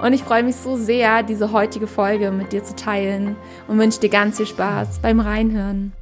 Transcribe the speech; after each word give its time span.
Und 0.00 0.12
ich 0.12 0.22
freue 0.22 0.44
mich 0.44 0.54
so 0.54 0.76
sehr, 0.76 1.24
diese 1.24 1.50
heutige 1.50 1.88
Folge 1.88 2.30
mit 2.30 2.52
dir 2.52 2.62
zu 2.62 2.76
teilen 2.76 3.36
und 3.66 3.78
wünsche 3.78 3.98
dir 3.98 4.08
ganz 4.08 4.36
viel 4.36 4.46
Spaß 4.46 5.00
beim 5.00 5.18
Reinhören. 5.18 5.92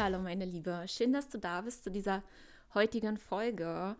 Hallo 0.00 0.20
meine 0.20 0.46
Liebe, 0.46 0.84
schön, 0.86 1.12
dass 1.12 1.28
du 1.28 1.38
da 1.38 1.60
bist 1.60 1.84
zu 1.84 1.90
dieser 1.90 2.22
heutigen 2.72 3.18
Folge. 3.18 3.94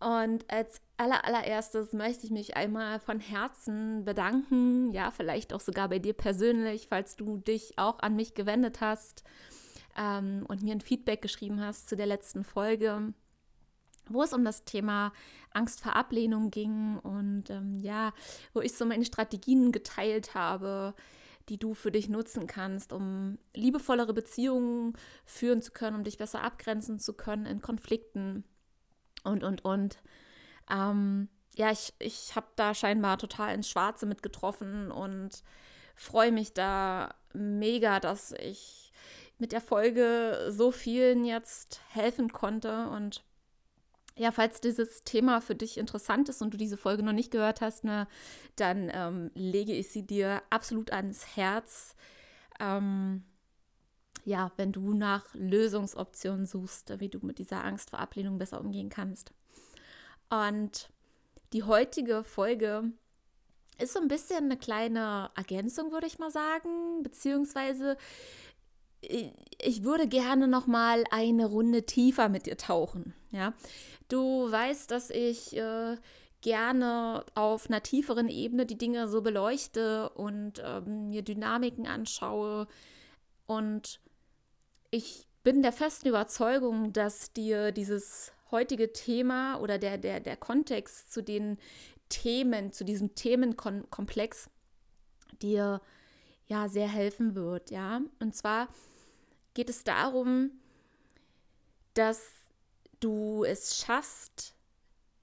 Und 0.00 0.50
als 0.50 0.80
aller, 0.98 1.24
allererstes 1.24 1.92
möchte 1.92 2.26
ich 2.26 2.30
mich 2.30 2.56
einmal 2.56 3.00
von 3.00 3.20
Herzen 3.20 4.04
bedanken, 4.04 4.92
ja, 4.92 5.10
vielleicht 5.10 5.52
auch 5.52 5.60
sogar 5.60 5.88
bei 5.88 5.98
dir 5.98 6.12
persönlich, 6.12 6.88
falls 6.88 7.16
du 7.16 7.38
dich 7.38 7.78
auch 7.78 8.00
an 8.00 8.16
mich 8.16 8.34
gewendet 8.34 8.80
hast 8.80 9.24
ähm, 9.96 10.44
und 10.48 10.62
mir 10.62 10.72
ein 10.72 10.80
Feedback 10.80 11.22
geschrieben 11.22 11.60
hast 11.60 11.88
zu 11.88 11.96
der 11.96 12.06
letzten 12.06 12.44
Folge, 12.44 13.14
wo 14.08 14.22
es 14.22 14.32
um 14.32 14.44
das 14.44 14.64
Thema 14.64 15.12
Angst 15.52 15.80
vor 15.80 15.94
Ablehnung 15.94 16.50
ging 16.50 16.98
und 16.98 17.50
ähm, 17.50 17.78
ja, 17.80 18.12
wo 18.52 18.60
ich 18.60 18.74
so 18.74 18.84
meine 18.84 19.04
Strategien 19.04 19.70
geteilt 19.70 20.34
habe, 20.34 20.94
die 21.48 21.58
du 21.58 21.74
für 21.74 21.92
dich 21.92 22.08
nutzen 22.08 22.46
kannst, 22.46 22.92
um 22.92 23.38
liebevollere 23.54 24.12
Beziehungen 24.12 24.94
führen 25.24 25.62
zu 25.62 25.72
können, 25.72 25.96
um 25.96 26.04
dich 26.04 26.18
besser 26.18 26.42
abgrenzen 26.42 26.98
zu 26.98 27.14
können 27.14 27.46
in 27.46 27.62
Konflikten 27.62 28.44
und, 29.24 29.44
und, 29.44 29.64
und. 29.64 29.98
Ähm, 30.70 31.28
ja, 31.56 31.70
ich, 31.72 31.92
ich 31.98 32.36
habe 32.36 32.46
da 32.56 32.74
scheinbar 32.74 33.18
total 33.18 33.54
ins 33.54 33.68
Schwarze 33.68 34.06
mit 34.06 34.22
getroffen 34.22 34.90
und 34.90 35.42
freue 35.96 36.32
mich 36.32 36.52
da 36.54 37.14
mega, 37.32 38.00
dass 38.00 38.32
ich 38.32 38.92
mit 39.38 39.52
der 39.52 39.60
Folge 39.60 40.48
so 40.50 40.70
vielen 40.70 41.24
jetzt 41.24 41.80
helfen 41.90 42.32
konnte. 42.32 42.88
Und 42.90 43.24
ja, 44.16 44.32
falls 44.32 44.60
dieses 44.60 45.04
Thema 45.04 45.40
für 45.40 45.54
dich 45.54 45.78
interessant 45.78 46.28
ist 46.28 46.42
und 46.42 46.52
du 46.52 46.58
diese 46.58 46.76
Folge 46.76 47.02
noch 47.02 47.12
nicht 47.12 47.30
gehört 47.30 47.60
hast, 47.60 47.84
ne, 47.84 48.06
dann 48.56 48.90
ähm, 48.92 49.30
lege 49.34 49.72
ich 49.72 49.90
sie 49.90 50.06
dir 50.06 50.42
absolut 50.50 50.92
ans 50.92 51.36
Herz. 51.36 51.94
Ähm, 52.60 53.24
ja, 54.24 54.52
wenn 54.56 54.72
du 54.72 54.92
nach 54.92 55.24
Lösungsoptionen 55.34 56.46
suchst, 56.46 57.00
wie 57.00 57.08
du 57.08 57.18
mit 57.24 57.38
dieser 57.38 57.64
Angst 57.64 57.90
vor 57.90 58.00
Ablehnung 58.00 58.38
besser 58.38 58.60
umgehen 58.60 58.90
kannst. 58.90 59.32
Und 60.30 60.90
die 61.52 61.62
heutige 61.62 62.24
Folge 62.24 62.92
ist 63.78 63.92
so 63.92 64.00
ein 64.00 64.08
bisschen 64.08 64.44
eine 64.44 64.56
kleine 64.56 65.30
Ergänzung, 65.36 65.92
würde 65.92 66.06
ich 66.06 66.18
mal 66.18 66.30
sagen, 66.30 67.02
beziehungsweise 67.02 67.96
ich 69.00 69.84
würde 69.84 70.08
gerne 70.08 70.48
noch 70.48 70.66
mal 70.66 71.04
eine 71.10 71.46
Runde 71.46 71.84
tiefer 71.86 72.28
mit 72.28 72.46
dir 72.46 72.56
tauchen. 72.56 73.14
Ja, 73.30 73.54
du 74.08 74.50
weißt, 74.50 74.90
dass 74.90 75.10
ich 75.10 75.56
äh, 75.56 75.96
gerne 76.40 77.24
auf 77.34 77.68
einer 77.68 77.82
tieferen 77.82 78.28
Ebene 78.28 78.66
die 78.66 78.78
Dinge 78.78 79.08
so 79.08 79.22
beleuchte 79.22 80.10
und 80.10 80.62
ähm, 80.64 81.10
mir 81.10 81.22
Dynamiken 81.22 81.86
anschaue 81.86 82.66
und 83.46 84.00
ich 84.90 85.26
bin 85.42 85.62
der 85.62 85.72
festen 85.72 86.08
Überzeugung, 86.08 86.92
dass 86.92 87.32
dir 87.32 87.72
dieses 87.72 88.32
heutige 88.50 88.92
Thema 88.92 89.58
oder 89.60 89.78
der, 89.78 89.98
der, 89.98 90.20
der 90.20 90.36
Kontext 90.36 91.12
zu 91.12 91.22
den 91.22 91.58
Themen, 92.08 92.72
zu 92.72 92.84
diesem 92.84 93.14
Themenkomplex 93.14 94.48
dir 95.42 95.80
ja 96.46 96.68
sehr 96.68 96.88
helfen 96.88 97.34
wird, 97.34 97.70
ja. 97.70 98.00
Und 98.20 98.34
zwar 98.34 98.68
geht 99.54 99.68
es 99.68 99.84
darum, 99.84 100.50
dass 101.94 102.22
du 103.00 103.44
es 103.44 103.76
schaffst, 103.78 104.54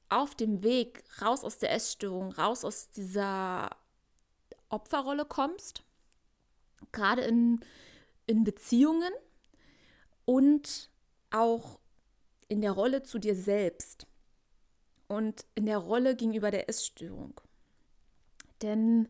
auf 0.09 0.35
dem 0.35 0.63
Weg 0.63 1.03
raus 1.21 1.43
aus 1.43 1.57
der 1.57 1.71
Essstörung, 1.73 2.31
raus 2.31 2.63
aus 2.63 2.89
dieser 2.91 3.71
Opferrolle 4.69 5.25
kommst, 5.25 5.83
gerade 6.91 7.23
in, 7.23 7.59
in 8.27 8.43
Beziehungen, 8.43 9.11
und 10.25 10.89
auch 11.29 11.79
in 12.47 12.61
der 12.61 12.71
Rolle 12.71 13.03
zu 13.03 13.19
dir 13.19 13.35
selbst 13.35 14.07
und 15.07 15.45
in 15.55 15.65
der 15.65 15.77
Rolle 15.77 16.15
gegenüber 16.15 16.51
der 16.51 16.69
Essstörung. 16.69 17.39
Denn 18.61 19.07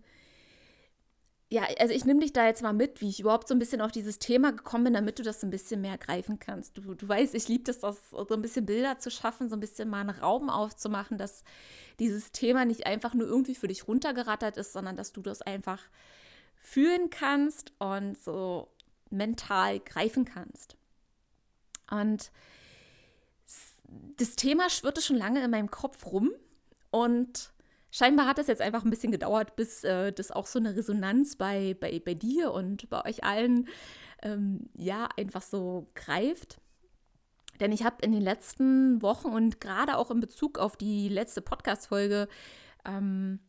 ja, 1.50 1.64
also 1.80 1.94
ich 1.94 2.06
nehme 2.06 2.22
dich 2.22 2.34
da 2.34 2.46
jetzt 2.46 2.64
mal 2.64 2.74
mit, 2.74 3.02
wie 3.02 3.10
ich 3.10 3.20
überhaupt 3.20 3.48
so 3.48 3.54
ein 3.54 3.60
bisschen 3.60 3.80
auf 3.80 3.92
dieses 3.92 4.18
Thema 4.18 4.52
gekommen 4.52 4.86
bin, 4.86 4.94
damit 4.94 5.20
du 5.20 5.24
das 5.24 5.40
so 5.40 5.48
ein 5.48 5.52
bisschen 5.52 5.80
mehr 5.80 5.98
greifen 5.98 6.40
kannst. 6.40 6.78
Du, 6.78 6.96
du 6.96 7.08
weißt, 7.08 7.36
ich 7.36 7.48
liebe 7.48 7.64
das, 7.64 7.80
das, 7.80 8.10
so 8.10 8.28
ein 8.32 8.42
bisschen 8.42 8.66
Bilder 8.66 8.98
zu 8.98 9.12
schaffen, 9.12 9.48
so 9.48 9.56
ein 9.56 9.60
bisschen 9.60 9.88
mal 9.88 10.02
einen 10.02 10.10
Raum 10.10 10.50
aufzumachen, 10.50 11.18
dass 11.18 11.44
dieses 12.00 12.32
Thema 12.32 12.66
nicht 12.66 12.88
einfach 12.88 13.14
nur 13.14 13.28
irgendwie 13.28 13.56
für 13.56 13.68
dich 13.68 13.88
runtergerattert 13.88 14.58
ist, 14.58 14.74
sondern 14.74 14.96
dass 14.96 15.14
du 15.14 15.22
das 15.22 15.44
einfach 15.44 15.82
fühlen 16.58 17.12
kannst 17.12 17.74
und 17.78 18.18
so 18.18 18.68
mental 19.12 19.80
greifen 19.80 20.26
kannst. 20.26 20.78
Und 21.92 22.32
das 24.18 24.36
Thema 24.36 24.70
schwirrte 24.70 25.02
schon 25.02 25.18
lange 25.18 25.44
in 25.44 25.52
meinem 25.52 25.72
Kopf 25.72 26.06
rum 26.06 26.32
und 26.92 27.54
scheinbar 27.92 28.28
hat 28.28 28.40
es 28.40 28.48
jetzt 28.48 28.62
einfach 28.62 28.84
ein 28.84 28.90
bisschen 28.90 29.12
gedauert, 29.12 29.56
bis 29.56 29.84
äh, 29.84 30.12
das 30.12 30.32
auch 30.32 30.48
so 30.48 30.60
eine 30.60 30.76
Resonanz 30.76 31.36
bei, 31.36 31.76
bei, 31.80 32.00
bei 32.00 32.14
dir 32.14 32.52
und 32.52 32.90
bei 32.90 33.06
euch 33.06 33.24
allen 33.24 33.68
ähm, 34.22 34.70
ja 34.76 35.08
einfach 35.18 35.42
so 35.42 35.90
greift. 35.96 36.60
Denn 37.60 37.72
ich 37.72 37.84
habe 37.84 37.98
in 38.02 38.12
den 38.12 38.22
letzten 38.22 39.02
Wochen 39.02 39.30
und 39.30 39.62
gerade 39.62 39.98
auch 39.98 40.12
in 40.12 40.20
Bezug 40.20 40.60
auf 40.60 40.76
die 40.76 41.08
letzte 41.08 41.42
Podcast-Folge 41.42 42.28
ähm, 42.86 43.40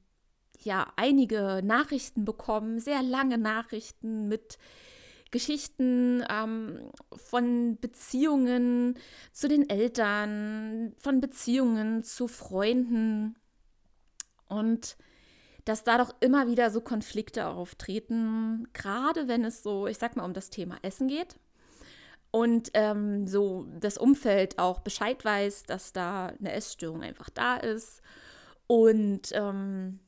ja 0.61 0.93
einige 0.97 1.61
Nachrichten 1.65 2.25
bekommen, 2.25 2.79
sehr 2.79 3.03
lange 3.03 3.39
Nachrichten 3.39 4.29
mit 4.29 4.59
Geschichten 5.37 6.25
ähm, 6.31 6.91
von 7.15 7.77
Beziehungen 7.79 8.99
zu 9.33 9.49
den 9.49 9.69
Eltern, 9.69 10.95
von 10.97 11.21
Beziehungen 11.21 12.03
zu 12.03 12.27
Freunden. 12.27 13.37
Und 14.49 14.97
dass 15.67 15.85
da 15.85 15.99
doch 15.99 16.15
immer 16.21 16.49
wieder 16.49 16.71
so 16.71 16.81
Konflikte 16.81 17.49
auftreten, 17.49 18.67
gerade 18.73 19.29
wenn 19.29 19.45
es 19.45 19.63
so, 19.63 19.87
ich 19.87 19.99
sag 19.99 20.17
mal, 20.17 20.25
um 20.25 20.33
das 20.33 20.49
Thema 20.49 20.79
Essen 20.81 21.07
geht. 21.07 21.37
Und 22.31 22.71
ähm, 22.73 23.27
so 23.27 23.67
das 23.79 23.99
Umfeld 23.99 24.59
auch 24.59 24.81
Bescheid 24.81 25.23
weiß, 25.23 25.65
dass 25.65 25.93
da 25.93 26.29
eine 26.29 26.53
Essstörung 26.53 27.03
einfach 27.03 27.29
da 27.29 27.57
ist. 27.57 28.01
Und 28.67 29.33
ähm, 29.33 30.01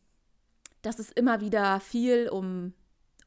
dass 0.81 0.99
es 0.99 1.13
immer 1.13 1.43
wieder 1.43 1.81
viel 1.81 2.31
um 2.31 2.73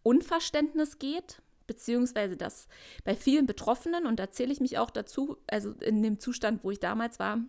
Unverständnis 0.01 0.97
geht 0.97 1.44
beziehungsweise 1.71 2.35
dass 2.35 2.68
bei 3.06 3.15
vielen 3.15 3.45
Betroffenen, 3.45 4.06
und 4.06 4.19
da 4.19 4.29
zähle 4.29 4.51
ich 4.51 4.59
mich 4.59 4.77
auch 4.77 4.89
dazu, 4.89 5.38
also 5.47 5.71
in 5.71 6.03
dem 6.03 6.19
Zustand, 6.19 6.63
wo 6.63 6.71
ich 6.71 6.81
damals 6.81 7.18
war, 7.18 7.39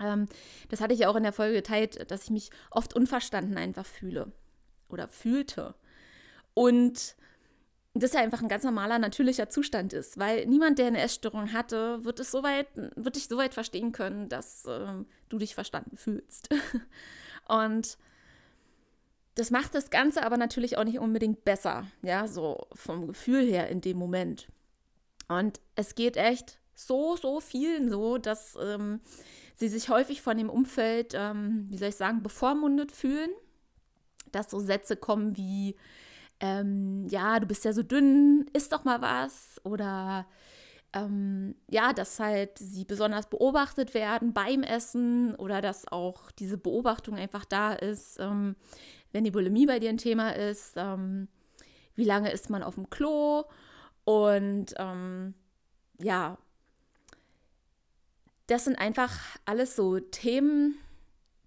ähm, 0.00 0.26
das 0.68 0.80
hatte 0.80 0.94
ich 0.94 1.00
ja 1.00 1.08
auch 1.08 1.14
in 1.16 1.22
der 1.22 1.32
Folge 1.32 1.54
geteilt, 1.54 2.10
dass 2.10 2.24
ich 2.24 2.30
mich 2.30 2.50
oft 2.70 2.94
unverstanden 2.94 3.56
einfach 3.56 3.86
fühle 3.86 4.32
oder 4.88 5.08
fühlte. 5.08 5.74
Und 6.54 7.14
das 7.94 8.12
ja 8.12 8.20
einfach 8.20 8.42
ein 8.42 8.48
ganz 8.48 8.64
normaler, 8.64 8.98
natürlicher 8.98 9.48
Zustand 9.48 9.92
ist, 9.92 10.18
weil 10.18 10.44
niemand, 10.46 10.78
der 10.78 10.88
eine 10.88 11.00
Essstörung 11.00 11.52
hatte, 11.52 12.04
wird 12.04 12.20
es 12.20 12.30
soweit, 12.30 12.66
wird 12.74 13.16
dich 13.16 13.28
soweit 13.28 13.54
verstehen 13.54 13.92
können, 13.92 14.28
dass 14.28 14.66
äh, 14.66 15.04
du 15.28 15.38
dich 15.38 15.54
verstanden 15.54 15.96
fühlst. 15.96 16.48
und 17.48 17.96
das 19.36 19.50
macht 19.50 19.74
das 19.74 19.90
Ganze 19.90 20.24
aber 20.24 20.38
natürlich 20.38 20.78
auch 20.78 20.84
nicht 20.84 20.98
unbedingt 20.98 21.44
besser, 21.44 21.86
ja, 22.02 22.26
so 22.26 22.66
vom 22.74 23.06
Gefühl 23.06 23.46
her 23.46 23.68
in 23.68 23.80
dem 23.80 23.98
Moment. 23.98 24.48
Und 25.28 25.60
es 25.74 25.94
geht 25.94 26.16
echt 26.16 26.58
so, 26.74 27.16
so 27.16 27.40
vielen 27.40 27.90
so, 27.90 28.16
dass 28.18 28.56
ähm, 28.60 29.00
sie 29.54 29.68
sich 29.68 29.90
häufig 29.90 30.22
von 30.22 30.38
dem 30.38 30.48
Umfeld, 30.48 31.12
ähm, 31.14 31.66
wie 31.68 31.76
soll 31.76 31.90
ich 31.90 31.96
sagen, 31.96 32.22
bevormundet 32.22 32.92
fühlen, 32.92 33.30
dass 34.32 34.50
so 34.50 34.58
Sätze 34.58 34.96
kommen 34.96 35.36
wie, 35.36 35.76
ähm, 36.40 37.06
ja, 37.08 37.38
du 37.38 37.46
bist 37.46 37.64
ja 37.66 37.74
so 37.74 37.82
dünn, 37.82 38.48
isst 38.54 38.72
doch 38.72 38.84
mal 38.84 39.02
was. 39.02 39.60
Oder 39.64 40.26
ähm, 40.92 41.54
ja, 41.68 41.92
dass 41.92 42.18
halt 42.20 42.58
sie 42.58 42.84
besonders 42.84 43.28
beobachtet 43.28 43.92
werden 43.92 44.32
beim 44.32 44.62
Essen 44.62 45.34
oder 45.34 45.60
dass 45.60 45.86
auch 45.88 46.30
diese 46.30 46.56
Beobachtung 46.56 47.16
einfach 47.16 47.44
da 47.44 47.72
ist, 47.72 48.18
ähm, 48.18 48.56
wenn 49.16 49.24
die 49.24 49.30
Bulimie 49.30 49.64
bei 49.64 49.78
dir 49.78 49.88
ein 49.88 49.96
Thema 49.96 50.36
ist. 50.36 50.74
Ähm, 50.76 51.28
wie 51.94 52.04
lange 52.04 52.30
ist 52.30 52.50
man 52.50 52.62
auf 52.62 52.74
dem 52.74 52.90
Klo? 52.90 53.44
Und 54.04 54.74
ähm, 54.76 55.32
ja, 55.98 56.36
das 58.46 58.64
sind 58.64 58.78
einfach 58.78 59.18
alles 59.46 59.74
so 59.74 59.98
Themen, 59.98 60.76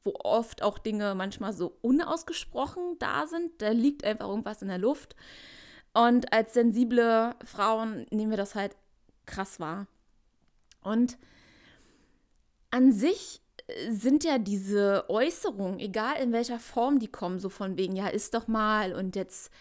wo 0.04 0.16
oft 0.24 0.64
auch 0.64 0.80
Dinge 0.80 1.14
manchmal 1.14 1.54
so 1.54 1.78
unausgesprochen 1.82 2.98
da 2.98 3.28
sind. 3.28 3.62
Da 3.62 3.70
liegt 3.70 4.04
einfach 4.04 4.28
irgendwas 4.28 4.64
in 4.64 4.70
der 4.70 4.80
Luft. 4.80 5.16
Und 5.94 6.34
als 6.34 6.56
sensible 6.56 7.36
Frauen 7.46 8.08
nehmen 8.10 8.32
wir 8.32 8.38
das 8.38 8.56
halt 8.56 8.76
krass 9.28 9.60
wahr. 9.60 9.86
Und 10.82 11.20
an 12.72 12.92
sich 12.92 13.44
sind 13.90 14.24
ja 14.24 14.38
diese 14.38 15.06
Äußerungen, 15.10 15.80
egal 15.80 16.22
in 16.22 16.32
welcher 16.32 16.60
Form 16.60 17.00
die 17.00 17.08
kommen, 17.08 17.40
so 17.40 17.50
von 17.50 17.78
wegen, 17.78 17.96
ja, 17.96 18.08
ist 18.08 18.34
doch 18.34 18.48
mal 18.48 18.94
und 18.94 19.16
jetzt 19.16 19.52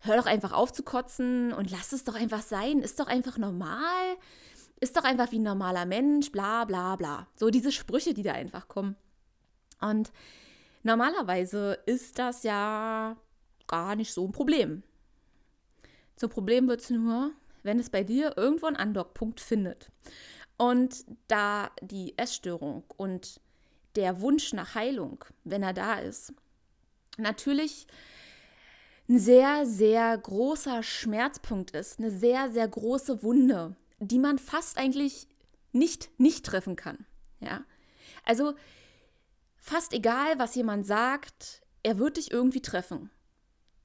hör 0.00 0.16
doch 0.16 0.26
einfach 0.26 0.52
auf 0.52 0.72
zu 0.72 0.82
kotzen 0.82 1.52
und 1.52 1.70
lass 1.70 1.92
es 1.92 2.04
doch 2.04 2.14
einfach 2.14 2.42
sein, 2.42 2.80
ist 2.80 3.00
doch 3.00 3.06
einfach 3.06 3.36
normal, 3.38 4.16
ist 4.80 4.96
doch 4.96 5.04
einfach 5.04 5.32
wie 5.32 5.38
ein 5.38 5.44
normaler 5.44 5.86
Mensch, 5.86 6.30
bla 6.30 6.64
bla 6.64 6.96
bla. 6.96 7.26
So 7.34 7.50
diese 7.50 7.72
Sprüche, 7.72 8.14
die 8.14 8.22
da 8.22 8.32
einfach 8.32 8.68
kommen. 8.68 8.96
Und 9.80 10.12
normalerweise 10.82 11.78
ist 11.86 12.18
das 12.18 12.42
ja 12.42 13.16
gar 13.66 13.96
nicht 13.96 14.12
so 14.12 14.24
ein 14.24 14.32
Problem. 14.32 14.82
Zum 16.16 16.30
Problem 16.30 16.68
wird 16.68 16.80
es 16.80 16.90
nur, 16.90 17.32
wenn 17.62 17.78
es 17.78 17.90
bei 17.90 18.02
dir 18.02 18.36
irgendwo 18.36 18.66
einen 18.66 18.76
Andockpunkt 18.76 19.40
findet. 19.40 19.90
Und 20.56 21.04
da 21.28 21.70
die 21.80 22.16
Essstörung 22.18 22.84
und 22.96 23.40
der 23.98 24.20
Wunsch 24.20 24.52
nach 24.52 24.76
Heilung, 24.76 25.24
wenn 25.42 25.64
er 25.64 25.72
da 25.72 25.98
ist, 25.98 26.32
natürlich 27.16 27.88
ein 29.08 29.18
sehr, 29.18 29.66
sehr 29.66 30.16
großer 30.16 30.84
Schmerzpunkt 30.84 31.72
ist, 31.72 31.98
eine 31.98 32.12
sehr, 32.12 32.50
sehr 32.50 32.68
große 32.68 33.24
Wunde, 33.24 33.74
die 33.98 34.20
man 34.20 34.38
fast 34.38 34.78
eigentlich 34.78 35.26
nicht 35.72 36.10
nicht 36.18 36.46
treffen 36.46 36.76
kann. 36.76 37.06
Ja, 37.40 37.64
also 38.24 38.54
fast 39.56 39.92
egal, 39.92 40.38
was 40.38 40.54
jemand 40.54 40.86
sagt, 40.86 41.62
er 41.82 41.98
wird 41.98 42.18
dich 42.18 42.30
irgendwie 42.30 42.62
treffen. 42.62 43.10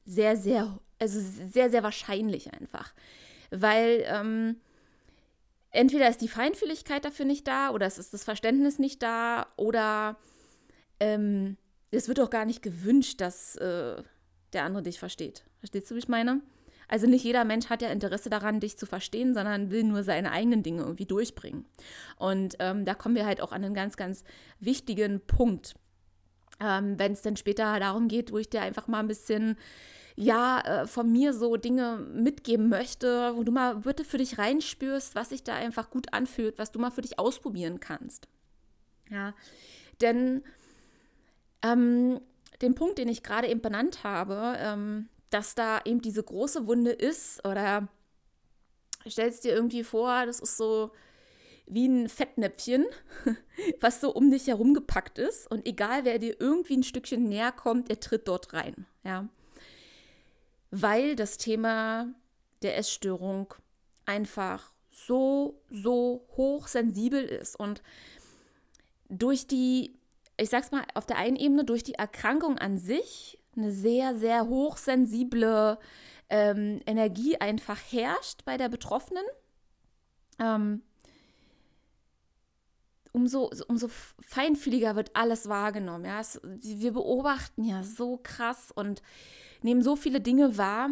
Sehr, 0.05 0.37
sehr, 0.37 0.79
also 0.99 1.19
sehr, 1.19 1.71
sehr 1.71 1.81
wahrscheinlich 1.81 2.53
einfach, 2.53 2.93
weil 3.49 4.03
ähm, 4.05 4.57
entweder 5.73 6.07
ist 6.07 6.21
die 6.21 6.29
Feinfühligkeit 6.29 7.03
dafür 7.03 7.25
nicht 7.25 7.47
da 7.47 7.71
oder 7.71 7.85
es 7.85 7.97
ist 7.97 8.13
das 8.13 8.23
Verständnis 8.23 8.79
nicht 8.79 9.03
da 9.03 9.47
oder 9.57 10.17
ähm, 10.99 11.57
es 11.91 12.07
wird 12.07 12.19
auch 12.19 12.29
gar 12.29 12.45
nicht 12.45 12.61
gewünscht, 12.61 13.19
dass 13.19 13.55
äh, 13.57 14.01
der 14.53 14.63
andere 14.63 14.83
dich 14.83 14.99
versteht. 14.99 15.43
Verstehst 15.59 15.91
du, 15.91 15.95
wie 15.95 15.99
ich 15.99 16.07
meine? 16.07 16.41
Also 16.87 17.07
nicht 17.07 17.23
jeder 17.23 17.43
Mensch 17.43 17.69
hat 17.69 17.81
ja 17.81 17.89
Interesse 17.89 18.29
daran, 18.29 18.59
dich 18.59 18.77
zu 18.77 18.85
verstehen, 18.85 19.33
sondern 19.33 19.71
will 19.71 19.83
nur 19.83 20.03
seine 20.03 20.31
eigenen 20.31 20.63
Dinge 20.63 20.83
irgendwie 20.83 21.05
durchbringen. 21.05 21.65
Und 22.17 22.55
ähm, 22.59 22.85
da 22.85 22.93
kommen 22.93 23.15
wir 23.15 23.25
halt 23.25 23.41
auch 23.41 23.51
an 23.51 23.63
einen 23.63 23.73
ganz, 23.73 23.97
ganz 23.97 24.23
wichtigen 24.59 25.21
Punkt. 25.25 25.75
Ähm, 26.59 26.99
Wenn 26.99 27.13
es 27.13 27.21
dann 27.21 27.35
später 27.35 27.79
darum 27.79 28.07
geht, 28.07 28.31
wo 28.31 28.37
ich 28.37 28.49
dir 28.49 28.61
einfach 28.61 28.87
mal 28.87 28.99
ein 28.99 29.07
bisschen 29.07 29.57
ja, 30.15 30.61
äh, 30.61 30.87
von 30.87 31.11
mir 31.11 31.33
so 31.33 31.57
Dinge 31.57 31.97
mitgeben 31.97 32.69
möchte, 32.69 33.35
wo 33.35 33.43
du 33.43 33.51
mal 33.51 33.77
bitte 33.77 34.03
für 34.03 34.17
dich 34.17 34.37
reinspürst, 34.37 35.15
was 35.15 35.29
sich 35.29 35.43
da 35.43 35.55
einfach 35.55 35.89
gut 35.89 36.13
anfühlt, 36.13 36.59
was 36.59 36.71
du 36.71 36.79
mal 36.79 36.91
für 36.91 37.01
dich 37.01 37.17
ausprobieren 37.19 37.79
kannst. 37.79 38.27
Ja, 39.09 39.33
denn 40.01 40.43
ähm, 41.63 42.19
den 42.61 42.75
Punkt, 42.75 42.97
den 42.97 43.07
ich 43.07 43.23
gerade 43.23 43.47
eben 43.47 43.61
benannt 43.61 44.03
habe, 44.03 44.55
ähm, 44.59 45.09
dass 45.29 45.55
da 45.55 45.81
eben 45.83 46.01
diese 46.01 46.21
große 46.21 46.67
Wunde 46.67 46.91
ist 46.91 47.45
oder 47.45 47.87
stellst 49.07 49.43
dir 49.43 49.53
irgendwie 49.53 49.83
vor, 49.83 50.25
das 50.25 50.39
ist 50.39 50.57
so 50.57 50.91
wie 51.65 51.87
ein 51.87 52.07
Fettnäpfchen, 52.07 52.85
was 53.81 53.99
so 53.99 54.13
um 54.13 54.29
dich 54.29 54.47
herum 54.47 54.73
gepackt 54.73 55.17
ist 55.17 55.49
und 55.49 55.65
egal 55.67 56.05
wer 56.05 56.19
dir 56.19 56.39
irgendwie 56.39 56.77
ein 56.77 56.83
Stückchen 56.83 57.23
näher 57.23 57.51
kommt, 57.51 57.89
er 57.89 57.99
tritt 57.99 58.27
dort 58.27 58.53
rein, 58.53 58.85
ja 59.03 59.27
weil 60.75 61.15
das 61.15 61.37
Thema 61.37 62.07
der 62.63 62.77
Essstörung 62.77 63.53
einfach 64.05 64.73
so, 64.89 65.61
so 65.69 66.25
hochsensibel 66.35 67.23
ist. 67.23 67.55
Und 67.55 67.83
durch 69.07 69.45
die, 69.45 69.99
ich 70.35 70.49
sag's 70.49 70.71
mal, 70.71 70.83
auf 70.95 71.05
der 71.05 71.17
einen 71.17 71.35
Ebene, 71.35 71.63
durch 71.63 71.83
die 71.83 71.93
Erkrankung 71.93 72.57
an 72.57 72.79
sich 72.79 73.37
eine 73.55 73.71
sehr, 73.71 74.15
sehr 74.15 74.47
hochsensible 74.47 75.77
ähm, 76.29 76.81
Energie 76.87 77.37
einfach 77.37 77.79
herrscht 77.91 78.43
bei 78.43 78.57
der 78.57 78.69
Betroffenen. 78.69 79.25
Ähm, 80.39 80.81
umso, 83.13 83.49
umso 83.67 83.89
feinfühliger 84.19 84.95
wird 84.95 85.15
alles 85.15 85.47
wahrgenommen. 85.47 86.05
Ja? 86.05 86.19
Es, 86.19 86.41
wir 86.43 86.91
beobachten 86.91 87.63
ja 87.63 87.83
so 87.83 88.19
krass 88.21 88.71
und 88.73 89.01
nehmen 89.61 89.81
so 89.81 89.95
viele 89.95 90.19
Dinge 90.19 90.57
wahr, 90.57 90.89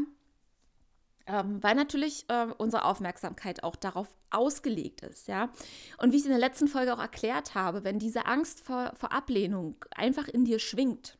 ähm, 1.27 1.61
weil 1.61 1.75
natürlich 1.75 2.25
äh, 2.29 2.47
unsere 2.57 2.85
Aufmerksamkeit 2.85 3.63
auch 3.63 3.75
darauf 3.75 4.07
ausgelegt 4.29 5.01
ist, 5.01 5.27
ja. 5.27 5.51
Und 5.97 6.13
wie 6.13 6.17
ich 6.17 6.23
in 6.23 6.29
der 6.29 6.39
letzten 6.39 6.67
Folge 6.67 6.93
auch 6.93 6.99
erklärt 6.99 7.53
habe, 7.53 7.83
wenn 7.83 7.99
diese 7.99 8.25
Angst 8.25 8.61
vor, 8.61 8.93
vor 8.95 9.11
Ablehnung 9.11 9.75
einfach 9.93 10.27
in 10.29 10.45
dir 10.45 10.57
schwingt 10.57 11.17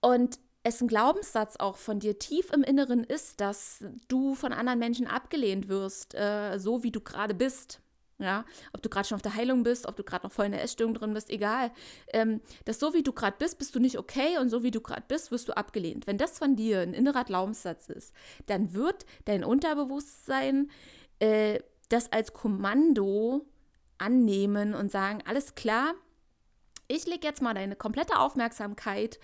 und 0.00 0.40
es 0.64 0.82
ein 0.82 0.88
Glaubenssatz 0.88 1.56
auch 1.56 1.76
von 1.76 2.00
dir 2.00 2.18
tief 2.18 2.50
im 2.52 2.62
Inneren 2.62 3.04
ist, 3.04 3.40
dass 3.40 3.84
du 4.08 4.34
von 4.34 4.52
anderen 4.52 4.80
Menschen 4.80 5.06
abgelehnt 5.06 5.68
wirst, 5.68 6.14
äh, 6.14 6.58
so 6.58 6.82
wie 6.82 6.90
du 6.90 7.00
gerade 7.00 7.34
bist, 7.34 7.80
ja, 8.18 8.44
ob 8.72 8.82
du 8.82 8.88
gerade 8.88 9.06
schon 9.06 9.16
auf 9.16 9.22
der 9.22 9.34
Heilung 9.34 9.62
bist, 9.62 9.86
ob 9.86 9.96
du 9.96 10.02
gerade 10.02 10.26
noch 10.26 10.32
voll 10.32 10.46
in 10.46 10.52
der 10.52 10.62
Essstörung 10.62 10.94
drin 10.94 11.14
bist, 11.14 11.30
egal. 11.30 11.70
Ähm, 12.12 12.40
dass 12.64 12.80
so 12.80 12.92
wie 12.92 13.02
du 13.02 13.12
gerade 13.12 13.36
bist, 13.38 13.58
bist 13.58 13.74
du 13.74 13.80
nicht 13.80 13.98
okay 13.98 14.38
und 14.38 14.48
so 14.48 14.62
wie 14.62 14.70
du 14.70 14.80
gerade 14.80 15.04
bist, 15.06 15.30
wirst 15.30 15.48
du 15.48 15.56
abgelehnt. 15.56 16.06
Wenn 16.06 16.18
das 16.18 16.38
von 16.38 16.56
dir 16.56 16.80
ein 16.80 16.94
innerer 16.94 17.24
Glaubenssatz 17.24 17.88
ist, 17.88 18.12
dann 18.46 18.74
wird 18.74 19.06
dein 19.24 19.44
Unterbewusstsein 19.44 20.70
äh, 21.20 21.60
das 21.88 22.12
als 22.12 22.32
Kommando 22.32 23.46
annehmen 23.98 24.74
und 24.74 24.90
sagen, 24.90 25.22
alles 25.24 25.54
klar, 25.54 25.94
ich 26.88 27.06
lege 27.06 27.26
jetzt 27.26 27.42
mal 27.42 27.54
deine 27.54 27.76
komplette 27.76 28.18
Aufmerksamkeit 28.18 29.18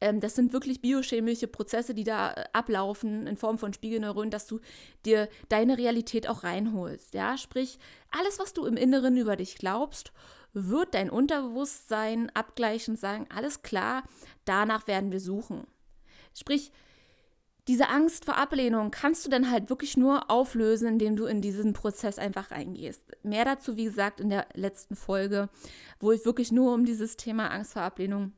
ähm, 0.00 0.20
das 0.20 0.34
sind 0.34 0.52
wirklich 0.52 0.80
biochemische 0.80 1.48
Prozesse, 1.48 1.94
die 1.94 2.04
da 2.04 2.32
äh, 2.32 2.44
ablaufen 2.52 3.26
in 3.26 3.36
Form 3.36 3.58
von 3.58 3.72
Spiegelneuronen, 3.72 4.30
dass 4.30 4.46
du 4.46 4.60
dir 5.04 5.28
deine 5.48 5.78
Realität 5.78 6.28
auch 6.28 6.44
reinholst. 6.44 7.14
Ja, 7.14 7.38
sprich, 7.38 7.78
alles, 8.10 8.38
was 8.38 8.52
du 8.52 8.66
im 8.66 8.76
Inneren 8.76 9.16
über 9.16 9.36
dich 9.36 9.56
glaubst, 9.56 10.12
wird 10.52 10.94
dein 10.94 11.10
Unterbewusstsein 11.10 12.30
abgleichen 12.34 12.96
sagen, 12.96 13.26
alles 13.34 13.62
klar, 13.62 14.04
danach 14.44 14.86
werden 14.86 15.12
wir 15.12 15.20
suchen. 15.20 15.66
Sprich, 16.34 16.72
diese 17.68 17.88
Angst 17.88 18.26
vor 18.26 18.36
Ablehnung 18.36 18.90
kannst 18.90 19.26
du 19.26 19.30
dann 19.30 19.50
halt 19.50 19.70
wirklich 19.70 19.96
nur 19.96 20.30
auflösen, 20.30 20.86
indem 20.86 21.16
du 21.16 21.26
in 21.26 21.40
diesen 21.40 21.72
Prozess 21.72 22.18
einfach 22.18 22.52
reingehst. 22.52 23.02
Mehr 23.24 23.44
dazu, 23.44 23.76
wie 23.76 23.84
gesagt, 23.84 24.20
in 24.20 24.30
der 24.30 24.46
letzten 24.54 24.94
Folge, 24.94 25.48
wo 25.98 26.12
ich 26.12 26.24
wirklich 26.24 26.52
nur 26.52 26.72
um 26.72 26.84
dieses 26.84 27.16
Thema 27.16 27.48
Angst 27.48 27.72
vor 27.72 27.82
Ablehnung 27.82 28.32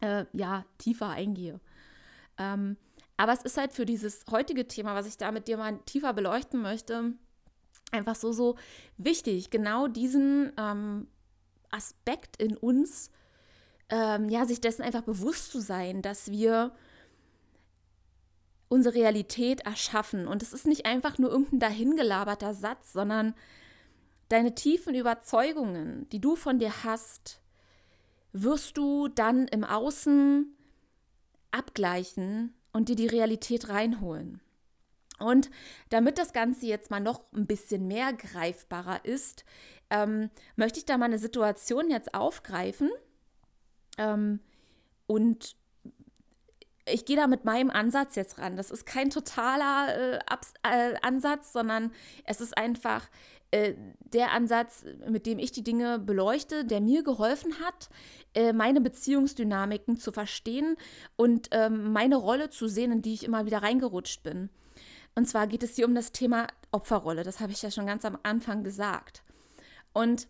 äh, 0.00 0.24
ja, 0.32 0.64
tiefer 0.78 1.08
eingehe. 1.08 1.60
Ähm, 2.38 2.76
aber 3.16 3.32
es 3.32 3.42
ist 3.42 3.58
halt 3.58 3.72
für 3.72 3.84
dieses 3.84 4.24
heutige 4.30 4.66
Thema, 4.66 4.94
was 4.94 5.06
ich 5.06 5.18
da 5.18 5.30
mit 5.30 5.46
dir 5.46 5.58
mal 5.58 5.78
tiefer 5.84 6.14
beleuchten 6.14 6.62
möchte, 6.62 7.12
einfach 7.92 8.14
so, 8.14 8.32
so 8.32 8.56
wichtig, 8.96 9.50
genau 9.50 9.88
diesen 9.88 10.52
ähm, 10.56 11.06
Aspekt 11.70 12.40
in 12.40 12.56
uns, 12.56 13.10
ähm, 13.90 14.28
ja, 14.28 14.46
sich 14.46 14.60
dessen 14.60 14.82
einfach 14.82 15.02
bewusst 15.02 15.50
zu 15.52 15.60
sein, 15.60 16.02
dass 16.02 16.30
wir 16.30 16.72
unsere 18.68 18.94
Realität 18.94 19.62
erschaffen. 19.66 20.26
Und 20.26 20.42
es 20.42 20.52
ist 20.52 20.66
nicht 20.66 20.86
einfach 20.86 21.18
nur 21.18 21.30
irgendein 21.30 21.58
dahingelaberter 21.58 22.54
Satz, 22.54 22.92
sondern 22.92 23.34
deine 24.28 24.54
tiefen 24.54 24.94
Überzeugungen, 24.94 26.08
die 26.10 26.20
du 26.20 26.36
von 26.36 26.58
dir 26.58 26.84
hast, 26.84 27.40
wirst 28.32 28.76
du 28.76 29.08
dann 29.08 29.48
im 29.48 29.64
Außen 29.64 30.56
abgleichen 31.50 32.54
und 32.72 32.88
dir 32.88 32.96
die 32.96 33.06
Realität 33.06 33.68
reinholen. 33.68 34.40
Und 35.18 35.50
damit 35.90 36.18
das 36.18 36.32
Ganze 36.32 36.66
jetzt 36.66 36.90
mal 36.90 37.00
noch 37.00 37.22
ein 37.32 37.46
bisschen 37.46 37.86
mehr 37.86 38.12
greifbarer 38.12 39.04
ist, 39.04 39.44
ähm, 39.90 40.30
möchte 40.56 40.78
ich 40.78 40.86
da 40.86 40.96
mal 40.96 41.06
eine 41.06 41.18
Situation 41.18 41.90
jetzt 41.90 42.14
aufgreifen 42.14 42.90
ähm, 43.98 44.40
und 45.06 45.56
ich 46.86 47.04
gehe 47.04 47.16
da 47.16 47.26
mit 47.26 47.44
meinem 47.44 47.70
Ansatz 47.70 48.16
jetzt 48.16 48.38
ran. 48.38 48.56
Das 48.56 48.70
ist 48.70 48.86
kein 48.86 49.10
totaler 49.10 50.14
äh, 50.14 50.18
Abs 50.26 50.54
äh, 50.62 50.94
Ansatz, 51.02 51.52
sondern 51.52 51.92
es 52.24 52.40
ist 52.40 52.56
einfach 52.56 53.08
äh, 53.50 53.74
der 54.00 54.32
Ansatz, 54.32 54.84
mit 55.08 55.26
dem 55.26 55.38
ich 55.38 55.52
die 55.52 55.64
Dinge 55.64 55.98
beleuchte, 55.98 56.64
der 56.64 56.80
mir 56.80 57.02
geholfen 57.02 57.54
hat, 57.60 57.88
äh, 58.34 58.52
meine 58.52 58.80
Beziehungsdynamiken 58.80 59.96
zu 59.96 60.12
verstehen 60.12 60.76
und 61.16 61.48
ähm, 61.50 61.92
meine 61.92 62.16
Rolle 62.16 62.50
zu 62.50 62.68
sehen, 62.68 62.92
in 62.92 63.02
die 63.02 63.14
ich 63.14 63.24
immer 63.24 63.46
wieder 63.46 63.62
reingerutscht 63.62 64.22
bin. 64.22 64.50
Und 65.14 65.26
zwar 65.26 65.46
geht 65.46 65.62
es 65.62 65.76
hier 65.76 65.86
um 65.86 65.94
das 65.94 66.12
Thema 66.12 66.46
Opferrolle. 66.70 67.24
Das 67.24 67.40
habe 67.40 67.52
ich 67.52 67.62
ja 67.62 67.70
schon 67.70 67.86
ganz 67.86 68.04
am 68.04 68.18
Anfang 68.22 68.62
gesagt. 68.62 69.22
Und 69.92 70.28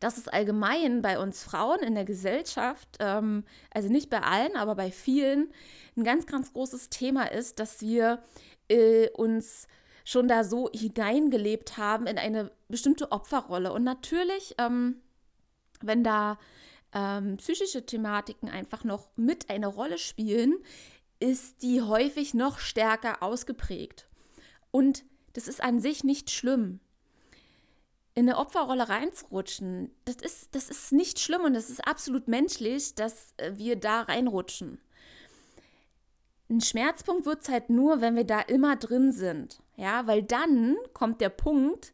dass 0.00 0.18
es 0.18 0.28
allgemein 0.28 1.02
bei 1.02 1.18
uns 1.18 1.42
Frauen 1.42 1.80
in 1.80 1.94
der 1.94 2.04
Gesellschaft, 2.04 2.88
ähm, 3.00 3.44
also 3.70 3.88
nicht 3.88 4.10
bei 4.10 4.20
allen, 4.20 4.56
aber 4.56 4.74
bei 4.74 4.90
vielen, 4.90 5.52
ein 5.96 6.04
ganz, 6.04 6.26
ganz 6.26 6.52
großes 6.52 6.90
Thema 6.90 7.32
ist, 7.32 7.58
dass 7.58 7.80
wir 7.80 8.22
äh, 8.68 9.08
uns 9.10 9.66
schon 10.08 10.26
da 10.26 10.42
so 10.42 10.70
hineingelebt 10.72 11.76
haben 11.76 12.06
in 12.06 12.16
eine 12.16 12.50
bestimmte 12.68 13.12
Opferrolle. 13.12 13.74
Und 13.74 13.84
natürlich, 13.84 14.54
ähm, 14.56 15.02
wenn 15.82 16.02
da 16.02 16.38
ähm, 16.94 17.36
psychische 17.36 17.84
Thematiken 17.84 18.48
einfach 18.48 18.84
noch 18.84 19.10
mit 19.16 19.50
eine 19.50 19.66
Rolle 19.66 19.98
spielen, 19.98 20.54
ist 21.20 21.60
die 21.60 21.82
häufig 21.82 22.32
noch 22.32 22.58
stärker 22.58 23.22
ausgeprägt. 23.22 24.08
Und 24.70 25.04
das 25.34 25.46
ist 25.46 25.62
an 25.62 25.78
sich 25.78 26.04
nicht 26.04 26.30
schlimm 26.30 26.80
in 28.14 28.28
eine 28.28 28.38
Opferrolle 28.38 28.88
reinzurutschen, 28.88 29.92
das 30.06 30.16
ist, 30.16 30.52
das 30.52 30.70
ist 30.70 30.90
nicht 30.90 31.20
schlimm 31.20 31.42
und 31.42 31.54
das 31.54 31.70
ist 31.70 31.86
absolut 31.86 32.26
menschlich, 32.26 32.96
dass 32.96 33.34
äh, 33.36 33.52
wir 33.54 33.76
da 33.76 34.00
reinrutschen. 34.00 34.80
Ein 36.50 36.60
Schmerzpunkt 36.60 37.26
wird 37.26 37.42
es 37.42 37.48
halt 37.48 37.68
nur, 37.68 38.00
wenn 38.00 38.16
wir 38.16 38.24
da 38.24 38.40
immer 38.40 38.76
drin 38.76 39.12
sind. 39.12 39.60
Ja, 39.76 40.06
weil 40.06 40.22
dann 40.22 40.76
kommt 40.94 41.20
der 41.20 41.28
Punkt, 41.28 41.92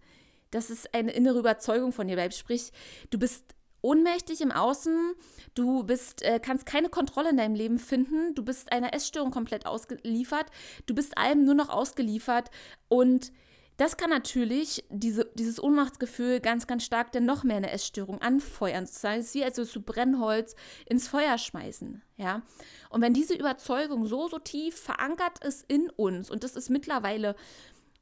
dass 0.50 0.70
es 0.70 0.86
eine 0.94 1.12
innere 1.12 1.40
Überzeugung 1.40 1.92
von 1.92 2.06
dir 2.06 2.14
bleibt. 2.14 2.34
Sprich, 2.34 2.72
du 3.10 3.18
bist 3.18 3.54
ohnmächtig 3.84 4.40
im 4.40 4.50
Außen, 4.52 5.14
du 5.54 5.82
bist, 5.82 6.22
äh, 6.22 6.40
kannst 6.40 6.64
keine 6.64 6.88
Kontrolle 6.88 7.30
in 7.30 7.36
deinem 7.36 7.54
Leben 7.54 7.78
finden, 7.78 8.34
du 8.34 8.42
bist 8.42 8.72
einer 8.72 8.94
Essstörung 8.94 9.30
komplett 9.30 9.66
ausgeliefert, 9.66 10.46
du 10.86 10.94
bist 10.94 11.18
allem 11.18 11.44
nur 11.44 11.54
noch 11.54 11.68
ausgeliefert 11.68 12.50
und 12.88 13.30
das 13.76 13.96
kann 13.96 14.10
natürlich 14.10 14.84
diese, 14.88 15.24
dieses 15.34 15.60
Ohnmachtsgefühl 15.60 16.40
ganz, 16.40 16.66
ganz 16.66 16.84
stark 16.84 17.10
dann 17.12 17.24
noch 17.24 17.42
mehr 17.42 17.56
eine 17.56 17.72
Essstörung 17.72 18.20
anfeuern. 18.20 18.84
Das 18.84 19.02
heißt, 19.02 19.34
wie 19.34 19.44
als 19.44 19.56
würdest 19.56 19.74
du 19.74 19.82
Brennholz 19.82 20.54
ins 20.86 21.08
Feuer 21.08 21.38
schmeißen. 21.38 22.02
Ja? 22.16 22.42
Und 22.90 23.00
wenn 23.02 23.14
diese 23.14 23.34
Überzeugung 23.34 24.06
so, 24.06 24.28
so 24.28 24.38
tief 24.38 24.80
verankert 24.80 25.44
ist 25.44 25.64
in 25.68 25.90
uns, 25.90 26.30
und 26.30 26.44
das 26.44 26.54
ist 26.54 26.70
mittlerweile 26.70 27.34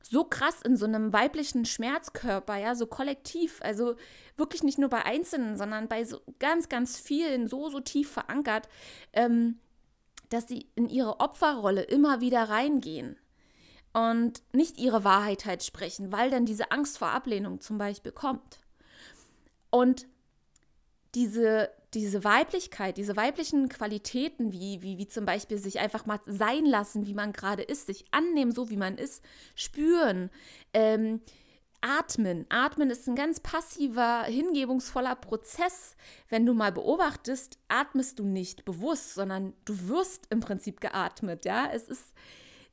so 0.03 0.25
krass 0.25 0.61
in 0.63 0.77
so 0.77 0.85
einem 0.85 1.13
weiblichen 1.13 1.65
Schmerzkörper, 1.65 2.57
ja, 2.57 2.75
so 2.75 2.87
kollektiv, 2.87 3.61
also 3.63 3.95
wirklich 4.37 4.65
nicht 4.65 4.79
nur 4.79 4.91
bei 4.91 5.05
Einzelnen, 5.05 5.57
sondern 5.57 5.89
bei 5.89 6.05
so 6.05 6.21
ganz, 6.41 6.69
ganz 6.69 6.99
vielen 6.99 7.47
so, 7.47 7.71
so 7.71 7.81
tief 7.81 8.11
verankert, 8.11 8.69
ähm, 9.13 9.61
dass 10.29 10.49
sie 10.49 10.67
in 10.75 10.89
ihre 10.89 11.21
Opferrolle 11.21 11.83
immer 11.83 12.21
wieder 12.21 12.43
reingehen 12.49 13.17
und 13.93 14.43
nicht 14.53 14.79
ihre 14.79 15.05
Wahrheit 15.05 15.45
halt 15.45 15.63
sprechen, 15.63 16.13
weil 16.13 16.31
dann 16.31 16.47
diese 16.47 16.71
Angst 16.71 16.99
vor 16.99 17.09
Ablehnung 17.09 17.61
zum 17.61 17.79
Beispiel 17.79 18.13
kommt. 18.13 18.61
Und 19.71 20.07
diese, 21.15 21.71
diese 21.93 22.25
Weiblichkeit, 22.25 22.97
diese 22.97 23.17
weiblichen 23.17 23.69
Qualitäten, 23.69 24.53
wie, 24.53 24.81
wie, 24.83 24.97
wie 24.97 25.09
zum 25.09 25.27
Beispiel 25.27 25.59
sich 25.59 25.79
einfach 25.79 26.07
mal 26.07 26.21
sein 26.27 26.65
lassen, 26.65 27.07
wie 27.07 27.15
man 27.15 27.33
gerade 27.33 27.63
ist, 27.63 27.87
sich 27.87 28.07
annehmen, 28.13 28.53
so 28.53 28.71
wie 28.71 28.79
man 28.79 28.97
ist, 28.97 29.23
spüren, 29.55 30.31
ähm, 30.73 31.21
atmen. 31.83 32.47
Atmen 32.49 32.89
ist 32.91 33.07
ein 33.09 33.17
ganz 33.17 33.41
passiver, 33.41 34.23
hingebungsvoller 34.23 35.17
Prozess. 35.17 35.97
Wenn 36.31 36.47
du 36.47 36.55
mal 36.55 36.73
beobachtest, 36.73 37.59
atmest 37.69 38.19
du 38.19 38.25
nicht 38.25 38.65
bewusst, 38.65 39.15
sondern 39.15 39.53
du 39.67 39.89
wirst 39.89 40.29
im 40.31 40.41
Prinzip 40.41 40.81
geatmet. 40.81 41.45
Ja, 41.45 41.69
es 41.71 41.89
ist 41.89 42.15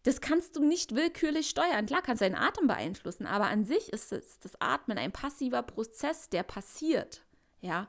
das 0.03 0.21
kannst 0.21 0.55
du 0.55 0.63
nicht 0.63 0.95
willkürlich 0.95 1.49
steuern. 1.49 1.85
Klar 1.85 2.01
kannst 2.01 2.21
du 2.21 2.25
deinen 2.25 2.41
Atem 2.41 2.67
beeinflussen, 2.67 3.25
aber 3.25 3.47
an 3.47 3.65
sich 3.65 3.91
ist 3.91 4.11
es, 4.11 4.39
das 4.39 4.59
Atmen 4.61 4.97
ein 4.97 5.11
passiver 5.11 5.61
Prozess, 5.61 6.29
der 6.29 6.43
passiert. 6.43 7.23
Ja, 7.61 7.87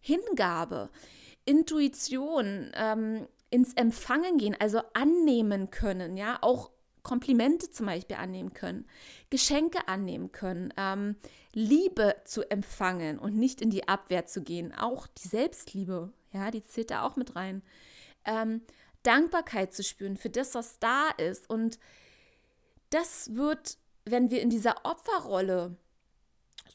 Hingabe, 0.00 0.90
Intuition, 1.44 2.72
ähm, 2.74 3.28
ins 3.50 3.72
Empfangen 3.74 4.38
gehen, 4.38 4.56
also 4.58 4.80
annehmen 4.94 5.70
können, 5.70 6.16
ja, 6.16 6.38
auch 6.40 6.70
Komplimente 7.02 7.70
zum 7.70 7.86
Beispiel 7.86 8.16
annehmen 8.16 8.52
können, 8.52 8.84
Geschenke 9.30 9.86
annehmen 9.86 10.32
können, 10.32 10.74
ähm, 10.76 11.14
Liebe 11.52 12.16
zu 12.24 12.50
empfangen 12.50 13.20
und 13.20 13.36
nicht 13.36 13.60
in 13.60 13.70
die 13.70 13.86
Abwehr 13.86 14.26
zu 14.26 14.42
gehen. 14.42 14.74
Auch 14.74 15.06
die 15.06 15.28
Selbstliebe, 15.28 16.12
ja, 16.32 16.50
die 16.50 16.64
zählt 16.64 16.90
da 16.90 17.02
auch 17.02 17.14
mit 17.14 17.36
rein. 17.36 17.62
Ähm, 18.24 18.60
Dankbarkeit 19.06 19.72
zu 19.72 19.84
spüren 19.84 20.16
für 20.16 20.30
das, 20.30 20.54
was 20.54 20.78
da 20.78 21.10
ist. 21.10 21.48
Und 21.48 21.78
das 22.90 23.34
wird, 23.34 23.78
wenn 24.04 24.30
wir 24.30 24.42
in 24.42 24.50
dieser 24.50 24.84
Opferrolle 24.84 25.76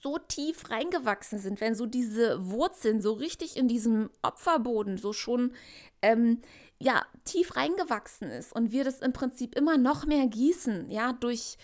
so 0.02 0.18
tief 0.18 0.70
reingewachsen 0.70 1.40
sind, 1.40 1.62
wenn 1.62 1.76
so 1.76 1.86
diese 1.86 2.50
Wurzeln 2.50 3.02
so 3.02 3.14
richtig 3.14 3.58
in 3.58 3.68
diesem 3.68 4.10
Opferboden 4.22 4.98
so 4.98 5.14
schon 5.14 5.54
ähm, 6.02 6.42
ja 6.80 7.06
tief 7.26 7.56
reingewachsen 7.56 8.30
ist 8.30 8.54
und 8.54 8.72
wir 8.72 8.84
das 8.84 9.00
im 9.00 9.14
Prinzip 9.14 9.56
immer 9.56 9.78
noch 9.78 10.06
mehr 10.06 10.28
gießen, 10.28 10.90
ja 10.90 11.14
durch 11.14 11.58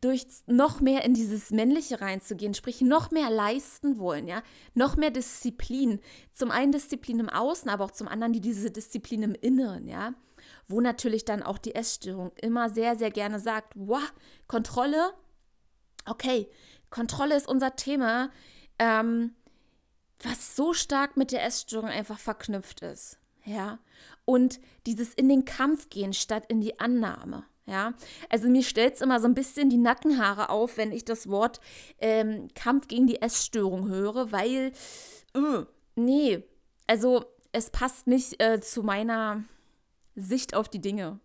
durch 0.00 0.26
noch 0.46 0.80
mehr 0.80 1.04
in 1.04 1.12
dieses 1.12 1.50
Männliche 1.50 2.00
reinzugehen, 2.00 2.54
sprich 2.54 2.80
noch 2.80 3.10
mehr 3.10 3.30
leisten 3.30 3.98
wollen, 3.98 4.26
ja, 4.26 4.42
noch 4.74 4.96
mehr 4.96 5.10
Disziplin. 5.10 6.00
Zum 6.32 6.50
einen 6.50 6.72
Disziplin 6.72 7.20
im 7.20 7.28
Außen, 7.28 7.68
aber 7.68 7.84
auch 7.84 7.90
zum 7.90 8.08
anderen 8.08 8.32
die, 8.32 8.40
diese 8.40 8.70
Disziplin 8.70 9.22
im 9.22 9.34
Inneren, 9.34 9.88
ja. 9.88 10.14
Wo 10.68 10.80
natürlich 10.80 11.24
dann 11.26 11.42
auch 11.42 11.58
die 11.58 11.74
Essstörung 11.74 12.32
immer 12.40 12.70
sehr, 12.70 12.96
sehr 12.96 13.10
gerne 13.10 13.38
sagt, 13.40 13.74
wow, 13.76 14.00
Kontrolle, 14.46 15.12
okay, 16.06 16.48
Kontrolle 16.88 17.36
ist 17.36 17.48
unser 17.48 17.76
Thema, 17.76 18.30
ähm, 18.78 19.34
was 20.22 20.56
so 20.56 20.72
stark 20.72 21.16
mit 21.16 21.30
der 21.30 21.44
Essstörung 21.44 21.90
einfach 21.90 22.18
verknüpft 22.18 22.80
ist, 22.80 23.18
ja. 23.44 23.78
Und 24.24 24.60
dieses 24.86 25.12
in 25.12 25.28
den 25.28 25.44
Kampf 25.44 25.90
gehen 25.90 26.14
statt 26.14 26.44
in 26.48 26.62
die 26.62 26.80
Annahme. 26.80 27.44
Ja, 27.66 27.94
also 28.28 28.48
mir 28.48 28.62
stellt 28.62 28.94
es 28.94 29.00
immer 29.00 29.20
so 29.20 29.26
ein 29.26 29.34
bisschen 29.34 29.70
die 29.70 29.76
Nackenhaare 29.76 30.48
auf, 30.48 30.76
wenn 30.76 30.92
ich 30.92 31.04
das 31.04 31.28
Wort 31.28 31.60
ähm, 31.98 32.48
Kampf 32.54 32.88
gegen 32.88 33.06
die 33.06 33.22
Essstörung 33.22 33.88
höre, 33.88 34.32
weil, 34.32 34.72
äh, 35.34 35.64
nee, 35.94 36.42
also 36.86 37.24
es 37.52 37.70
passt 37.70 38.06
nicht 38.06 38.42
äh, 38.42 38.60
zu 38.60 38.82
meiner 38.82 39.44
Sicht 40.16 40.54
auf 40.54 40.68
die 40.68 40.80
Dinge. 40.80 41.20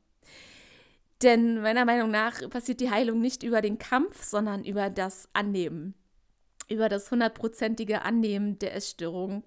Denn 1.21 1.61
meiner 1.61 1.85
Meinung 1.85 2.11
nach 2.11 2.47
passiert 2.49 2.81
die 2.81 2.91
Heilung 2.91 3.21
nicht 3.21 3.43
über 3.43 3.61
den 3.61 3.77
Kampf, 3.77 4.23
sondern 4.23 4.63
über 4.63 4.89
das 4.89 5.29
Annehmen. 5.33 5.95
Über 6.69 6.89
das 6.89 7.09
hundertprozentige 7.09 8.01
Annehmen 8.01 8.59
der 8.59 8.75
Essstörung. 8.75 9.43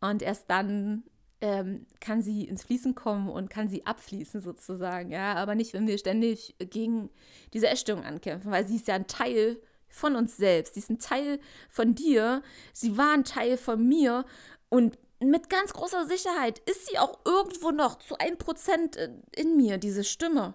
Und 0.00 0.22
erst 0.22 0.50
dann 0.50 1.04
ähm, 1.40 1.86
kann 2.00 2.22
sie 2.22 2.44
ins 2.44 2.64
Fließen 2.64 2.94
kommen 2.94 3.28
und 3.28 3.50
kann 3.50 3.68
sie 3.68 3.86
abfließen 3.86 4.40
sozusagen, 4.40 5.10
ja, 5.10 5.34
aber 5.34 5.54
nicht, 5.54 5.72
wenn 5.72 5.86
wir 5.86 5.98
ständig 5.98 6.54
gegen 6.58 7.10
diese 7.52 7.68
Essstörung 7.68 8.04
ankämpfen, 8.04 8.50
weil 8.50 8.66
sie 8.66 8.76
ist 8.76 8.88
ja 8.88 8.94
ein 8.94 9.06
Teil 9.06 9.60
von 9.88 10.16
uns 10.16 10.36
selbst, 10.36 10.74
sie 10.74 10.80
ist 10.80 10.90
ein 10.90 10.98
Teil 10.98 11.40
von 11.68 11.94
dir, 11.94 12.42
sie 12.72 12.96
war 12.96 13.12
ein 13.12 13.24
Teil 13.24 13.56
von 13.56 13.86
mir 13.86 14.24
und 14.68 14.98
mit 15.22 15.50
ganz 15.50 15.72
großer 15.72 16.06
Sicherheit 16.06 16.58
ist 16.60 16.86
sie 16.86 16.98
auch 16.98 17.20
irgendwo 17.24 17.70
noch 17.70 17.98
zu 17.98 18.16
ein 18.18 18.38
Prozent 18.38 18.96
in 19.36 19.56
mir, 19.56 19.78
diese 19.78 20.04
Stimme. 20.04 20.54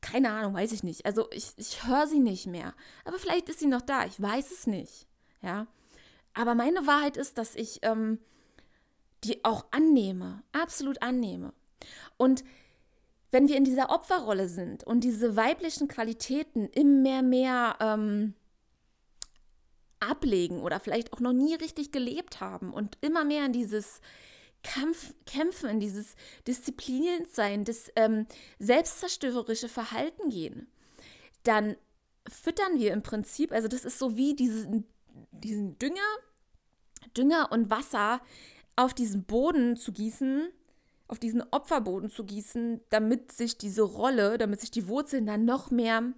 Keine 0.00 0.30
Ahnung, 0.30 0.54
weiß 0.54 0.72
ich 0.72 0.82
nicht. 0.82 1.06
Also 1.06 1.28
ich, 1.32 1.52
ich 1.56 1.86
höre 1.86 2.06
sie 2.06 2.20
nicht 2.20 2.46
mehr. 2.46 2.74
Aber 3.04 3.18
vielleicht 3.18 3.48
ist 3.48 3.58
sie 3.58 3.66
noch 3.66 3.82
da, 3.82 4.04
ich 4.06 4.20
weiß 4.20 4.52
es 4.52 4.66
nicht. 4.66 5.08
Ja. 5.42 5.66
Aber 6.34 6.54
meine 6.54 6.86
Wahrheit 6.86 7.16
ist, 7.16 7.36
dass 7.36 7.56
ich 7.56 7.80
ähm, 7.82 8.20
die 9.24 9.44
auch 9.44 9.66
annehme, 9.70 10.42
absolut 10.52 11.02
annehme. 11.02 11.52
Und 12.16 12.44
wenn 13.30 13.48
wir 13.48 13.56
in 13.56 13.64
dieser 13.64 13.90
Opferrolle 13.90 14.48
sind 14.48 14.84
und 14.84 15.04
diese 15.04 15.36
weiblichen 15.36 15.88
Qualitäten 15.88 16.66
immer 16.66 17.22
mehr 17.22 17.76
ähm, 17.80 18.34
ablegen 20.00 20.60
oder 20.60 20.80
vielleicht 20.80 21.12
auch 21.12 21.20
noch 21.20 21.32
nie 21.32 21.54
richtig 21.54 21.92
gelebt 21.92 22.40
haben 22.40 22.72
und 22.72 22.98
immer 23.00 23.24
mehr 23.24 23.46
in 23.46 23.52
dieses 23.52 24.00
Kampf, 24.62 25.14
Kämpfen, 25.26 25.70
in 25.70 25.80
dieses 25.80 26.14
disziplinierend 26.46 27.30
sein, 27.30 27.64
das 27.64 27.90
ähm, 27.96 28.26
selbstzerstörerische 28.58 29.68
Verhalten 29.68 30.28
gehen, 30.28 30.68
dann 31.42 31.76
füttern 32.28 32.78
wir 32.78 32.92
im 32.92 33.02
Prinzip, 33.02 33.50
also 33.52 33.66
das 33.66 33.84
ist 33.84 33.98
so 33.98 34.16
wie 34.16 34.34
diesen, 34.34 34.86
diesen 35.30 35.78
Dünger, 35.78 36.00
Dünger 37.16 37.50
und 37.50 37.70
Wasser 37.70 38.20
auf 38.76 38.94
diesen 38.94 39.24
Boden 39.24 39.76
zu 39.76 39.92
gießen, 39.92 40.48
auf 41.08 41.18
diesen 41.18 41.42
Opferboden 41.50 42.10
zu 42.10 42.24
gießen, 42.24 42.80
damit 42.90 43.32
sich 43.32 43.58
diese 43.58 43.82
Rolle, 43.82 44.38
damit 44.38 44.60
sich 44.60 44.70
die 44.70 44.88
Wurzeln 44.88 45.26
dann 45.26 45.44
noch 45.44 45.70
mehr 45.70 46.12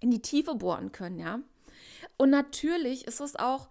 in 0.00 0.10
die 0.10 0.22
Tiefe 0.22 0.54
bohren 0.54 0.92
können, 0.92 1.18
ja. 1.18 1.40
Und 2.16 2.30
natürlich 2.30 3.06
ist 3.06 3.20
es 3.20 3.36
auch, 3.36 3.68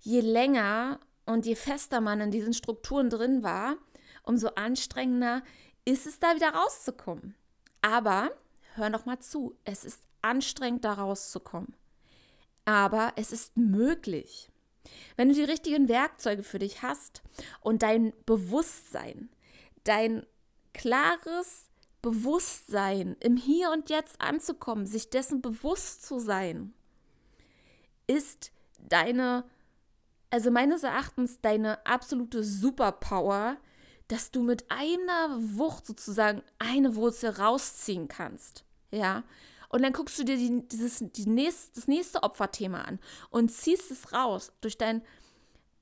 je 0.00 0.20
länger 0.20 1.00
und 1.26 1.46
je 1.46 1.54
fester 1.54 2.00
man 2.00 2.20
in 2.20 2.30
diesen 2.30 2.52
Strukturen 2.52 3.10
drin 3.10 3.42
war, 3.42 3.76
umso 4.22 4.48
anstrengender 4.48 5.42
ist 5.84 6.06
es 6.06 6.18
da 6.18 6.34
wieder 6.34 6.50
rauszukommen. 6.50 7.34
Aber 7.82 8.30
hör 8.74 8.90
noch 8.90 9.06
mal 9.06 9.18
zu, 9.20 9.56
es 9.64 9.84
ist 9.84 10.02
anstrengend 10.22 10.84
da 10.84 10.94
rauszukommen. 10.94 11.74
Aber 12.64 13.12
es 13.16 13.32
ist 13.32 13.56
möglich. 13.56 14.49
Wenn 15.16 15.28
du 15.28 15.34
die 15.34 15.44
richtigen 15.44 15.88
Werkzeuge 15.88 16.42
für 16.42 16.58
dich 16.58 16.82
hast 16.82 17.22
und 17.60 17.82
dein 17.82 18.12
Bewusstsein, 18.26 19.30
dein 19.84 20.26
klares 20.72 21.68
Bewusstsein 22.02 23.16
im 23.20 23.36
Hier 23.36 23.70
und 23.70 23.90
Jetzt 23.90 24.20
anzukommen, 24.20 24.86
sich 24.86 25.10
dessen 25.10 25.42
bewusst 25.42 26.04
zu 26.04 26.18
sein, 26.18 26.72
ist 28.06 28.52
deine, 28.78 29.44
also 30.30 30.50
meines 30.50 30.82
Erachtens 30.82 31.40
deine 31.40 31.84
absolute 31.86 32.42
Superpower, 32.42 33.56
dass 34.08 34.30
du 34.30 34.42
mit 34.42 34.70
einer 34.70 35.36
Wucht 35.38 35.86
sozusagen 35.86 36.42
eine 36.58 36.96
Wurzel 36.96 37.30
rausziehen 37.30 38.08
kannst. 38.08 38.64
Ja. 38.90 39.22
Und 39.70 39.82
dann 39.82 39.92
guckst 39.92 40.18
du 40.18 40.24
dir 40.24 40.36
die, 40.36 40.66
dieses, 40.68 40.98
die 41.00 41.26
nächst, 41.26 41.76
das 41.76 41.86
nächste 41.86 42.22
Opferthema 42.22 42.82
an 42.82 42.98
und 43.30 43.50
ziehst 43.50 43.90
es 43.90 44.12
raus 44.12 44.52
durch 44.60 44.76
dein, 44.76 45.02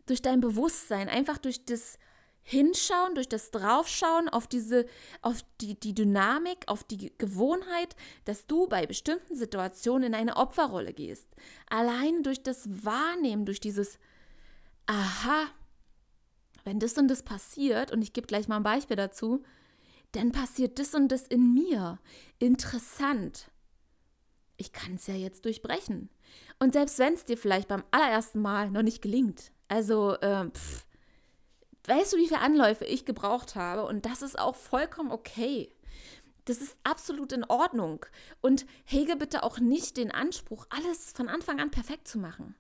durch 0.07 0.23
dein 0.23 0.41
Bewusstsein, 0.41 1.09
einfach 1.09 1.39
durch 1.39 1.65
das 1.65 1.99
Hinschauen, 2.43 3.15
durch 3.15 3.29
das 3.29 3.51
Draufschauen 3.51 4.29
auf 4.29 4.47
diese, 4.47 4.87
auf 5.23 5.41
die, 5.61 5.79
die 5.79 5.95
Dynamik, 5.95 6.65
auf 6.67 6.85
die 6.85 7.13
Gewohnheit, 7.19 7.97
dass 8.27 8.47
du 8.47 8.67
bei 8.69 8.87
bestimmten 8.87 9.35
Situationen 9.35 10.09
in 10.09 10.15
eine 10.15 10.37
Opferrolle 10.37 10.93
gehst. 10.93 11.27
Allein 11.69 12.23
durch 12.23 12.43
das 12.43 12.69
Wahrnehmen, 12.85 13.47
durch 13.47 13.61
dieses 13.61 13.99
Aha, 14.87 15.47
wenn 16.65 16.79
das 16.79 16.97
und 16.97 17.09
das 17.09 17.23
passiert, 17.23 17.91
und 17.91 18.03
ich 18.03 18.13
gebe 18.13 18.27
gleich 18.27 18.49
mal 18.49 18.57
ein 18.57 18.63
Beispiel 18.63 18.97
dazu, 18.97 19.43
dann 20.13 20.33
passiert 20.33 20.79
das 20.79 20.95
und 20.95 21.09
das 21.09 21.27
in 21.27 21.53
mir. 21.53 21.99
Interessant. 22.39 23.51
Ich 24.59 24.73
kann 24.73 24.97
es 24.97 25.07
ja 25.07 25.15
jetzt 25.15 25.45
durchbrechen. 25.47 26.11
Und 26.59 26.75
selbst 26.75 26.99
wenn 26.99 27.15
es 27.15 27.25
dir 27.25 27.39
vielleicht 27.39 27.69
beim 27.69 27.85
allerersten 27.91 28.41
Mal 28.41 28.71
noch 28.71 28.83
nicht 28.83 29.01
gelingt, 29.01 29.53
also, 29.69 30.15
äh, 30.15 30.51
pff, 30.51 30.87
weißt 31.87 32.13
du, 32.13 32.17
wie 32.17 32.27
viele 32.27 32.41
Anläufe 32.41 32.85
ich 32.85 33.05
gebraucht 33.05 33.55
habe? 33.55 33.87
Und 33.87 34.05
das 34.05 34.23
ist 34.23 34.39
auch 34.39 34.57
vollkommen 34.57 35.13
okay. 35.13 35.73
Das 36.47 36.59
ist 36.59 36.77
absolut 36.83 37.33
in 37.33 37.45
Ordnung. 37.45 38.05
Und 38.41 38.67
hege 38.85 39.17
bitte 39.17 39.43
auch 39.43 39.59
nicht 39.59 39.97
den 39.97 40.11
Anspruch, 40.11 40.67
alles 40.71 41.13
von 41.13 41.29
Anfang 41.29 41.61
an 41.61 41.71
perfekt 41.71 42.09
zu 42.09 42.19
machen. 42.19 42.55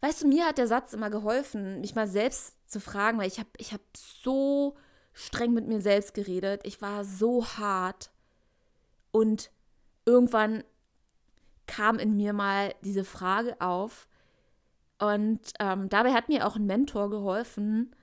Weißt 0.00 0.22
du, 0.22 0.28
mir 0.28 0.46
hat 0.46 0.58
der 0.58 0.68
Satz 0.68 0.92
immer 0.92 1.10
geholfen, 1.10 1.80
mich 1.80 1.96
mal 1.96 2.06
selbst 2.06 2.54
zu 2.70 2.80
fragen, 2.80 3.18
weil 3.18 3.26
ich 3.26 3.40
habe 3.40 3.50
ich 3.58 3.72
hab 3.72 3.80
so 3.96 4.76
streng 5.12 5.52
mit 5.52 5.66
mir 5.66 5.80
selbst 5.80 6.14
geredet. 6.14 6.60
Ich 6.64 6.80
war 6.80 7.04
so 7.04 7.44
hart. 7.44 8.10
Und 9.10 9.50
irgendwann 10.08 10.64
kam 11.66 11.98
in 11.98 12.16
mir 12.16 12.32
mal 12.32 12.74
diese 12.80 13.04
Frage 13.04 13.60
auf. 13.60 14.08
Und 14.98 15.40
ähm, 15.60 15.88
dabei 15.88 16.12
hat 16.12 16.28
mir 16.28 16.46
auch 16.46 16.56
ein 16.56 16.66
Mentor 16.66 17.10
geholfen, 17.10 17.94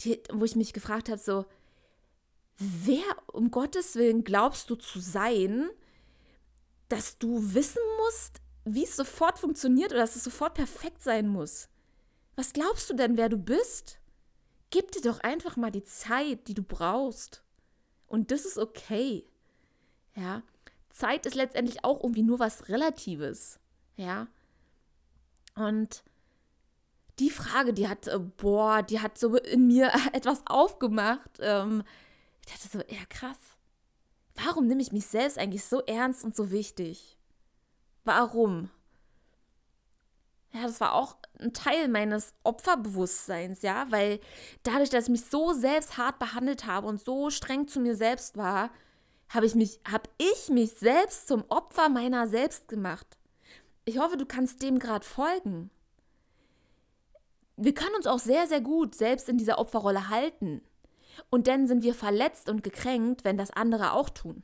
die, 0.00 0.20
wo 0.32 0.44
ich 0.44 0.56
mich 0.56 0.72
gefragt 0.72 1.08
habe, 1.08 1.20
so, 1.20 1.46
wer 2.58 3.04
um 3.28 3.50
Gottes 3.50 3.94
Willen 3.94 4.24
glaubst 4.24 4.68
du 4.68 4.74
zu 4.74 4.98
sein, 5.00 5.70
dass 6.88 7.18
du 7.18 7.54
wissen 7.54 7.80
musst, 8.04 8.40
wie 8.64 8.84
es 8.84 8.96
sofort 8.96 9.38
funktioniert 9.38 9.92
oder 9.92 10.00
dass 10.00 10.16
es 10.16 10.24
sofort 10.24 10.54
perfekt 10.54 11.02
sein 11.02 11.28
muss. 11.28 11.68
Was 12.34 12.52
glaubst 12.52 12.90
du 12.90 12.94
denn, 12.94 13.16
wer 13.16 13.28
du 13.28 13.38
bist? 13.38 14.00
Gib 14.70 14.92
dir 14.92 15.02
doch 15.02 15.20
einfach 15.20 15.56
mal 15.56 15.70
die 15.70 15.84
Zeit, 15.84 16.48
die 16.48 16.54
du 16.54 16.62
brauchst. 16.62 17.42
Und 18.06 18.30
das 18.30 18.44
ist 18.44 18.58
okay. 18.58 19.24
Ja. 20.14 20.42
Zeit 20.90 21.26
ist 21.26 21.34
letztendlich 21.34 21.84
auch 21.84 22.02
irgendwie 22.02 22.22
nur 22.22 22.38
was 22.38 22.68
Relatives. 22.68 23.58
Ja. 23.96 24.26
Und 25.54 26.02
die 27.18 27.30
Frage, 27.30 27.72
die 27.72 27.88
hat, 27.88 28.08
äh, 28.08 28.18
boah, 28.18 28.82
die 28.82 29.00
hat 29.00 29.18
so 29.18 29.36
in 29.36 29.66
mir 29.66 29.90
etwas 30.12 30.42
aufgemacht. 30.46 31.30
Ähm, 31.40 31.82
ich 32.46 32.52
dachte 32.52 32.78
so, 32.78 32.94
ja 32.94 33.04
krass. 33.08 33.36
Warum 34.34 34.66
nehme 34.66 34.80
ich 34.80 34.92
mich 34.92 35.06
selbst 35.06 35.38
eigentlich 35.38 35.64
so 35.64 35.80
ernst 35.82 36.24
und 36.24 36.34
so 36.34 36.50
wichtig? 36.50 37.18
Warum? 38.04 38.70
Ja, 40.52 40.62
das 40.62 40.80
war 40.80 40.94
auch 40.94 41.16
ein 41.38 41.52
Teil 41.52 41.88
meines 41.88 42.32
Opferbewusstseins, 42.42 43.62
ja, 43.62 43.86
weil 43.90 44.18
dadurch, 44.62 44.90
dass 44.90 45.04
ich 45.04 45.10
mich 45.10 45.24
so 45.24 45.52
selbst 45.52 45.96
hart 45.96 46.18
behandelt 46.18 46.66
habe 46.66 46.88
und 46.88 47.00
so 47.00 47.30
streng 47.30 47.68
zu 47.68 47.80
mir 47.80 47.94
selbst 47.94 48.36
war, 48.36 48.70
habe 49.30 49.46
ich 49.46 49.54
mich, 49.54 49.80
habe 49.90 50.10
ich 50.18 50.48
mich 50.48 50.72
selbst 50.72 51.28
zum 51.28 51.44
Opfer 51.48 51.88
meiner 51.88 52.28
selbst 52.28 52.68
gemacht. 52.68 53.06
Ich 53.84 53.98
hoffe, 53.98 54.16
du 54.16 54.26
kannst 54.26 54.60
dem 54.62 54.78
gerade 54.78 55.06
folgen. 55.06 55.70
Wir 57.56 57.72
können 57.72 57.94
uns 57.94 58.06
auch 58.06 58.18
sehr, 58.18 58.46
sehr 58.46 58.60
gut 58.60 58.94
selbst 58.94 59.28
in 59.28 59.38
dieser 59.38 59.58
Opferrolle 59.58 60.08
halten. 60.08 60.62
Und 61.30 61.46
dann 61.46 61.66
sind 61.66 61.82
wir 61.82 61.94
verletzt 61.94 62.48
und 62.48 62.64
gekränkt, 62.64 63.24
wenn 63.24 63.36
das 63.36 63.50
andere 63.50 63.92
auch 63.92 64.10
tun. 64.10 64.42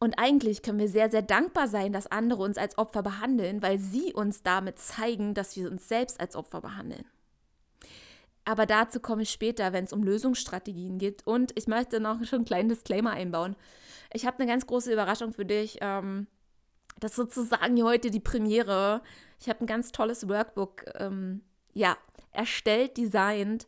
Und 0.00 0.18
eigentlich 0.18 0.62
können 0.62 0.78
wir 0.78 0.88
sehr, 0.88 1.10
sehr 1.10 1.22
dankbar 1.22 1.68
sein, 1.68 1.92
dass 1.92 2.06
andere 2.06 2.42
uns 2.42 2.58
als 2.58 2.78
Opfer 2.78 3.02
behandeln, 3.02 3.62
weil 3.62 3.78
sie 3.78 4.12
uns 4.12 4.42
damit 4.42 4.78
zeigen, 4.78 5.34
dass 5.34 5.56
wir 5.56 5.70
uns 5.70 5.88
selbst 5.88 6.20
als 6.20 6.36
Opfer 6.36 6.60
behandeln. 6.60 7.04
Aber 8.48 8.64
dazu 8.64 8.98
komme 8.98 9.24
ich 9.24 9.30
später, 9.30 9.74
wenn 9.74 9.84
es 9.84 9.92
um 9.92 10.02
Lösungsstrategien 10.02 10.96
geht. 10.96 11.26
Und 11.26 11.52
ich 11.58 11.66
möchte 11.66 12.00
noch 12.00 12.24
schon 12.24 12.38
einen 12.38 12.44
kleinen 12.46 12.70
Disclaimer 12.70 13.10
einbauen. 13.10 13.56
Ich 14.14 14.24
habe 14.24 14.38
eine 14.38 14.50
ganz 14.50 14.66
große 14.66 14.90
Überraschung 14.90 15.34
für 15.34 15.44
dich. 15.44 15.76
Ähm, 15.82 16.26
das 16.98 17.10
ist 17.10 17.16
sozusagen 17.16 17.82
heute 17.82 18.10
die 18.10 18.20
Premiere. 18.20 19.02
Ich 19.38 19.50
habe 19.50 19.60
ein 19.60 19.66
ganz 19.66 19.92
tolles 19.92 20.30
Workbook 20.30 20.86
ähm, 20.94 21.42
ja, 21.74 21.98
erstellt, 22.32 22.96
designt 22.96 23.66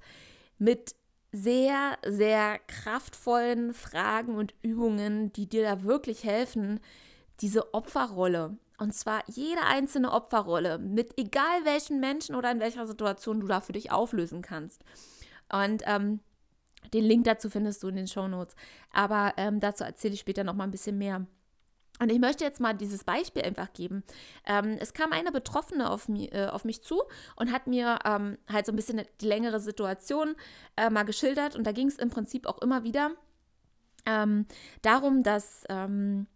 mit 0.57 0.95
sehr, 1.31 1.99
sehr 2.07 2.59
kraftvollen 2.61 3.75
Fragen 3.75 4.35
und 4.35 4.55
Übungen, 4.62 5.31
die 5.35 5.47
dir 5.47 5.62
da 5.62 5.83
wirklich 5.83 6.25
helfen, 6.25 6.81
diese 7.43 7.75
Opferrolle, 7.75 8.57
und 8.81 8.95
zwar 8.95 9.23
jede 9.27 9.62
einzelne 9.62 10.11
Opferrolle, 10.11 10.79
mit 10.79 11.19
egal 11.19 11.64
welchen 11.64 12.01
Menschen 12.01 12.35
oder 12.35 12.51
in 12.51 12.61
welcher 12.61 12.87
Situation 12.87 13.40
du 13.40 13.47
da 13.47 13.61
für 13.61 13.73
dich 13.73 13.93
auflösen 13.93 14.40
kannst. 14.40 14.83
Und 15.53 15.83
ähm, 15.85 16.21
den 16.95 17.05
Link 17.05 17.25
dazu 17.25 17.51
findest 17.51 17.83
du 17.83 17.88
in 17.88 17.97
den 17.97 18.09
Show 18.09 18.27
Notes. 18.27 18.57
Aber 18.90 19.35
ähm, 19.37 19.61
dazu 19.61 19.85
erzähle 19.85 20.14
ich 20.14 20.21
später 20.21 20.45
noch 20.45 20.55
mal 20.55 20.64
ein 20.64 20.71
bisschen 20.71 20.97
mehr. 20.97 21.27
Und 22.01 22.11
ich 22.11 22.19
möchte 22.19 22.43
jetzt 22.43 22.59
mal 22.59 22.73
dieses 22.73 23.05
Beispiel 23.05 23.43
einfach 23.43 23.71
geben. 23.75 24.03
Ähm, 24.47 24.79
es 24.81 24.95
kam 24.95 25.12
eine 25.12 25.31
Betroffene 25.31 25.90
auf, 25.90 26.09
mi, 26.09 26.29
äh, 26.29 26.47
auf 26.47 26.64
mich 26.64 26.83
zu 26.83 27.03
und 27.37 27.53
hat 27.53 27.66
mir 27.66 27.99
ähm, 28.07 28.38
halt 28.51 28.64
so 28.64 28.73
ein 28.73 28.77
bisschen 28.77 29.03
die 29.21 29.27
längere 29.27 29.61
Situation 29.61 30.37
äh, 30.79 30.88
mal 30.88 31.03
geschildert. 31.03 31.55
Und 31.55 31.66
da 31.66 31.73
ging 31.73 31.88
es 31.88 31.97
im 31.97 32.09
Prinzip 32.09 32.47
auch 32.47 32.62
immer 32.62 32.83
wieder 32.83 33.11
ähm, 34.07 34.47
darum, 34.81 35.23
dass 35.23 35.64
ähm, 35.69 36.27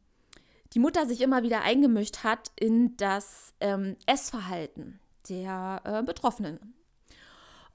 die 0.75 0.81
Mutter 0.81 1.07
sich 1.07 1.21
immer 1.21 1.43
wieder 1.43 1.63
eingemischt 1.63 2.25
hat 2.25 2.51
in 2.59 2.97
das 2.97 3.55
ähm, 3.61 3.97
Essverhalten 4.07 5.01
der 5.29 5.81
äh, 5.85 6.03
Betroffenen. 6.03 6.75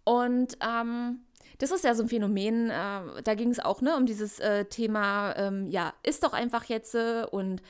Und 0.03 0.57
ähm, 0.62 1.21
das 1.59 1.71
ist 1.71 1.83
ja 1.83 1.95
so 1.95 2.03
ein 2.03 2.09
Phänomen, 2.09 2.69
äh, 2.69 3.21
da 3.23 3.35
ging 3.35 3.51
es 3.51 3.59
auch 3.59 3.81
ne, 3.81 3.95
um 3.95 4.05
dieses 4.05 4.39
äh, 4.39 4.65
Thema, 4.65 5.33
ähm, 5.38 5.69
ja, 5.69 5.93
ist 6.03 6.23
doch 6.23 6.33
einfach 6.33 6.65
jetzt 6.65 6.95
äh, 6.95 7.25
und 7.29 7.62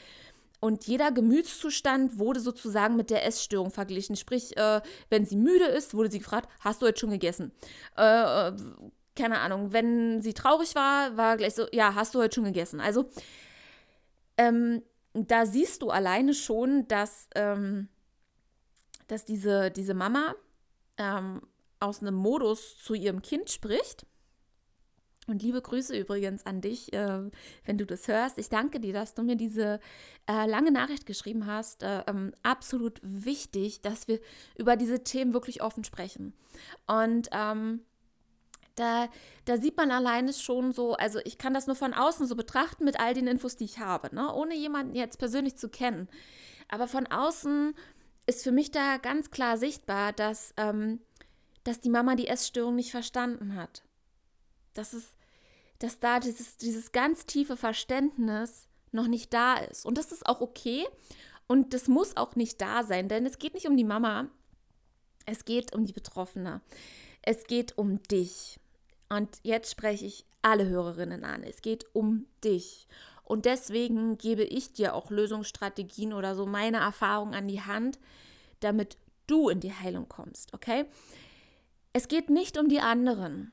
und 0.62 0.88
jeder 0.88 1.14
Gemütszustand 1.14 2.20
wurde 2.20 2.42
sozusagen 2.42 2.98
mit 2.98 3.10
der 3.10 3.26
Essstörung 3.26 3.72
verglichen. 3.72 4.18
Sprich, 4.18 4.58
äh, 4.58 4.82
wenn 5.10 5.26
sie 5.26 5.38
müde 5.38 5.64
ist, 5.64 5.94
wurde 5.94 6.12
sie 6.12 6.20
gefragt, 6.20 6.50
hast 6.60 6.82
du 6.82 6.88
heute 6.88 7.00
schon 7.00 7.12
gegessen? 7.12 7.54
Äh, 7.96 8.52
keine 9.16 9.40
Ahnung, 9.40 9.72
wenn 9.72 10.22
sie 10.22 10.34
traurig 10.34 10.76
war, 10.76 11.16
war 11.16 11.38
gleich 11.38 11.56
so, 11.56 11.66
ja, 11.72 11.96
hast 11.96 12.14
du 12.14 12.20
heute 12.20 12.36
schon 12.36 12.44
gegessen? 12.44 12.82
Also, 12.82 13.06
ähm, 14.38 14.82
da 15.14 15.46
siehst 15.46 15.82
du 15.82 15.90
alleine 15.90 16.34
schon, 16.34 16.88
dass, 16.88 17.28
ähm, 17.36 17.90
dass 19.08 19.26
diese, 19.26 19.72
diese 19.72 19.94
Mama 19.94 20.36
ähm, 20.98 21.42
aus 21.80 22.02
einem 22.02 22.16
Modus 22.16 22.78
zu 22.78 22.94
ihrem 22.94 23.22
Kind 23.22 23.50
spricht. 23.50 24.06
Und 25.28 25.44
liebe 25.44 25.62
Grüße 25.62 25.96
übrigens 25.96 26.46
an 26.46 26.60
dich, 26.60 26.92
äh, 26.92 27.30
wenn 27.64 27.78
du 27.78 27.86
das 27.86 28.08
hörst. 28.08 28.40
Ich 28.40 28.50
danke 28.50 28.80
dir, 28.80 28.94
dass 28.94 29.14
du 29.14 29.22
mir 29.22 29.36
diese 29.36 29.80
äh, 30.28 30.48
lange 30.48 30.72
Nachricht 30.72 31.06
geschrieben 31.06 31.46
hast. 31.46 31.84
Äh, 31.84 32.04
ähm, 32.08 32.34
absolut 32.42 33.00
wichtig, 33.04 33.82
dass 33.82 34.08
wir 34.08 34.20
über 34.58 34.76
diese 34.76 35.04
Themen 35.04 35.34
wirklich 35.34 35.62
offen 35.62 35.84
sprechen. 35.84 36.34
Und 36.88 37.30
ähm, 37.32 37.82
da, 38.80 39.10
da 39.46 39.58
sieht 39.58 39.78
man 39.78 39.92
alleine 39.92 40.34
schon 40.34 40.72
so, 40.72 40.94
also 40.94 41.20
ich 41.26 41.38
kann 41.38 41.54
das 41.54 41.68
nur 41.68 41.76
von 41.76 41.94
außen 41.94 42.28
so 42.28 42.36
betrachten 42.36 42.86
mit 42.86 43.00
all 43.00 43.14
den 43.14 43.28
Infos, 43.28 43.58
die 43.58 43.66
ich 43.66 43.80
habe, 43.80 44.14
ne? 44.16 44.34
ohne 44.34 44.56
jemanden 44.56 44.96
jetzt 44.96 45.18
persönlich 45.20 45.58
zu 45.58 45.70
kennen. 45.70 46.08
Aber 46.70 46.88
von 46.88 47.08
außen 47.08 47.76
ist 48.26 48.44
für 48.44 48.52
mich 48.52 48.72
da 48.72 48.98
ganz 48.98 49.32
klar 49.32 49.58
sichtbar, 49.58 50.14
dass, 50.14 50.54
ähm, 50.58 51.02
dass 51.64 51.82
die 51.82 51.90
Mama 51.90 52.16
die 52.16 52.28
Essstörung 52.28 52.76
nicht 52.76 52.92
verstanden 52.92 53.56
hat. 53.56 53.84
Dass 54.74 54.94
es, 54.94 55.16
dass 55.80 56.00
da 56.00 56.20
dieses, 56.20 56.58
dieses 56.58 56.92
ganz 56.92 57.26
tiefe 57.26 57.58
Verständnis 57.58 58.68
noch 58.92 59.08
nicht 59.08 59.34
da 59.34 59.56
ist. 59.56 59.86
Und 59.86 59.98
das 59.98 60.12
ist 60.12 60.26
auch 60.26 60.42
okay. 60.42 60.86
Und 61.48 61.74
das 61.74 61.88
muss 61.88 62.16
auch 62.18 62.36
nicht 62.36 62.62
da 62.62 62.84
sein, 62.84 63.10
denn 63.10 63.26
es 63.26 63.40
geht 63.40 63.56
nicht 63.56 63.68
um 63.68 63.76
die 63.76 63.84
Mama, 63.84 64.28
es 65.26 65.46
geht 65.46 65.76
um 65.76 65.86
die 65.86 65.94
Betroffene. 65.94 66.62
Es 67.22 67.46
geht 67.46 67.78
um 67.78 68.02
dich. 68.04 68.59
Und 69.10 69.40
jetzt 69.44 69.72
spreche 69.72 70.06
ich 70.06 70.26
alle 70.42 70.68
Hörerinnen 70.68 71.24
an. 71.24 71.44
Es 71.44 71.62
geht 71.62 71.86
um 71.94 72.28
dich. 72.44 72.88
Und 73.24 73.46
deswegen 73.46 74.18
gebe 74.18 74.44
ich 74.44 74.74
dir 74.74 74.96
auch 74.96 75.12
Lösungsstrategien 75.12 76.14
oder 76.14 76.36
so 76.36 76.46
meine 76.46 76.78
Erfahrungen 76.78 77.34
an 77.34 77.48
die 77.48 77.62
Hand, 77.62 78.00
damit 78.60 78.98
du 79.28 79.50
in 79.50 79.60
die 79.60 79.74
Heilung 79.74 80.10
kommst, 80.10 80.54
okay? 80.54 80.86
Es 81.94 82.08
geht 82.08 82.30
nicht 82.30 82.58
um 82.58 82.70
die 82.70 82.80
anderen. 82.80 83.52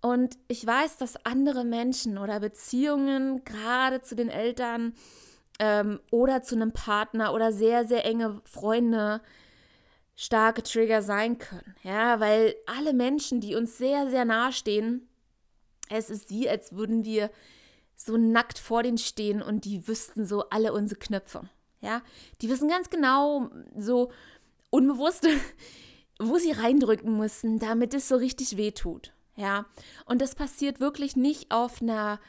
Und 0.00 0.36
ich 0.48 0.66
weiß, 0.66 0.98
dass 0.98 1.24
andere 1.24 1.64
Menschen 1.64 2.18
oder 2.18 2.40
Beziehungen, 2.40 3.42
gerade 3.44 4.02
zu 4.02 4.14
den 4.14 4.28
Eltern 4.28 4.94
ähm, 5.58 6.00
oder 6.10 6.42
zu 6.42 6.54
einem 6.54 6.72
Partner 6.72 7.32
oder 7.32 7.52
sehr, 7.52 7.86
sehr 7.86 8.04
enge 8.04 8.42
Freunde, 8.44 9.22
starke 10.16 10.62
Trigger 10.62 11.02
sein 11.02 11.38
können. 11.38 11.74
Ja, 11.82 12.20
weil 12.20 12.54
alle 12.66 12.92
Menschen, 12.92 13.40
die 13.40 13.54
uns 13.56 13.78
sehr, 13.78 14.08
sehr 14.10 14.24
nahe 14.24 14.52
stehen, 14.52 15.08
es 15.90 16.10
ist 16.10 16.30
wie, 16.30 16.48
als 16.48 16.72
würden 16.72 17.04
wir 17.04 17.30
so 17.96 18.16
nackt 18.16 18.58
vor 18.58 18.82
denen 18.82 18.98
stehen 18.98 19.42
und 19.42 19.64
die 19.64 19.86
wüssten 19.86 20.26
so 20.26 20.48
alle 20.50 20.72
unsere 20.72 20.98
Knöpfe. 20.98 21.48
Ja, 21.80 22.02
die 22.40 22.48
wissen 22.48 22.68
ganz 22.68 22.90
genau, 22.90 23.50
so 23.76 24.10
unbewusst, 24.70 25.26
wo 26.18 26.38
sie 26.38 26.52
reindrücken 26.52 27.16
müssen, 27.16 27.58
damit 27.58 27.92
es 27.94 28.08
so 28.08 28.16
richtig 28.16 28.56
wehtut. 28.56 29.12
Ja, 29.36 29.66
und 30.06 30.22
das 30.22 30.34
passiert 30.34 30.80
wirklich 30.80 31.16
nicht 31.16 31.50
auf 31.50 31.82
einer 31.82 32.20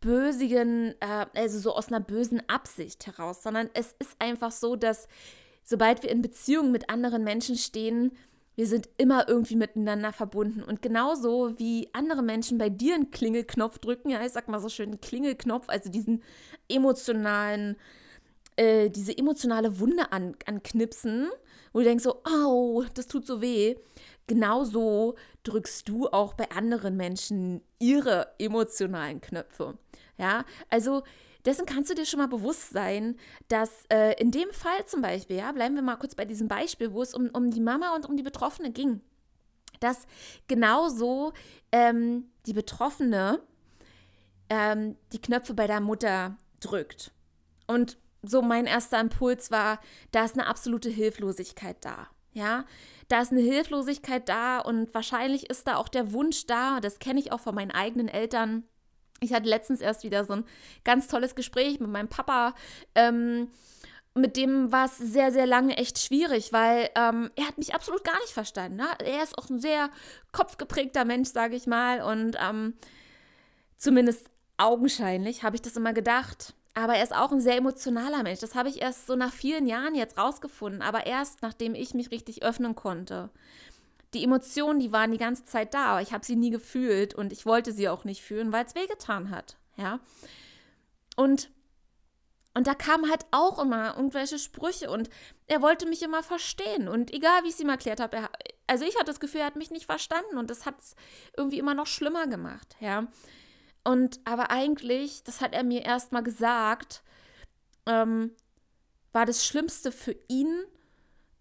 bösigen, 0.00 0.94
äh, 1.00 1.26
also 1.34 1.58
so 1.58 1.74
aus 1.74 1.88
einer 1.88 2.00
bösen 2.00 2.46
Absicht 2.48 3.06
heraus, 3.06 3.42
sondern 3.42 3.70
es 3.74 3.94
ist 3.98 4.16
einfach 4.18 4.50
so, 4.50 4.74
dass 4.74 5.06
sobald 5.70 6.02
wir 6.02 6.10
in 6.10 6.20
Beziehung 6.20 6.72
mit 6.72 6.90
anderen 6.90 7.22
Menschen 7.22 7.56
stehen, 7.56 8.10
wir 8.56 8.66
sind 8.66 8.88
immer 8.96 9.28
irgendwie 9.28 9.54
miteinander 9.54 10.12
verbunden. 10.12 10.64
Und 10.64 10.82
genauso 10.82 11.56
wie 11.58 11.88
andere 11.92 12.22
Menschen 12.22 12.58
bei 12.58 12.68
dir 12.68 12.96
einen 12.96 13.12
Klingelknopf 13.12 13.78
drücken, 13.78 14.10
ja, 14.10 14.22
ich 14.26 14.32
sag 14.32 14.48
mal 14.48 14.58
so 14.58 14.68
schön, 14.68 14.90
einen 14.90 15.00
Klingelknopf, 15.00 15.68
also 15.68 15.88
diesen 15.88 16.24
emotionalen, 16.68 17.76
äh, 18.56 18.90
diese 18.90 19.16
emotionale 19.16 19.78
Wunde 19.78 20.10
an, 20.10 20.34
anknipsen, 20.44 21.28
wo 21.72 21.78
du 21.78 21.84
denkst 21.84 22.02
so, 22.02 22.20
au, 22.24 22.82
das 22.94 23.06
tut 23.06 23.24
so 23.24 23.40
weh. 23.40 23.76
Genauso 24.26 25.14
drückst 25.44 25.88
du 25.88 26.08
auch 26.08 26.34
bei 26.34 26.50
anderen 26.50 26.96
Menschen 26.96 27.62
ihre 27.78 28.26
emotionalen 28.40 29.20
Knöpfe. 29.20 29.78
Ja, 30.18 30.44
also 30.68 31.04
dessen 31.44 31.66
kannst 31.66 31.90
du 31.90 31.94
dir 31.94 32.06
schon 32.06 32.18
mal 32.18 32.28
bewusst 32.28 32.70
sein, 32.70 33.16
dass 33.48 33.84
äh, 33.90 34.20
in 34.20 34.30
dem 34.30 34.50
Fall 34.52 34.84
zum 34.86 35.02
Beispiel, 35.02 35.36
ja, 35.36 35.52
bleiben 35.52 35.74
wir 35.74 35.82
mal 35.82 35.96
kurz 35.96 36.14
bei 36.14 36.24
diesem 36.24 36.48
Beispiel, 36.48 36.92
wo 36.92 37.02
es 37.02 37.14
um, 37.14 37.28
um 37.30 37.50
die 37.50 37.60
Mama 37.60 37.94
und 37.94 38.06
um 38.06 38.16
die 38.16 38.22
Betroffene 38.22 38.70
ging, 38.70 39.00
dass 39.80 40.06
genauso 40.46 41.32
ähm, 41.72 42.30
die 42.46 42.52
Betroffene 42.52 43.40
ähm, 44.48 44.96
die 45.12 45.20
Knöpfe 45.20 45.54
bei 45.54 45.66
der 45.66 45.80
Mutter 45.80 46.36
drückt. 46.60 47.12
Und 47.66 47.96
so 48.22 48.42
mein 48.42 48.66
erster 48.66 49.00
Impuls 49.00 49.50
war, 49.50 49.80
da 50.10 50.24
ist 50.24 50.34
eine 50.34 50.46
absolute 50.46 50.90
Hilflosigkeit 50.90 51.76
da. 51.80 52.08
Ja, 52.32 52.64
da 53.08 53.22
ist 53.22 53.32
eine 53.32 53.40
Hilflosigkeit 53.40 54.28
da 54.28 54.60
und 54.60 54.94
wahrscheinlich 54.94 55.50
ist 55.50 55.66
da 55.66 55.76
auch 55.76 55.88
der 55.88 56.12
Wunsch 56.12 56.46
da, 56.46 56.78
das 56.80 57.00
kenne 57.00 57.18
ich 57.18 57.32
auch 57.32 57.40
von 57.40 57.56
meinen 57.56 57.72
eigenen 57.72 58.06
Eltern, 58.06 58.64
ich 59.20 59.32
hatte 59.32 59.48
letztens 59.48 59.80
erst 59.80 60.02
wieder 60.02 60.24
so 60.24 60.32
ein 60.32 60.44
ganz 60.84 61.06
tolles 61.06 61.34
Gespräch 61.34 61.78
mit 61.78 61.90
meinem 61.90 62.08
Papa. 62.08 62.54
Ähm, 62.94 63.48
mit 64.14 64.36
dem 64.36 64.72
war 64.72 64.86
es 64.86 64.98
sehr, 64.98 65.30
sehr 65.30 65.46
lange 65.46 65.76
echt 65.76 65.98
schwierig, 65.98 66.52
weil 66.52 66.88
ähm, 66.96 67.30
er 67.36 67.46
hat 67.46 67.58
mich 67.58 67.74
absolut 67.74 68.02
gar 68.02 68.18
nicht 68.20 68.32
verstanden. 68.32 68.78
Ne? 68.78 68.88
Er 69.04 69.22
ist 69.22 69.38
auch 69.38 69.48
ein 69.48 69.60
sehr 69.60 69.90
kopfgeprägter 70.32 71.04
Mensch, 71.04 71.28
sage 71.28 71.54
ich 71.54 71.66
mal. 71.66 72.02
Und 72.02 72.36
ähm, 72.42 72.74
zumindest 73.76 74.26
augenscheinlich 74.56 75.44
habe 75.44 75.54
ich 75.54 75.62
das 75.62 75.76
immer 75.76 75.92
gedacht. 75.92 76.54
Aber 76.74 76.94
er 76.94 77.04
ist 77.04 77.14
auch 77.14 77.30
ein 77.30 77.40
sehr 77.40 77.56
emotionaler 77.56 78.22
Mensch. 78.22 78.40
Das 78.40 78.54
habe 78.54 78.68
ich 78.68 78.80
erst 78.80 79.06
so 79.06 79.16
nach 79.16 79.32
vielen 79.32 79.66
Jahren 79.66 79.94
jetzt 79.94 80.18
rausgefunden. 80.18 80.82
Aber 80.82 81.06
erst 81.06 81.42
nachdem 81.42 81.74
ich 81.74 81.94
mich 81.94 82.10
richtig 82.10 82.42
öffnen 82.42 82.74
konnte 82.74 83.30
die 84.14 84.24
Emotionen, 84.24 84.80
die 84.80 84.92
waren 84.92 85.12
die 85.12 85.18
ganze 85.18 85.44
Zeit 85.44 85.74
da, 85.74 85.86
aber 85.86 86.02
ich 86.02 86.12
habe 86.12 86.24
sie 86.24 86.36
nie 86.36 86.50
gefühlt 86.50 87.14
und 87.14 87.32
ich 87.32 87.46
wollte 87.46 87.72
sie 87.72 87.88
auch 87.88 88.04
nicht 88.04 88.22
fühlen, 88.22 88.52
weil 88.52 88.64
es 88.64 88.74
wehgetan 88.74 89.30
hat, 89.30 89.56
ja. 89.76 90.00
Und 91.16 91.50
und 92.52 92.66
da 92.66 92.74
kamen 92.74 93.08
halt 93.08 93.26
auch 93.30 93.60
immer 93.60 93.96
irgendwelche 93.96 94.38
Sprüche 94.38 94.90
und 94.90 95.08
er 95.46 95.62
wollte 95.62 95.86
mich 95.86 96.02
immer 96.02 96.22
verstehen. 96.24 96.88
Und 96.88 97.12
egal, 97.12 97.44
wie 97.44 97.48
ich 97.48 97.54
es 97.54 97.60
ihm 97.60 97.68
erklärt 97.68 98.00
habe, 98.00 98.28
also 98.66 98.84
ich 98.84 98.96
hatte 98.96 99.06
das 99.06 99.20
Gefühl, 99.20 99.42
er 99.42 99.46
hat 99.46 99.56
mich 99.56 99.70
nicht 99.70 99.86
verstanden 99.86 100.36
und 100.36 100.50
das 100.50 100.66
hat 100.66 100.80
es 100.80 100.96
irgendwie 101.36 101.60
immer 101.60 101.74
noch 101.74 101.86
schlimmer 101.86 102.26
gemacht, 102.26 102.76
ja. 102.80 103.06
Und 103.84 104.20
aber 104.24 104.50
eigentlich, 104.50 105.22
das 105.22 105.40
hat 105.40 105.54
er 105.54 105.62
mir 105.62 105.84
erst 105.84 106.12
mal 106.12 106.22
gesagt, 106.22 107.02
ähm, 107.86 108.32
war 109.12 109.26
das 109.26 109.46
Schlimmste 109.46 109.92
für 109.92 110.16
ihn, 110.28 110.64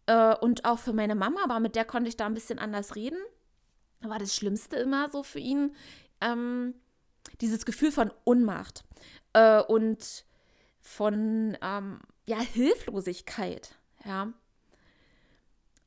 äh, 0.10 0.36
und 0.36 0.66
auch 0.66 0.80
für 0.80 0.92
meine 0.92 1.14
Mama, 1.14 1.44
aber 1.44 1.60
mit 1.60 1.76
der 1.76 1.86
konnte 1.86 2.10
ich 2.10 2.18
da 2.18 2.26
ein 2.26 2.34
bisschen 2.34 2.58
anders 2.58 2.96
reden. 2.96 3.20
War 4.02 4.18
das 4.18 4.36
Schlimmste 4.36 4.78
immer 4.78 5.08
so 5.10 5.22
für 5.22 5.38
ihn 5.38 5.76
ähm, 6.20 6.74
dieses 7.42 7.64
Gefühl 7.64 7.92
von 7.92 8.12
Unmacht 8.24 8.84
äh, 9.34 9.62
und 9.62 10.26
von 10.82 11.56
ähm, 11.62 12.00
ja, 12.26 12.40
Hilflosigkeit. 12.40 13.76
Ja. 14.04 14.34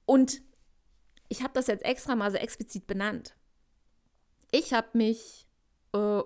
Und 0.07 0.41
ich 1.29 1.43
habe 1.43 1.55
das 1.55 1.67
jetzt 1.67 1.85
extra 1.85 2.15
mal 2.15 2.31
so 2.31 2.37
explizit 2.37 2.87
benannt. 2.87 3.35
Ich 4.53 4.73
habe 4.73 4.89
mich, 4.93 5.49
äh, 5.95 6.21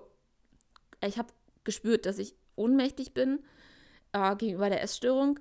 ich 1.03 1.17
habe 1.17 1.33
gespürt, 1.63 2.05
dass 2.05 2.19
ich 2.19 2.35
ohnmächtig 2.55 3.15
bin 3.15 3.43
äh, 4.11 4.35
gegenüber 4.35 4.69
der 4.69 4.83
Essstörung 4.83 5.39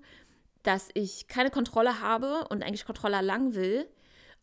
dass 0.67 0.89
ich 0.95 1.29
keine 1.29 1.51
Kontrolle 1.51 2.01
habe 2.01 2.49
und 2.49 2.63
eigentlich 2.63 2.85
Kontrolle 2.85 3.17
erlangen 3.17 3.55
will. 3.55 3.89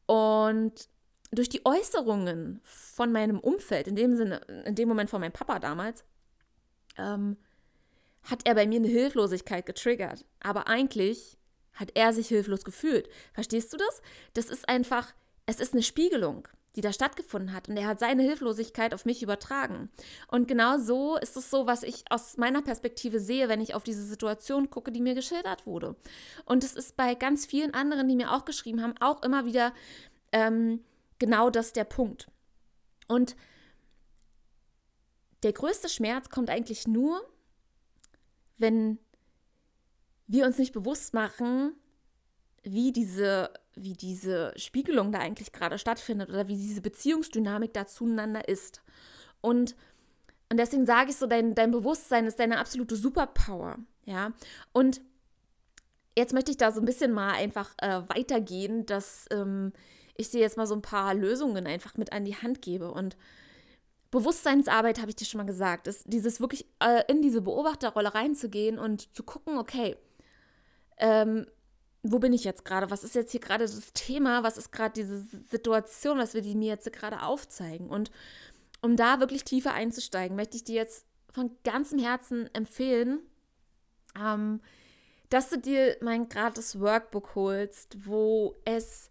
Und 0.06 0.88
durch 1.32 1.50
die 1.50 1.66
Äußerungen 1.66 2.62
von 2.64 3.12
meinem 3.12 3.40
Umfeld, 3.40 3.88
in 3.88 3.96
dem 3.96 4.16
Sinne, 4.16 4.38
in 4.66 4.76
dem 4.76 4.88
Moment 4.88 5.10
von 5.10 5.20
meinem 5.20 5.34
Papa 5.34 5.60
damals, 5.60 6.06
ähm, 6.98 7.38
hat 8.24 8.42
er 8.46 8.56
bei 8.56 8.68
mir 8.68 8.78
eine 8.78 8.88
Hilflosigkeit 8.88 9.66
getriggert. 9.66 10.26
Aber 10.40 10.68
eigentlich 10.68 11.38
hat 11.74 11.92
er 11.96 12.14
sich 12.14 12.28
hilflos 12.28 12.64
gefühlt. 12.64 13.10
Verstehst 13.34 13.74
du 13.74 13.78
das? 13.78 14.02
Das 14.34 14.46
ist 14.46 14.70
einfach, 14.70 15.14
es 15.46 15.60
ist 15.60 15.74
eine 15.74 15.84
Spiegelung 15.84 16.48
die 16.76 16.82
da 16.82 16.92
stattgefunden 16.92 17.54
hat. 17.54 17.70
Und 17.70 17.78
er 17.78 17.88
hat 17.88 18.00
seine 18.00 18.24
Hilflosigkeit 18.24 18.94
auf 18.94 19.06
mich 19.06 19.22
übertragen. 19.22 19.90
Und 20.28 20.48
genau 20.48 20.78
so 20.78 21.18
ist 21.18 21.38
es 21.38 21.50
so, 21.50 21.68
was 21.68 21.84
ich 21.84 22.04
aus 22.10 22.38
meiner 22.38 22.62
Perspektive 22.62 23.20
sehe, 23.20 23.50
wenn 23.50 23.62
ich 23.62 23.76
auf 23.76 23.84
diese 23.84 24.04
Situation 24.04 24.70
gucke, 24.70 24.92
die 24.92 25.02
mir 25.02 25.14
geschildert 25.14 25.68
wurde. 25.68 25.96
Und 26.46 26.64
es 26.64 26.74
ist 26.74 26.98
bei 26.98 27.16
ganz 27.16 27.46
vielen 27.46 27.74
anderen, 27.74 28.08
die 28.08 28.16
mir 28.16 28.32
auch 28.32 28.46
geschrieben 28.46 28.82
haben, 28.82 28.96
auch 29.00 29.22
immer 29.22 29.46
wieder 29.46 29.74
ähm, 30.32 30.84
genau 31.20 31.50
das 31.50 31.74
der 31.74 31.84
Punkt. 31.84 32.28
Und 33.08 33.36
der 35.44 35.54
größte 35.54 35.90
Schmerz 35.90 36.30
kommt 36.30 36.50
eigentlich 36.50 36.88
nur, 36.88 37.22
wenn 38.58 38.98
wir 40.26 40.46
uns 40.46 40.58
nicht 40.58 40.74
bewusst 40.74 41.14
machen, 41.14 41.76
wie 42.64 42.92
diese, 42.92 43.52
wie 43.76 43.94
diese 43.94 44.54
Spiegelung 44.56 45.12
da 45.12 45.20
eigentlich 45.20 45.52
gerade 45.52 45.78
stattfindet 45.78 46.30
oder 46.30 46.48
wie 46.48 46.56
diese 46.56 46.82
Beziehungsdynamik 46.82 47.74
da 47.74 47.86
zueinander 47.86 48.48
ist. 48.48 48.82
Und, 49.42 49.76
und 50.50 50.58
deswegen 50.58 50.86
sage 50.86 51.12
ich 51.12 51.18
so, 51.18 51.28
dein, 51.28 51.56
dein 51.56 51.72
Bewusstsein 51.72 52.26
ist 52.26 52.40
deine 52.40 52.60
absolute 52.60 52.96
Superpower. 52.96 53.78
Ja. 54.06 54.32
Und 54.72 55.02
jetzt 56.18 56.34
möchte 56.34 56.52
ich 56.52 56.58
da 56.58 56.72
so 56.72 56.82
ein 56.82 56.86
bisschen 56.86 57.12
mal 57.12 57.34
einfach 57.34 57.74
äh, 57.80 58.02
weitergehen, 58.08 58.86
dass 58.86 59.26
ähm, 59.32 59.74
ich 60.16 60.30
dir 60.30 60.40
jetzt 60.40 60.58
mal 60.58 60.68
so 60.68 60.76
ein 60.76 60.82
paar 60.82 61.14
Lösungen 61.14 61.68
einfach 61.68 61.98
mit 61.98 62.14
an 62.14 62.26
die 62.26 62.36
Hand 62.36 62.62
gebe. 62.62 62.92
Und 62.92 63.18
Bewusstseinsarbeit, 64.12 65.00
habe 65.00 65.10
ich 65.10 65.16
dir 65.16 65.26
schon 65.26 65.40
mal 65.40 65.48
gesagt, 65.48 65.88
ist 65.88 66.04
dieses 66.06 66.40
wirklich 66.40 66.68
äh, 66.80 67.02
in 67.08 67.22
diese 67.22 67.42
Beobachterrolle 67.42 68.14
reinzugehen 68.14 68.78
und 68.78 69.14
zu 69.16 69.24
gucken, 69.24 69.58
okay, 69.58 69.98
ähm, 70.98 71.48
wo 72.04 72.20
bin 72.20 72.34
ich 72.34 72.44
jetzt 72.44 72.66
gerade? 72.66 72.92
Was 72.92 73.06
ist 73.06 73.16
jetzt 73.16 73.32
hier 73.32 73.40
gerade 73.40 73.64
das 73.64 73.94
Thema? 73.94 74.44
Was 74.44 74.58
ist 74.58 74.72
gerade 74.72 74.94
diese 74.94 75.26
Situation, 75.50 76.18
was 76.18 76.34
wir 76.34 76.42
die 76.42 76.54
mir 76.54 76.68
jetzt 76.68 76.92
gerade 76.92 77.24
aufzeigen? 77.24 77.90
Und 77.90 78.12
um 78.82 78.98
da 78.98 79.22
wirklich 79.22 79.46
tiefer 79.46 79.74
einzusteigen, 79.74 80.36
möchte 80.36 80.58
ich 80.58 80.66
dir 80.66 80.76
jetzt 80.76 81.06
von 81.32 81.52
ganzem 81.64 82.00
Herzen 82.00 82.54
empfehlen, 82.54 83.20
ähm, 84.20 84.60
dass 85.30 85.50
du 85.50 85.58
dir 85.58 85.96
mein 86.02 86.28
gratis 86.28 86.80
Workbook 86.80 87.36
holst, 87.36 88.06
wo 88.06 88.54
es 88.66 89.10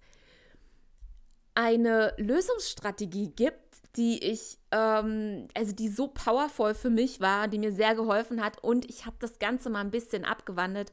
eine 1.55 2.14
Lösungsstrategie 2.18 3.33
gibt, 3.35 3.59
die 3.96 4.22
ich, 4.22 4.59
ähm, 4.70 5.48
also 5.55 5.72
die 5.72 5.88
so 5.88 6.09
powerful 6.09 6.74
für 6.74 6.90
mich 6.90 7.20
war, 7.20 7.48
die 7.48 7.59
mir 7.59 7.72
sehr 7.72 7.94
geholfen 7.94 8.42
hat. 8.42 8.62
Und 8.62 8.88
ich 8.88 9.07
habe 9.07 9.16
das 9.18 9.38
Ganze 9.38 9.70
mal 9.70 9.81
ein 9.81 9.90
bisschen 9.90 10.24
abgewandelt 10.24 10.92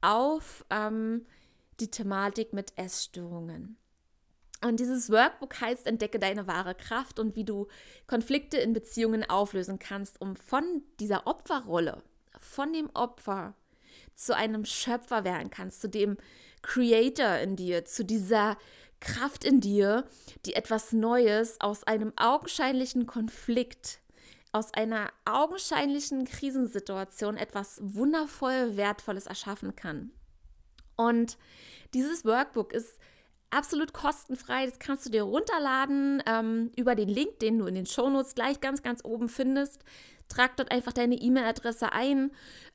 auf 0.00 0.64
ähm, 0.70 1.26
die 1.80 1.90
Thematik 1.90 2.52
mit 2.52 2.72
Essstörungen. 2.76 3.76
Und 4.62 4.78
dieses 4.78 5.10
Workbook 5.10 5.60
heißt 5.60 5.86
Entdecke 5.86 6.18
deine 6.18 6.46
wahre 6.46 6.74
Kraft 6.74 7.18
und 7.18 7.34
wie 7.34 7.44
du 7.44 7.66
Konflikte 8.06 8.58
in 8.58 8.74
Beziehungen 8.74 9.28
auflösen 9.28 9.78
kannst, 9.78 10.20
um 10.20 10.36
von 10.36 10.82
dieser 11.00 11.26
Opferrolle, 11.26 12.02
von 12.38 12.72
dem 12.72 12.90
Opfer 12.92 13.54
zu 14.14 14.36
einem 14.36 14.66
Schöpfer 14.66 15.24
werden 15.24 15.50
kannst, 15.50 15.80
zu 15.80 15.88
dem 15.88 16.18
Creator 16.60 17.38
in 17.38 17.56
dir, 17.56 17.86
zu 17.86 18.04
dieser 18.04 18.58
Kraft 19.00 19.44
in 19.44 19.60
dir, 19.60 20.04
die 20.44 20.54
etwas 20.54 20.92
Neues 20.92 21.58
aus 21.60 21.84
einem 21.84 22.12
augenscheinlichen 22.16 23.06
Konflikt, 23.06 24.00
aus 24.52 24.72
einer 24.74 25.10
augenscheinlichen 25.24 26.24
Krisensituation 26.24 27.36
etwas 27.36 27.78
wundervoll 27.82 28.76
Wertvolles 28.76 29.26
erschaffen 29.26 29.76
kann. 29.76 30.10
Und 30.96 31.38
dieses 31.94 32.24
Workbook 32.24 32.72
ist 32.72 32.98
absolut 33.50 33.92
kostenfrei. 33.92 34.66
Das 34.66 34.78
kannst 34.78 35.06
du 35.06 35.10
dir 35.10 35.22
runterladen 35.22 36.22
ähm, 36.26 36.72
über 36.76 36.94
den 36.94 37.08
Link, 37.08 37.38
den 37.40 37.58
du 37.58 37.66
in 37.66 37.74
den 37.74 37.86
Shownotes 37.86 38.34
gleich 38.34 38.60
ganz, 38.60 38.82
ganz 38.82 39.04
oben 39.04 39.28
findest. 39.28 39.84
Trag 40.28 40.56
dort 40.56 40.70
einfach 40.70 40.92
deine 40.92 41.16
E-Mail-Adresse 41.16 41.92
ein 41.92 42.30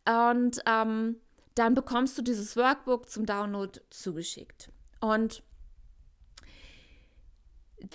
und 0.05 0.61
ähm, 0.65 1.17
dann 1.55 1.73
bekommst 1.73 2.17
du 2.17 2.21
dieses 2.21 2.57
Workbook 2.57 3.09
zum 3.09 3.25
Download 3.25 3.79
zugeschickt. 3.89 4.69
Und 4.99 5.41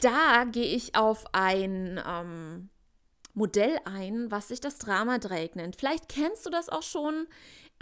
da 0.01 0.45
gehe 0.45 0.75
ich 0.75 0.95
auf 0.95 1.27
ein 1.35 2.01
ähm, 2.07 2.71
Modell 3.41 3.79
ein, 3.87 4.31
was 4.31 4.49
sich 4.49 4.61
das 4.61 4.77
Drama-Dreieck 4.77 5.57
nennt. 5.57 5.75
Vielleicht 5.75 6.11
kennst 6.11 6.45
du 6.45 6.51
das 6.51 6.69
auch 6.69 6.83
schon. 6.83 7.27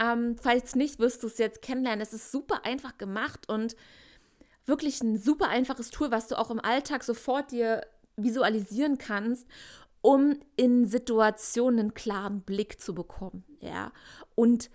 Ähm, 0.01 0.37
falls 0.41 0.75
nicht, 0.75 0.99
wirst 0.99 1.21
du 1.21 1.27
es 1.27 1.37
jetzt 1.37 1.61
kennenlernen. 1.61 2.01
Es 2.01 2.13
ist 2.13 2.31
super 2.31 2.65
einfach 2.65 2.97
gemacht 2.97 3.49
und 3.49 3.75
wirklich 4.65 5.01
ein 5.01 5.17
super 5.17 5.49
einfaches 5.49 5.89
Tool, 5.89 6.11
was 6.11 6.29
du 6.29 6.37
auch 6.37 6.49
im 6.49 6.61
Alltag 6.61 7.03
sofort 7.03 7.51
dir 7.51 7.85
visualisieren 8.15 8.97
kannst, 8.97 9.47
um 10.01 10.39
in 10.55 10.85
Situationen 10.85 11.79
einen 11.79 11.93
klaren 11.93 12.41
Blick 12.41 12.79
zu 12.79 12.95
bekommen, 12.95 13.43
ja, 13.59 13.91
und 14.35 14.69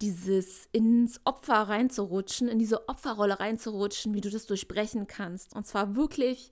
dieses 0.00 0.68
ins 0.72 1.20
Opfer 1.24 1.54
reinzurutschen, 1.54 2.48
in 2.48 2.58
diese 2.58 2.88
Opferrolle 2.88 3.40
reinzurutschen, 3.40 4.14
wie 4.14 4.20
du 4.20 4.30
das 4.30 4.46
durchbrechen 4.46 5.06
kannst. 5.06 5.54
Und 5.54 5.66
zwar 5.66 5.96
wirklich 5.96 6.50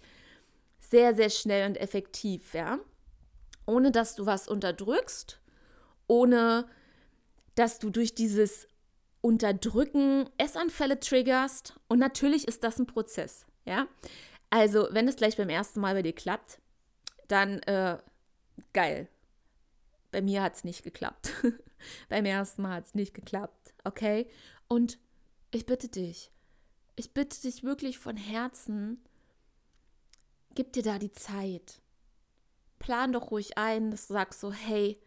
sehr, 0.79 1.15
sehr 1.15 1.31
schnell 1.31 1.69
und 1.69 1.77
effektiv, 1.77 2.55
ja. 2.55 2.79
Ohne 3.67 3.91
dass 3.91 4.15
du 4.15 4.27
was 4.27 4.49
unterdrückst, 4.49 5.41
ohne 6.07 6.67
dass 7.55 7.79
du 7.79 7.91
durch 7.91 8.15
dieses 8.15 8.69
Unterdrücken 9.21 10.29
Essanfälle 10.37 11.01
triggerst. 11.01 11.75
Und 11.89 11.99
natürlich 11.99 12.47
ist 12.47 12.63
das 12.63 12.79
ein 12.79 12.87
Prozess, 12.87 13.47
ja. 13.65 13.87
Also, 14.51 14.89
wenn 14.91 15.09
es 15.09 15.17
gleich 15.17 15.37
beim 15.37 15.49
ersten 15.49 15.81
Mal 15.81 15.95
bei 15.95 16.03
dir 16.03 16.13
klappt, 16.13 16.61
dann 17.27 17.59
äh, 17.63 17.99
geil. 18.73 19.09
Bei 20.13 20.23
mir 20.23 20.43
hat 20.43 20.55
es 20.55 20.65
nicht 20.65 20.85
geklappt. 20.85 21.33
beim 22.09 22.25
ersten 22.25 22.63
Mal 22.63 22.77
hat 22.77 22.87
es 22.87 22.95
nicht 22.95 23.15
geklappt, 23.15 23.75
okay? 23.83 24.29
Und 24.69 24.99
ich 25.51 25.67
bitte 25.67 25.89
dich, 25.89 26.31
ich 26.97 27.13
bitte 27.13 27.41
dich 27.41 27.65
wirklich 27.65 27.99
von 27.99 28.17
Herzen, 28.17 29.03
gib 30.55 30.73
dir 30.73 30.83
da 30.83 30.99
die 30.99 31.13
Zeit. 31.13 31.81
Plan 32.85 33.15
doch 33.15 33.31
ruhig 33.31 33.57
ein, 33.57 33.91
dass 33.91 34.09
du 34.09 34.13
sagst 34.13 34.41
so, 34.41 34.53
hey, 34.53 35.01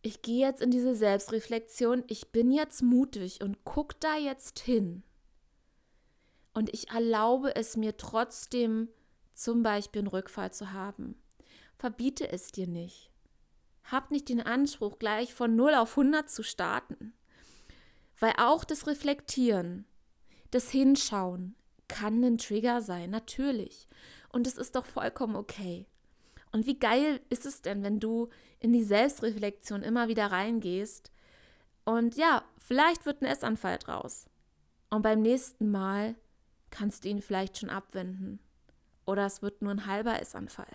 ich 0.00 0.22
gehe 0.22 0.46
jetzt 0.46 0.62
in 0.62 0.70
diese 0.70 0.94
Selbstreflexion, 0.94 2.04
ich 2.06 2.30
bin 2.30 2.52
jetzt 2.52 2.82
mutig 2.82 3.42
und 3.42 3.64
guck 3.64 3.98
da 3.98 4.16
jetzt 4.16 4.60
hin. 4.60 5.02
Und 6.54 6.72
ich 6.72 6.90
erlaube 6.90 7.56
es 7.56 7.76
mir 7.76 7.96
trotzdem, 7.96 8.88
zum 9.34 9.64
Beispiel 9.64 10.02
einen 10.02 10.08
Rückfall 10.08 10.52
zu 10.52 10.72
haben. 10.72 11.20
Verbiete 11.78 12.30
es 12.30 12.52
dir 12.52 12.68
nicht. 12.68 13.10
Hab 13.82 14.12
nicht 14.12 14.28
den 14.28 14.40
Anspruch, 14.40 15.00
gleich 15.00 15.34
von 15.34 15.56
0 15.56 15.74
auf 15.74 15.98
100 15.98 16.30
zu 16.30 16.44
starten. 16.44 17.12
Weil 18.20 18.34
auch 18.38 18.62
das 18.62 18.86
Reflektieren, 18.86 19.84
das 20.52 20.70
Hinschauen 20.70 21.56
kann 21.88 22.22
ein 22.22 22.38
Trigger 22.38 22.82
sein, 22.82 23.10
natürlich. 23.10 23.88
Und 24.28 24.46
es 24.46 24.56
ist 24.56 24.76
doch 24.76 24.86
vollkommen 24.86 25.34
okay. 25.34 25.88
Und 26.52 26.66
wie 26.66 26.78
geil 26.78 27.20
ist 27.28 27.46
es 27.46 27.62
denn, 27.62 27.82
wenn 27.82 28.00
du 28.00 28.28
in 28.60 28.72
die 28.72 28.84
Selbstreflexion 28.84 29.82
immer 29.82 30.08
wieder 30.08 30.26
reingehst 30.26 31.12
und 31.88 32.16
ja, 32.16 32.44
vielleicht 32.58 33.06
wird 33.06 33.22
ein 33.22 33.30
Essanfall 33.30 33.78
draus. 33.78 34.26
Und 34.90 35.00
beim 35.00 35.22
nächsten 35.22 35.70
Mal 35.70 36.16
kannst 36.68 37.04
du 37.04 37.08
ihn 37.08 37.22
vielleicht 37.22 37.56
schon 37.56 37.70
abwenden. 37.70 38.40
Oder 39.06 39.24
es 39.24 39.40
wird 39.40 39.62
nur 39.62 39.72
ein 39.72 39.86
halber 39.86 40.20
Essanfall. 40.20 40.70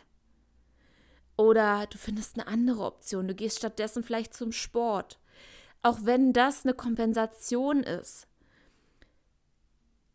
Oder 1.37 1.85
du 1.85 1.99
findest 1.99 2.39
eine 2.39 2.47
andere 2.47 2.83
Option. 2.83 3.27
Du 3.27 3.35
gehst 3.35 3.59
stattdessen 3.59 4.03
vielleicht 4.03 4.33
zum 4.33 4.51
Sport. 4.51 5.19
Auch 5.83 5.99
wenn 6.01 6.33
das 6.33 6.65
eine 6.65 6.73
Kompensation 6.73 7.83
ist. 7.83 8.25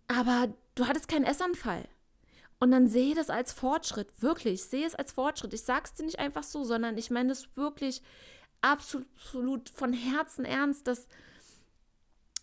Aber 0.09 0.53
du 0.75 0.88
hattest 0.88 1.07
keinen 1.07 1.27
Essanfall. 1.27 1.88
Und 2.61 2.73
dann 2.73 2.88
sehe 2.88 3.14
das 3.14 3.31
als 3.31 3.53
Fortschritt, 3.53 4.21
wirklich, 4.21 4.64
sehe 4.64 4.87
es 4.87 4.94
als 4.94 5.12
Fortschritt. 5.12 5.55
Ich 5.55 5.62
sage 5.62 5.85
es 5.85 5.94
dir 5.94 6.05
nicht 6.05 6.18
einfach 6.18 6.42
so, 6.42 6.64
sondern 6.64 6.99
ich 6.99 7.11
meine 7.11 7.33
es 7.33 7.49
wirklich 7.57 8.03
absolut 8.61 9.68
von 9.68 9.92
Herzen 9.92 10.44
ernst, 10.44 10.88
dass 10.88 11.07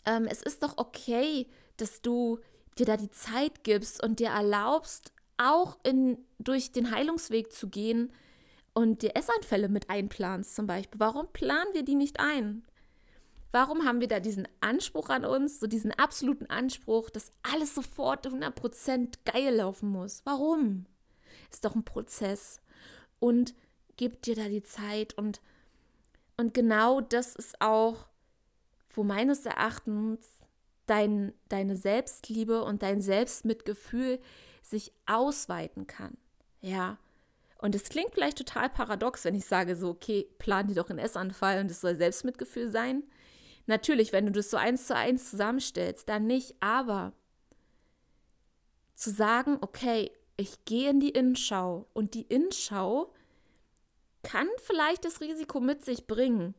ähm, 0.05 0.27
es 0.29 0.41
ist 0.41 0.63
doch 0.63 0.77
okay, 0.77 1.47
dass 1.77 2.01
du 2.01 2.39
dir 2.77 2.85
da 2.85 2.97
die 2.97 3.11
Zeit 3.11 3.63
gibst 3.63 4.01
und 4.03 4.19
dir 4.19 4.29
erlaubst, 4.29 5.11
auch 5.37 5.77
in, 5.83 6.17
durch 6.39 6.71
den 6.71 6.91
Heilungsweg 6.91 7.51
zu 7.51 7.67
gehen 7.67 8.13
und 8.73 9.01
dir 9.01 9.15
Essanfälle 9.15 9.67
mit 9.67 9.89
einplanst 9.89 10.55
zum 10.55 10.67
Beispiel. 10.67 10.99
Warum 10.99 11.27
planen 11.33 11.73
wir 11.73 11.83
die 11.83 11.95
nicht 11.95 12.19
ein? 12.19 12.63
Warum 13.55 13.85
haben 13.85 14.01
wir 14.01 14.09
da 14.09 14.19
diesen 14.19 14.49
Anspruch 14.59 15.07
an 15.07 15.23
uns, 15.23 15.61
so 15.61 15.67
diesen 15.67 15.93
absoluten 15.93 16.49
Anspruch, 16.49 17.09
dass 17.09 17.31
alles 17.41 17.73
sofort 17.73 18.27
100% 18.27 19.19
geil 19.23 19.55
laufen 19.55 19.87
muss? 19.87 20.23
Warum? 20.25 20.87
Ist 21.49 21.63
doch 21.63 21.73
ein 21.73 21.85
Prozess. 21.85 22.59
Und 23.19 23.55
gib 23.95 24.21
dir 24.23 24.35
da 24.35 24.49
die 24.49 24.63
Zeit 24.63 25.17
und, 25.17 25.39
und 26.35 26.53
genau 26.53 26.99
das 26.99 27.33
ist 27.37 27.61
auch, 27.61 28.07
wo 28.89 29.05
meines 29.05 29.45
Erachtens 29.45 30.27
dein, 30.85 31.31
deine 31.47 31.77
Selbstliebe 31.77 32.61
und 32.61 32.83
dein 32.83 32.99
Selbstmitgefühl 32.99 34.19
sich 34.63 34.91
ausweiten 35.05 35.87
kann. 35.87 36.17
Ja. 36.59 36.97
Und 37.59 37.73
es 37.73 37.85
klingt 37.85 38.15
vielleicht 38.15 38.37
total 38.37 38.69
paradox, 38.69 39.23
wenn 39.23 39.33
ich 39.33 39.45
sage 39.45 39.77
so, 39.77 39.91
okay, 39.91 40.27
plan 40.39 40.67
dir 40.67 40.75
doch 40.75 40.89
einen 40.89 40.99
Essanfall 40.99 41.61
und 41.61 41.71
es 41.71 41.79
soll 41.79 41.95
Selbstmitgefühl 41.95 42.69
sein. 42.69 43.03
Natürlich, 43.67 44.13
wenn 44.13 44.25
du 44.25 44.31
das 44.31 44.51
so 44.51 44.57
eins 44.57 44.87
zu 44.87 44.95
eins 44.95 45.29
zusammenstellst, 45.29 46.07
dann 46.07 46.27
nicht, 46.27 46.55
aber 46.59 47.13
zu 48.93 49.11
sagen, 49.11 49.57
okay, 49.61 50.11
ich 50.37 50.65
gehe 50.65 50.89
in 50.89 50.99
die 50.99 51.09
Innenschau 51.09 51.87
und 51.93 52.13
die 52.13 52.23
Innenschau 52.23 53.13
kann 54.23 54.47
vielleicht 54.63 55.05
das 55.05 55.21
Risiko 55.21 55.59
mit 55.59 55.85
sich 55.85 56.07
bringen, 56.07 56.55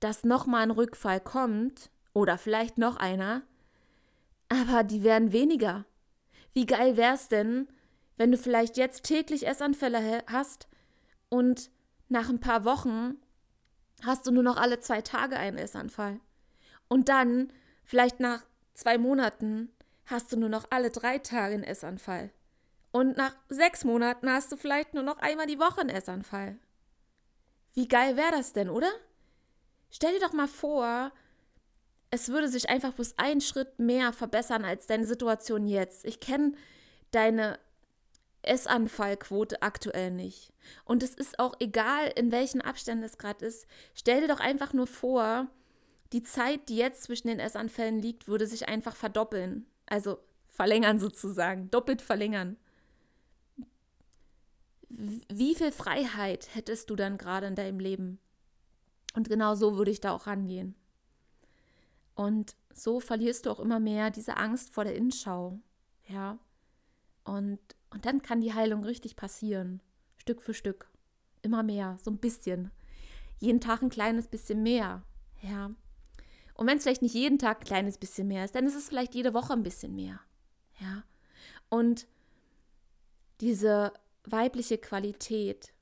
dass 0.00 0.24
nochmal 0.24 0.62
ein 0.62 0.70
Rückfall 0.70 1.20
kommt 1.20 1.90
oder 2.12 2.38
vielleicht 2.38 2.78
noch 2.78 2.96
einer, 2.96 3.42
aber 4.48 4.82
die 4.82 5.02
werden 5.02 5.32
weniger. 5.32 5.84
Wie 6.52 6.66
geil 6.66 6.96
wäre 6.96 7.14
es 7.14 7.28
denn, 7.28 7.68
wenn 8.16 8.32
du 8.32 8.38
vielleicht 8.38 8.76
jetzt 8.76 9.04
täglich 9.04 9.46
Essanfälle 9.46 10.24
hast 10.26 10.68
und 11.28 11.70
nach 12.08 12.28
ein 12.28 12.40
paar 12.40 12.64
Wochen 12.64 13.16
hast 14.02 14.26
du 14.26 14.32
nur 14.32 14.42
noch 14.42 14.56
alle 14.56 14.80
zwei 14.80 15.00
Tage 15.00 15.36
einen 15.36 15.58
Essanfall? 15.58 16.20
Und 16.90 17.08
dann, 17.08 17.52
vielleicht 17.84 18.18
nach 18.18 18.42
zwei 18.74 18.98
Monaten, 18.98 19.70
hast 20.06 20.32
du 20.32 20.36
nur 20.36 20.48
noch 20.48 20.66
alle 20.70 20.90
drei 20.90 21.18
Tage 21.18 21.54
einen 21.54 21.62
Essanfall. 21.62 22.30
Und 22.90 23.16
nach 23.16 23.36
sechs 23.48 23.84
Monaten 23.84 24.28
hast 24.28 24.50
du 24.50 24.56
vielleicht 24.56 24.92
nur 24.92 25.04
noch 25.04 25.18
einmal 25.18 25.46
die 25.46 25.60
Woche 25.60 25.82
einen 25.82 25.90
Essanfall. 25.90 26.58
Wie 27.74 27.86
geil 27.86 28.16
wäre 28.16 28.32
das 28.32 28.52
denn, 28.52 28.68
oder? 28.68 28.90
Stell 29.92 30.12
dir 30.12 30.26
doch 30.26 30.32
mal 30.32 30.48
vor, 30.48 31.12
es 32.10 32.28
würde 32.28 32.48
sich 32.48 32.68
einfach 32.68 32.92
bloß 32.92 33.14
einen 33.18 33.40
Schritt 33.40 33.78
mehr 33.78 34.12
verbessern 34.12 34.64
als 34.64 34.88
deine 34.88 35.06
Situation 35.06 35.68
jetzt. 35.68 36.04
Ich 36.04 36.18
kenne 36.18 36.54
deine 37.12 37.60
Essanfallquote 38.42 39.62
aktuell 39.62 40.10
nicht. 40.10 40.52
Und 40.84 41.04
es 41.04 41.14
ist 41.14 41.38
auch 41.38 41.54
egal, 41.60 42.12
in 42.16 42.32
welchen 42.32 42.62
Abständen 42.62 43.04
es 43.04 43.16
gerade 43.16 43.46
ist. 43.46 43.68
Stell 43.94 44.22
dir 44.22 44.28
doch 44.28 44.40
einfach 44.40 44.72
nur 44.72 44.88
vor, 44.88 45.46
die 46.12 46.22
Zeit, 46.22 46.68
die 46.68 46.76
jetzt 46.76 47.04
zwischen 47.04 47.28
den 47.28 47.38
Essanfällen 47.38 48.00
liegt, 48.00 48.28
würde 48.28 48.46
sich 48.46 48.68
einfach 48.68 48.96
verdoppeln. 48.96 49.66
Also 49.86 50.18
verlängern 50.46 50.98
sozusagen, 50.98 51.70
doppelt 51.70 52.02
verlängern. 52.02 52.56
Wie 54.88 55.54
viel 55.54 55.72
Freiheit 55.72 56.54
hättest 56.54 56.90
du 56.90 56.96
dann 56.96 57.16
gerade 57.16 57.46
in 57.46 57.54
deinem 57.54 57.78
Leben? 57.78 58.18
Und 59.14 59.28
genau 59.28 59.54
so 59.54 59.76
würde 59.76 59.90
ich 59.90 60.00
da 60.00 60.12
auch 60.12 60.26
rangehen. 60.26 60.74
Und 62.14 62.54
so 62.74 63.00
verlierst 63.00 63.46
du 63.46 63.50
auch 63.50 63.60
immer 63.60 63.80
mehr 63.80 64.10
diese 64.10 64.36
Angst 64.36 64.72
vor 64.72 64.84
der 64.84 64.94
Innenschau. 64.94 65.58
Ja. 66.08 66.38
Und, 67.24 67.60
und 67.90 68.04
dann 68.04 68.22
kann 68.22 68.40
die 68.40 68.54
Heilung 68.54 68.84
richtig 68.84 69.16
passieren. 69.16 69.80
Stück 70.16 70.42
für 70.42 70.54
Stück. 70.54 70.88
Immer 71.42 71.62
mehr, 71.62 71.96
so 72.02 72.10
ein 72.10 72.18
bisschen. 72.18 72.70
Jeden 73.38 73.60
Tag 73.60 73.82
ein 73.82 73.88
kleines 73.88 74.28
bisschen 74.28 74.62
mehr. 74.62 75.02
Ja. 75.42 75.70
Und 76.60 76.66
wenn 76.66 76.76
es 76.76 76.82
vielleicht 76.82 77.00
nicht 77.00 77.14
jeden 77.14 77.38
Tag 77.38 77.60
ein 77.60 77.64
kleines 77.64 77.96
bisschen 77.96 78.28
mehr 78.28 78.44
ist, 78.44 78.54
dann 78.54 78.66
ist 78.66 78.74
es 78.74 78.90
vielleicht 78.90 79.14
jede 79.14 79.32
Woche 79.32 79.54
ein 79.54 79.62
bisschen 79.62 79.94
mehr. 79.94 80.20
Ja. 80.78 81.04
Und 81.70 82.06
diese 83.40 83.94
weibliche 84.24 84.76
Qualität 84.76 85.72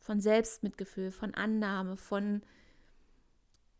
von 0.00 0.20
Selbstmitgefühl, 0.20 1.12
von 1.12 1.32
Annahme, 1.32 1.96
von 1.96 2.42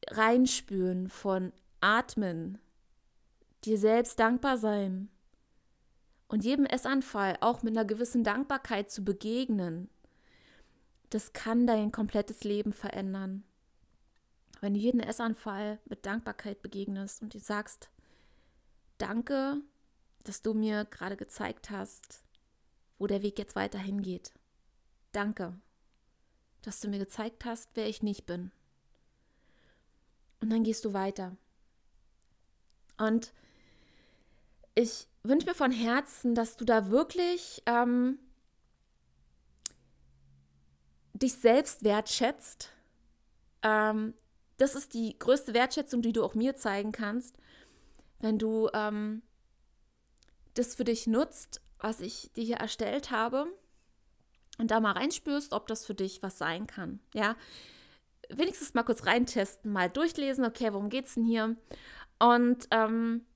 Reinspüren, 0.08 1.10
von 1.10 1.52
Atmen, 1.82 2.56
dir 3.64 3.76
selbst 3.76 4.18
dankbar 4.18 4.56
sein 4.56 5.10
und 6.28 6.46
jedem 6.46 6.64
Essanfall 6.64 7.36
auch 7.42 7.62
mit 7.62 7.76
einer 7.76 7.84
gewissen 7.84 8.24
Dankbarkeit 8.24 8.90
zu 8.90 9.04
begegnen, 9.04 9.90
das 11.10 11.34
kann 11.34 11.66
dein 11.66 11.92
komplettes 11.92 12.42
Leben 12.42 12.72
verändern. 12.72 13.44
Wenn 14.62 14.74
du 14.74 14.80
jeden 14.80 15.00
Essanfall 15.00 15.80
mit 15.86 16.06
Dankbarkeit 16.06 16.62
begegnest 16.62 17.20
und 17.20 17.34
dir 17.34 17.40
sagst, 17.40 17.90
danke, 18.96 19.60
dass 20.22 20.40
du 20.40 20.54
mir 20.54 20.84
gerade 20.84 21.16
gezeigt 21.16 21.70
hast, 21.70 22.22
wo 22.96 23.08
der 23.08 23.22
Weg 23.22 23.40
jetzt 23.40 23.56
weiterhin 23.56 24.02
geht. 24.02 24.32
Danke, 25.10 25.58
dass 26.62 26.78
du 26.78 26.86
mir 26.86 27.00
gezeigt 27.00 27.44
hast, 27.44 27.70
wer 27.74 27.88
ich 27.88 28.04
nicht 28.04 28.24
bin. 28.24 28.52
Und 30.40 30.50
dann 30.50 30.62
gehst 30.62 30.84
du 30.84 30.92
weiter. 30.92 31.36
Und 32.98 33.32
ich 34.76 35.08
wünsche 35.24 35.48
mir 35.48 35.56
von 35.56 35.72
Herzen, 35.72 36.36
dass 36.36 36.56
du 36.56 36.64
da 36.64 36.88
wirklich 36.88 37.64
ähm, 37.66 38.20
dich 41.14 41.34
selbst 41.34 41.82
wertschätzt. 41.82 42.70
Ähm, 43.64 44.14
das 44.62 44.76
ist 44.76 44.94
die 44.94 45.18
größte 45.18 45.54
Wertschätzung, 45.54 46.02
die 46.02 46.12
du 46.12 46.22
auch 46.22 46.36
mir 46.36 46.54
zeigen 46.54 46.92
kannst, 46.92 47.36
wenn 48.20 48.38
du 48.38 48.68
ähm, 48.72 49.22
das 50.54 50.76
für 50.76 50.84
dich 50.84 51.08
nutzt, 51.08 51.60
was 51.80 52.00
ich 52.00 52.32
dir 52.34 52.44
hier 52.44 52.56
erstellt 52.58 53.10
habe 53.10 53.46
und 54.58 54.70
da 54.70 54.78
mal 54.78 54.92
reinspürst, 54.92 55.52
ob 55.52 55.66
das 55.66 55.84
für 55.84 55.94
dich 55.94 56.22
was 56.22 56.38
sein 56.38 56.68
kann. 56.68 57.00
Ja, 57.12 57.34
wenigstens 58.28 58.72
mal 58.72 58.84
kurz 58.84 59.04
reintesten, 59.04 59.72
mal 59.72 59.90
durchlesen, 59.90 60.44
okay, 60.44 60.72
worum 60.72 60.90
geht 60.90 61.06
es 61.06 61.14
denn 61.14 61.24
hier? 61.24 61.56
Und 62.20 62.68
ähm, 62.70 63.26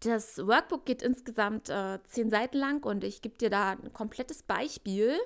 das 0.00 0.38
Workbook 0.38 0.84
geht 0.84 1.02
insgesamt 1.02 1.68
äh, 1.68 2.00
zehn 2.08 2.28
Seiten 2.28 2.58
lang 2.58 2.84
und 2.84 3.04
ich 3.04 3.22
gebe 3.22 3.38
dir 3.38 3.50
da 3.50 3.70
ein 3.70 3.92
komplettes 3.92 4.42
Beispiel 4.42 5.16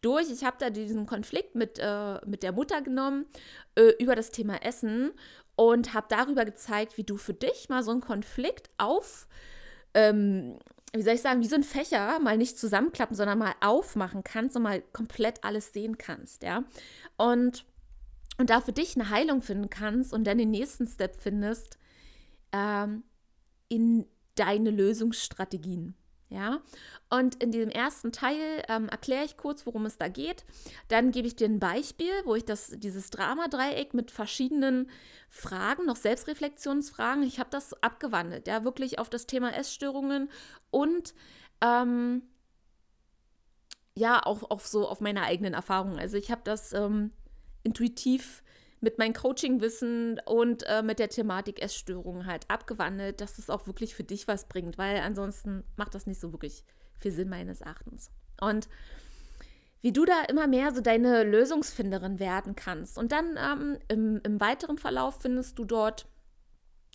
durch. 0.00 0.30
Ich 0.30 0.44
habe 0.44 0.56
da 0.58 0.70
diesen 0.70 1.06
Konflikt 1.06 1.54
mit, 1.54 1.78
äh, 1.78 2.18
mit 2.26 2.42
der 2.42 2.52
Mutter 2.52 2.82
genommen 2.82 3.26
äh, 3.74 3.92
über 3.98 4.14
das 4.14 4.30
Thema 4.30 4.62
Essen 4.62 5.12
und 5.56 5.94
habe 5.94 6.06
darüber 6.08 6.44
gezeigt, 6.44 6.96
wie 6.96 7.04
du 7.04 7.16
für 7.16 7.34
dich 7.34 7.68
mal 7.68 7.82
so 7.82 7.90
einen 7.90 8.00
Konflikt 8.00 8.70
auf, 8.78 9.28
ähm, 9.94 10.58
wie 10.92 11.02
soll 11.02 11.14
ich 11.14 11.22
sagen, 11.22 11.40
wie 11.40 11.48
so 11.48 11.56
ein 11.56 11.62
Fächer 11.62 12.18
mal 12.18 12.36
nicht 12.36 12.58
zusammenklappen, 12.58 13.14
sondern 13.16 13.38
mal 13.38 13.54
aufmachen 13.60 14.24
kannst 14.24 14.56
und 14.56 14.62
mal 14.62 14.82
komplett 14.92 15.44
alles 15.44 15.72
sehen 15.72 15.98
kannst, 15.98 16.42
ja. 16.42 16.64
Und, 17.16 17.64
und 18.38 18.50
da 18.50 18.60
für 18.60 18.72
dich 18.72 18.96
eine 18.96 19.10
Heilung 19.10 19.42
finden 19.42 19.70
kannst 19.70 20.12
und 20.12 20.24
dann 20.24 20.38
den 20.38 20.50
nächsten 20.50 20.86
Step 20.86 21.14
findest, 21.14 21.78
ähm, 22.52 23.04
in 23.68 24.06
deine 24.34 24.70
Lösungsstrategien. 24.70 25.94
Ja, 26.32 26.60
und 27.08 27.42
in 27.42 27.50
diesem 27.50 27.70
ersten 27.70 28.12
Teil 28.12 28.62
ähm, 28.68 28.88
erkläre 28.88 29.24
ich 29.24 29.36
kurz, 29.36 29.66
worum 29.66 29.84
es 29.84 29.98
da 29.98 30.06
geht. 30.06 30.44
Dann 30.86 31.10
gebe 31.10 31.26
ich 31.26 31.34
dir 31.34 31.48
ein 31.48 31.58
Beispiel, 31.58 32.12
wo 32.24 32.36
ich 32.36 32.44
das, 32.44 32.72
dieses 32.76 33.10
Drama-Dreieck 33.10 33.94
mit 33.94 34.12
verschiedenen 34.12 34.88
Fragen, 35.28 35.86
noch 35.86 35.96
Selbstreflexionsfragen, 35.96 37.24
ich 37.24 37.40
habe 37.40 37.50
das 37.50 37.74
abgewandelt, 37.82 38.46
ja, 38.46 38.62
wirklich 38.62 39.00
auf 39.00 39.10
das 39.10 39.26
Thema 39.26 39.52
Essstörungen 39.52 40.30
und 40.70 41.14
ähm, 41.62 42.22
ja, 43.96 44.24
auch, 44.24 44.48
auch 44.50 44.60
so 44.60 44.88
auf 44.88 45.00
meine 45.00 45.22
eigenen 45.22 45.54
Erfahrungen. 45.54 45.98
Also 45.98 46.16
ich 46.16 46.30
habe 46.30 46.42
das 46.44 46.72
ähm, 46.72 47.10
intuitiv 47.64 48.44
mit 48.80 48.98
meinem 48.98 49.12
Coaching-Wissen 49.12 50.20
und 50.24 50.62
äh, 50.66 50.82
mit 50.82 50.98
der 50.98 51.10
Thematik 51.10 51.60
Essstörungen 51.60 52.26
halt 52.26 52.48
abgewandelt, 52.48 53.20
dass 53.20 53.38
es 53.38 53.50
auch 53.50 53.66
wirklich 53.66 53.94
für 53.94 54.04
dich 54.04 54.26
was 54.26 54.48
bringt, 54.48 54.78
weil 54.78 54.98
ansonsten 55.00 55.64
macht 55.76 55.94
das 55.94 56.06
nicht 56.06 56.20
so 56.20 56.32
wirklich 56.32 56.64
viel 56.98 57.12
Sinn 57.12 57.28
meines 57.28 57.60
Erachtens. 57.60 58.10
Und 58.40 58.68
wie 59.82 59.92
du 59.92 60.04
da 60.04 60.22
immer 60.28 60.46
mehr 60.46 60.74
so 60.74 60.80
deine 60.80 61.24
Lösungsfinderin 61.24 62.18
werden 62.18 62.54
kannst. 62.54 62.98
Und 62.98 63.12
dann 63.12 63.38
ähm, 63.38 63.78
im, 63.88 64.20
im, 64.24 64.40
weiteren 64.40 64.78
Verlauf 64.78 65.20
findest 65.20 65.58
du 65.58 65.64
dort 65.64 66.06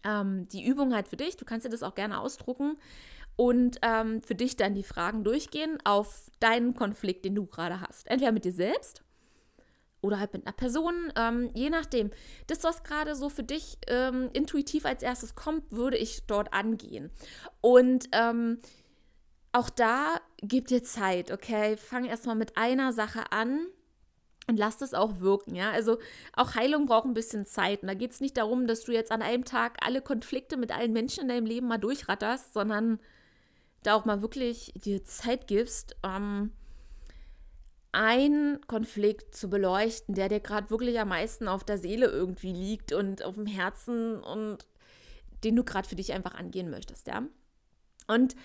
ähm, 0.03 0.47
die 0.49 0.65
Übung 0.65 0.93
halt 0.93 1.07
für 1.07 1.17
dich. 1.17 1.37
Du 1.37 1.45
kannst 1.45 1.65
dir 1.65 1.71
das 1.71 1.83
auch 1.83 1.95
gerne 1.95 2.19
ausdrucken 2.19 2.77
und 3.35 3.79
ähm, 3.81 4.21
für 4.21 4.35
dich 4.35 4.55
dann 4.55 4.75
die 4.75 4.83
Fragen 4.83 5.23
durchgehen 5.23 5.77
auf 5.83 6.29
deinen 6.39 6.75
Konflikt, 6.75 7.25
den 7.25 7.35
du 7.35 7.45
gerade 7.47 7.81
hast. 7.81 8.07
Entweder 8.07 8.31
mit 8.31 8.45
dir 8.45 8.53
selbst 8.53 9.04
oder 10.05 10.19
halt 10.19 10.33
mit 10.33 10.45
einer 10.45 10.55
Person, 10.55 11.11
ähm, 11.15 11.49
je 11.53 11.69
nachdem. 11.69 12.11
Das, 12.47 12.63
was 12.63 12.83
gerade 12.83 13.15
so 13.15 13.29
für 13.29 13.43
dich 13.43 13.77
ähm, 13.87 14.29
intuitiv 14.33 14.85
als 14.85 15.03
erstes 15.03 15.35
kommt, 15.35 15.71
würde 15.71 15.97
ich 15.97 16.25
dort 16.27 16.53
angehen. 16.53 17.11
Und 17.61 18.07
ähm, 18.11 18.59
auch 19.51 19.69
da 19.69 20.21
gib 20.37 20.67
dir 20.67 20.83
Zeit, 20.83 21.31
okay? 21.31 21.77
Fang 21.77 22.05
erstmal 22.05 22.35
mit 22.35 22.57
einer 22.57 22.93
Sache 22.93 23.31
an 23.31 23.65
und 24.47 24.57
lass 24.57 24.77
das 24.77 24.93
auch 24.93 25.19
wirken, 25.21 25.55
ja. 25.55 25.71
Also 25.71 25.97
auch 26.33 26.55
Heilung 26.55 26.85
braucht 26.85 27.05
ein 27.05 27.13
bisschen 27.15 27.45
Zeit. 27.45 27.81
Und 27.81 27.87
da 27.87 27.95
geht 27.95 28.11
es 28.11 28.21
nicht 28.21 28.37
darum, 28.37 28.67
dass 28.67 28.83
du 28.83 28.91
jetzt 28.91 29.11
an 29.11 29.21
einem 29.21 29.43
Tag 29.43 29.77
alle 29.81 30.01
Konflikte 30.01 30.55
mit 30.55 30.71
allen 30.71 30.93
Menschen 30.93 31.23
in 31.23 31.29
deinem 31.29 31.47
Leben 31.47 31.67
mal 31.67 31.77
durchratterst, 31.77 32.53
sondern 32.53 32.99
da 33.81 33.95
auch 33.95 34.05
mal 34.05 34.21
wirklich 34.21 34.71
dir 34.75 35.03
Zeit 35.03 35.47
gibst, 35.47 35.95
ähm, 36.03 36.51
einen 37.95 38.59
Konflikt 38.67 39.33
zu 39.33 39.49
beleuchten, 39.49 40.15
der 40.15 40.27
dir 40.27 40.41
gerade 40.41 40.69
wirklich 40.69 40.99
am 40.99 41.07
meisten 41.07 41.47
auf 41.47 41.63
der 41.63 41.77
Seele 41.77 42.07
irgendwie 42.07 42.51
liegt 42.51 42.91
und 42.91 43.23
auf 43.23 43.35
dem 43.35 43.45
Herzen 43.45 44.21
und 44.21 44.67
den 45.45 45.55
du 45.55 45.63
gerade 45.63 45.87
für 45.87 45.95
dich 45.95 46.11
einfach 46.11 46.35
angehen 46.35 46.69
möchtest, 46.69 47.07
ja. 47.07 47.23
Und 48.07 48.35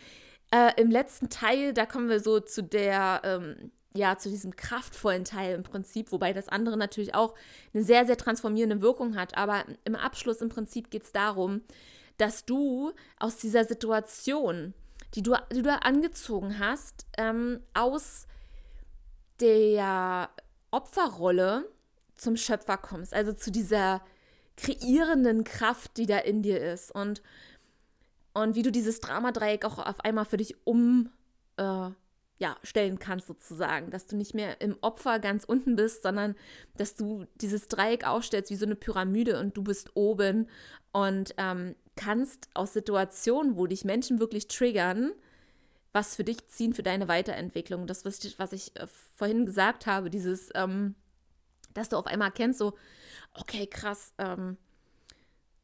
äh, 0.53 0.81
im 0.81 0.91
letzten 0.91 1.31
Teil, 1.31 1.75
da 1.75 1.85
kommen 1.85 2.09
wir 2.09 2.21
so 2.21 2.39
zu 2.39 2.63
der, 2.63 3.23
ähm, 3.25 3.73
ja, 3.93 4.17
zu 4.19 4.29
diesem 4.29 4.55
kraftvollen 4.55 5.25
Teil 5.25 5.57
im 5.57 5.65
Prinzip, 5.65 6.13
wobei 6.13 6.33
das 6.33 6.49
andere 6.49 6.77
natürlich 6.77 7.15
auch 7.17 7.35
eine 7.75 7.83
sehr, 7.83 8.07
sehr 8.07 8.17
transformierende 8.17 8.81
Wirkung 8.81 9.17
hat. 9.17 9.37
Aber 9.37 9.65
im 9.85 9.97
Abschluss 9.97 10.41
im 10.41 10.49
Prinzip 10.49 10.91
geht 10.91 11.03
es 11.03 11.13
darum, 11.13 11.63
dass 12.19 12.45
du 12.45 12.93
aus 13.19 13.39
dieser 13.39 13.65
Situation, 13.65 14.75
die 15.15 15.23
du, 15.23 15.35
die 15.53 15.63
du 15.63 15.83
angezogen 15.83 16.61
hast, 16.61 17.07
ähm, 17.19 17.61
aus 17.75 18.29
der 19.41 20.31
Opferrolle 20.71 21.69
zum 22.17 22.37
Schöpfer 22.37 22.77
kommst, 22.77 23.15
also 23.15 23.33
zu 23.33 23.51
dieser 23.51 24.03
kreierenden 24.57 25.45
Kraft, 25.45 25.97
die 25.97 26.07
da 26.07 26.19
in 26.19 26.43
dir 26.43 26.61
ist. 26.61 26.95
Und, 26.95 27.23
und 28.35 28.55
wie 28.55 28.63
du 28.63 28.71
dieses 28.71 29.01
Dramadreieck 29.01 29.65
auch 29.65 29.79
auf 29.79 30.01
einmal 30.01 30.27
für 30.27 30.37
dich 30.37 30.55
um 30.67 31.11
äh, 31.57 31.91
ja, 32.41 32.57
stellen 32.63 32.99
kannst 32.99 33.27
sozusagen, 33.27 33.91
dass 33.91 34.07
du 34.07 34.17
nicht 34.17 34.35
mehr 34.35 34.61
im 34.63 34.77
Opfer 34.81 35.19
ganz 35.19 35.45
unten 35.45 35.77
bist, 35.77 36.03
sondern 36.03 36.35
dass 36.77 36.95
du 36.95 37.27
dieses 37.37 37.69
Dreieck 37.69 38.07
aufstellst 38.07 38.51
wie 38.51 38.57
so 38.57 38.65
eine 38.65 38.77
Pyramide 38.77 39.39
und 39.39 39.57
du 39.57 39.63
bist 39.63 39.95
oben 39.95 40.49
und 40.93 41.35
ähm, 41.37 41.77
kannst 41.97 42.49
aus 42.55 42.73
Situationen, 42.73 43.57
wo 43.57 43.67
dich 43.67 43.85
Menschen 43.85 44.21
wirklich 44.21 44.49
triggern, 44.49 45.13
was 45.93 46.17
für 46.17 46.25
dich 46.25 46.47
ziehen 46.49 46.75
für 46.75 46.83
deine 46.83 47.09
Weiterentwicklung. 47.09 47.87
Das, 47.87 48.05
was 48.05 48.23
ich, 48.25 48.39
was 48.39 48.53
ich 48.53 48.77
äh, 48.77 48.87
vorhin 49.17 49.47
gesagt 49.47 49.87
habe, 49.87 50.11
dieses, 50.11 50.51
ähm, 50.55 50.95
dass 51.75 51.89
du 51.89 51.97
auf 51.97 52.07
einmal 52.07 52.31
kennst, 52.31 52.59
so, 52.59 52.75
okay, 53.35 53.67
krass, 53.67 54.13
ähm, 54.19 54.57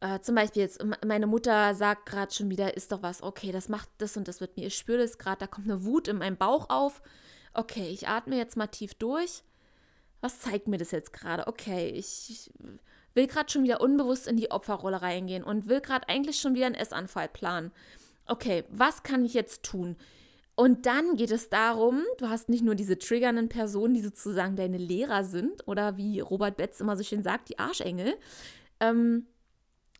äh, 0.00 0.20
zum 0.20 0.34
Beispiel 0.34 0.62
jetzt, 0.62 0.84
meine 1.04 1.26
Mutter 1.26 1.74
sagt 1.74 2.06
gerade 2.06 2.32
schon 2.32 2.50
wieder, 2.50 2.76
ist 2.76 2.92
doch 2.92 3.02
was, 3.02 3.22
okay, 3.22 3.52
das 3.52 3.68
macht 3.68 3.88
das 3.98 4.16
und 4.16 4.28
das 4.28 4.40
mit 4.40 4.56
mir. 4.56 4.66
Ich 4.66 4.76
spüre 4.76 4.98
das 4.98 5.18
gerade, 5.18 5.38
da 5.38 5.46
kommt 5.46 5.68
eine 5.68 5.84
Wut 5.84 6.08
in 6.08 6.18
meinem 6.18 6.36
Bauch 6.36 6.68
auf. 6.68 7.00
Okay, 7.54 7.88
ich 7.88 8.08
atme 8.08 8.36
jetzt 8.36 8.56
mal 8.56 8.66
tief 8.66 8.94
durch. 8.94 9.42
Was 10.20 10.40
zeigt 10.40 10.68
mir 10.68 10.78
das 10.78 10.90
jetzt 10.90 11.12
gerade? 11.12 11.46
Okay, 11.46 11.88
ich 11.88 12.50
will 13.14 13.26
gerade 13.26 13.50
schon 13.50 13.64
wieder 13.64 13.80
unbewusst 13.80 14.26
in 14.26 14.36
die 14.36 14.50
Opferrolle 14.50 15.00
reingehen 15.00 15.42
und 15.42 15.68
will 15.68 15.80
gerade 15.80 16.08
eigentlich 16.08 16.38
schon 16.38 16.54
wieder 16.54 16.66
einen 16.66 16.74
Essanfall 16.74 17.28
planen. 17.28 17.72
Okay, 18.26 18.64
was 18.68 19.02
kann 19.02 19.24
ich 19.24 19.34
jetzt 19.34 19.62
tun? 19.62 19.96
Und 20.56 20.86
dann 20.86 21.16
geht 21.16 21.30
es 21.30 21.50
darum, 21.50 22.02
du 22.16 22.28
hast 22.28 22.48
nicht 22.48 22.64
nur 22.64 22.74
diese 22.74 22.98
triggernden 22.98 23.50
Personen, 23.50 23.92
die 23.92 24.00
sozusagen 24.00 24.56
deine 24.56 24.78
Lehrer 24.78 25.22
sind 25.22 25.68
oder 25.68 25.98
wie 25.98 26.20
Robert 26.20 26.56
Betz 26.56 26.80
immer 26.80 26.96
so 26.96 27.02
schön 27.02 27.22
sagt, 27.22 27.50
die 27.50 27.58
Arschengel, 27.58 28.14
ähm, 28.80 29.26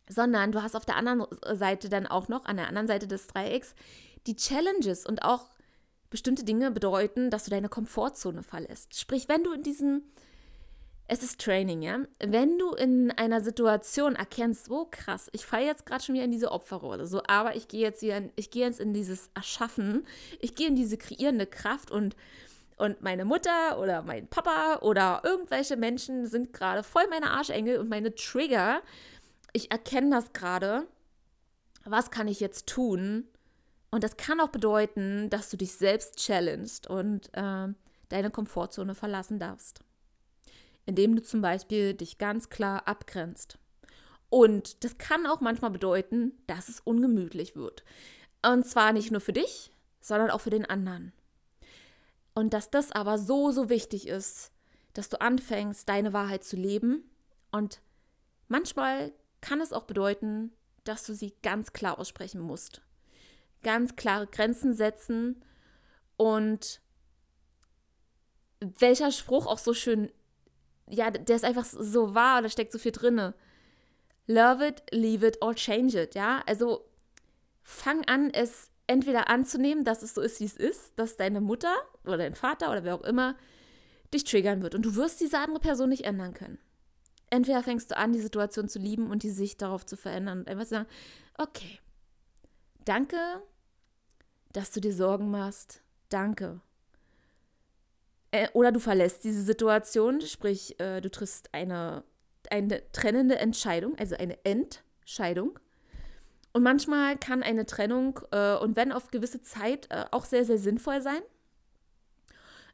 sondern 0.09 0.51
du 0.51 0.63
hast 0.63 0.75
auf 0.75 0.85
der 0.85 0.95
anderen 0.95 1.25
Seite 1.53 1.89
dann 1.89 2.07
auch 2.07 2.27
noch, 2.27 2.45
an 2.45 2.57
der 2.57 2.67
anderen 2.67 2.87
Seite 2.87 3.07
des 3.07 3.27
Dreiecks, 3.27 3.75
die 4.25 4.35
Challenges 4.35 5.05
und 5.05 5.23
auch 5.23 5.49
bestimmte 6.09 6.43
Dinge 6.43 6.71
bedeuten, 6.71 7.29
dass 7.29 7.43
du 7.43 7.51
deine 7.51 7.69
Komfortzone 7.69 8.41
verlässt. 8.41 8.99
Sprich, 8.99 9.27
wenn 9.29 9.43
du 9.43 9.51
in 9.51 9.61
diesem, 9.61 10.03
es 11.07 11.23
ist 11.23 11.39
Training, 11.39 11.81
ja, 11.81 11.99
wenn 12.19 12.57
du 12.57 12.71
in 12.73 13.11
einer 13.11 13.41
Situation 13.41 14.15
erkennst, 14.15 14.69
oh 14.69 14.87
krass, 14.89 15.29
ich 15.31 15.45
falle 15.45 15.65
jetzt 15.65 15.85
gerade 15.85 16.03
schon 16.03 16.15
wieder 16.15 16.25
in 16.25 16.31
diese 16.31 16.51
Opferrolle, 16.51 17.07
so, 17.07 17.21
aber 17.27 17.55
ich 17.55 17.67
gehe 17.67 17.81
jetzt 17.81 18.01
wieder, 18.01 18.17
in, 18.17 18.31
ich 18.35 18.51
gehe 18.51 18.65
jetzt 18.65 18.79
in 18.79 18.93
dieses 18.93 19.29
Erschaffen, 19.33 20.05
ich 20.39 20.55
gehe 20.55 20.67
in 20.67 20.75
diese 20.75 20.97
kreierende 20.97 21.45
Kraft 21.45 21.91
und 21.91 22.15
und 22.79 23.01
meine 23.01 23.25
Mutter 23.25 23.79
oder 23.79 24.03
mein 24.03 24.27
Papa 24.27 24.77
oder 24.83 25.21
irgendwelche 25.23 25.75
Menschen 25.77 26.27
sind 26.27 26.53
gerade 26.53 26.83
voll 26.83 27.07
meine 27.09 27.31
Arschengel 27.31 27.79
und 27.79 27.89
meine 27.89 28.13
Trigger 28.13 28.83
ich 29.57 29.71
erkenne 29.71 30.11
das 30.11 30.33
gerade, 30.33 30.87
was 31.83 32.11
kann 32.11 32.27
ich 32.27 32.39
jetzt 32.39 32.67
tun? 32.67 33.25
Und 33.89 34.03
das 34.03 34.17
kann 34.17 34.39
auch 34.39 34.49
bedeuten, 34.49 35.29
dass 35.29 35.49
du 35.49 35.57
dich 35.57 35.71
selbst 35.71 36.17
challengest 36.17 36.87
und 36.87 37.29
äh, 37.33 37.67
deine 38.09 38.29
Komfortzone 38.31 38.93
verlassen 38.93 39.39
darfst. 39.39 39.79
Indem 40.87 41.15
du 41.15 41.21
zum 41.21 41.41
Beispiel 41.41 41.93
dich 41.93 42.17
ganz 42.17 42.49
klar 42.49 42.87
abgrenzt. 42.87 43.59
Und 44.29 44.83
das 44.83 44.97
kann 44.97 45.27
auch 45.27 45.39
manchmal 45.39 45.69
bedeuten, 45.69 46.33
dass 46.47 46.69
es 46.69 46.79
ungemütlich 46.79 47.55
wird. 47.55 47.83
Und 48.43 48.65
zwar 48.65 48.91
nicht 48.93 49.11
nur 49.11 49.21
für 49.21 49.33
dich, 49.33 49.71
sondern 50.01 50.31
auch 50.31 50.41
für 50.41 50.49
den 50.49 50.65
anderen. 50.65 51.13
Und 52.33 52.53
dass 52.53 52.71
das 52.71 52.91
aber 52.91 53.19
so, 53.19 53.51
so 53.51 53.69
wichtig 53.69 54.07
ist, 54.07 54.51
dass 54.93 55.09
du 55.09 55.21
anfängst, 55.21 55.87
deine 55.87 56.13
Wahrheit 56.13 56.43
zu 56.43 56.55
leben. 56.55 57.03
Und 57.51 57.81
manchmal 58.47 59.11
kann 59.41 59.61
es 59.61 59.73
auch 59.73 59.83
bedeuten, 59.83 60.51
dass 60.83 61.05
du 61.05 61.13
sie 61.13 61.33
ganz 61.43 61.73
klar 61.73 61.99
aussprechen 61.99 62.41
musst. 62.41 62.81
Ganz 63.63 63.95
klare 63.95 64.27
Grenzen 64.27 64.73
setzen 64.73 65.43
und 66.15 66.81
welcher 68.59 69.11
Spruch 69.11 69.45
auch 69.45 69.59
so 69.59 69.73
schön, 69.73 70.11
ja, 70.89 71.11
der 71.11 71.35
ist 71.35 71.45
einfach 71.45 71.65
so 71.65 72.15
wahr, 72.15 72.41
da 72.41 72.49
steckt 72.49 72.71
so 72.71 72.79
viel 72.79 72.91
drinne. 72.91 73.33
Love 74.27 74.67
it, 74.67 74.83
leave 74.91 75.25
it 75.25 75.41
or 75.41 75.55
change 75.55 76.01
it, 76.01 76.15
ja? 76.15 76.43
Also 76.45 76.85
fang 77.63 78.05
an, 78.05 78.29
es 78.31 78.69
entweder 78.87 79.29
anzunehmen, 79.29 79.83
dass 79.83 80.01
es 80.01 80.13
so 80.13 80.21
ist, 80.21 80.39
wie 80.39 80.45
es 80.45 80.55
ist, 80.55 80.93
dass 80.97 81.17
deine 81.17 81.41
Mutter 81.41 81.73
oder 82.05 82.17
dein 82.17 82.35
Vater 82.35 82.71
oder 82.71 82.83
wer 82.83 82.95
auch 82.95 83.03
immer 83.03 83.35
dich 84.13 84.23
triggern 84.23 84.61
wird 84.61 84.75
und 84.75 84.83
du 84.83 84.95
wirst 84.95 85.19
diese 85.19 85.39
andere 85.39 85.59
Person 85.59 85.89
nicht 85.89 86.05
ändern 86.05 86.33
können 86.33 86.57
entweder 87.29 87.63
fängst 87.63 87.91
du 87.91 87.97
an, 87.97 88.13
die 88.13 88.19
Situation 88.19 88.69
zu 88.69 88.79
lieben 88.79 89.09
und 89.09 89.23
die 89.23 89.29
Sicht 89.29 89.61
darauf 89.61 89.85
zu 89.85 89.97
verändern 89.97 90.39
und 90.39 90.47
einfach 90.47 90.63
zu 90.63 90.71
sagen, 90.71 90.89
okay, 91.37 91.79
danke, 92.85 93.17
dass 94.53 94.71
du 94.71 94.79
dir 94.79 94.93
Sorgen 94.93 95.29
machst, 95.29 95.81
danke. 96.09 96.61
Äh, 98.31 98.49
oder 98.53 98.71
du 98.71 98.79
verlässt 98.79 99.23
diese 99.23 99.41
Situation, 99.43 100.21
sprich, 100.21 100.79
äh, 100.79 101.01
du 101.01 101.09
triffst 101.09 101.53
eine, 101.53 102.03
eine 102.49 102.81
trennende 102.91 103.37
Entscheidung, 103.37 103.97
also 103.97 104.15
eine 104.15 104.37
Entscheidung. 104.43 105.59
Und 106.53 106.63
manchmal 106.63 107.17
kann 107.17 107.43
eine 107.43 107.65
Trennung, 107.65 108.19
äh, 108.31 108.55
und 108.55 108.75
wenn 108.75 108.91
auf 108.91 109.11
gewisse 109.11 109.41
Zeit, 109.41 109.87
äh, 109.91 110.05
auch 110.11 110.25
sehr, 110.25 110.43
sehr 110.43 110.57
sinnvoll 110.57 111.01
sein 111.01 111.21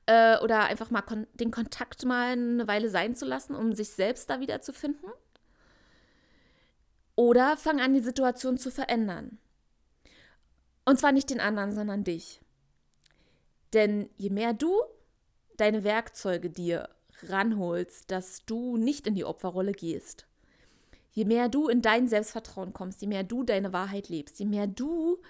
äh, 0.06 0.38
oder 0.40 0.66
einfach 0.66 0.90
mal 0.90 1.02
kon 1.02 1.28
den 1.34 1.52
Kontakt 1.52 2.06
mal 2.06 2.32
eine 2.32 2.68
Weile 2.68 2.90
sein 2.90 3.16
zu 3.16 3.26
lassen, 3.26 3.56
um 3.56 3.74
sich 3.74 3.90
selbst 3.90 4.30
da 4.30 4.40
wieder 4.40 4.62
zu 4.62 4.74
finden. 4.74 5.08
Oder 7.16 7.58
fang 7.58 7.80
an, 7.80 7.94
die 7.94 8.00
Situation 8.00 8.58
zu 8.58 8.72
verändern. 8.72 9.38
Und 10.86 11.00
zwar 11.00 11.12
nicht 11.12 11.30
den 11.30 11.40
anderen, 11.40 11.74
sondern 11.74 12.04
dich. 12.04 12.42
Denn 13.74 14.10
je 14.18 14.30
mehr 14.30 14.54
du 14.54 14.82
deine 15.58 15.84
Werkzeuge 15.84 16.50
dir 16.50 16.90
ranholst, 17.24 18.12
dass 18.12 18.46
du 18.46 18.78
nicht 18.78 19.08
in 19.08 19.16
die 19.16 19.26
Opferrolle 19.26 19.72
gehst, 19.72 20.28
je 21.12 21.26
mehr 21.26 21.50
du 21.50 21.68
in 21.68 21.82
dein 21.82 22.08
Selbstvertrauen 22.08 22.74
kommst, 22.74 23.02
je 23.02 23.08
mehr 23.08 23.24
du 23.24 23.44
deine 23.44 23.72
Wahrheit 23.72 24.10
lebst, 24.10 24.40
je 24.40 24.46
mehr 24.46 24.68
du 24.68 25.22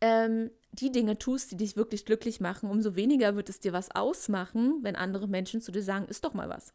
ähm, 0.00 0.50
die 0.72 0.92
Dinge 0.92 1.18
tust, 1.18 1.50
die 1.50 1.56
dich 1.56 1.76
wirklich 1.76 2.04
glücklich 2.04 2.40
machen, 2.40 2.70
umso 2.70 2.96
weniger 2.96 3.36
wird 3.36 3.48
es 3.48 3.60
dir 3.60 3.72
was 3.72 3.90
ausmachen, 3.90 4.78
wenn 4.82 4.96
andere 4.96 5.28
Menschen 5.28 5.60
zu 5.60 5.72
dir 5.72 5.82
sagen, 5.82 6.06
ist 6.06 6.24
doch 6.24 6.34
mal 6.34 6.48
was. 6.48 6.72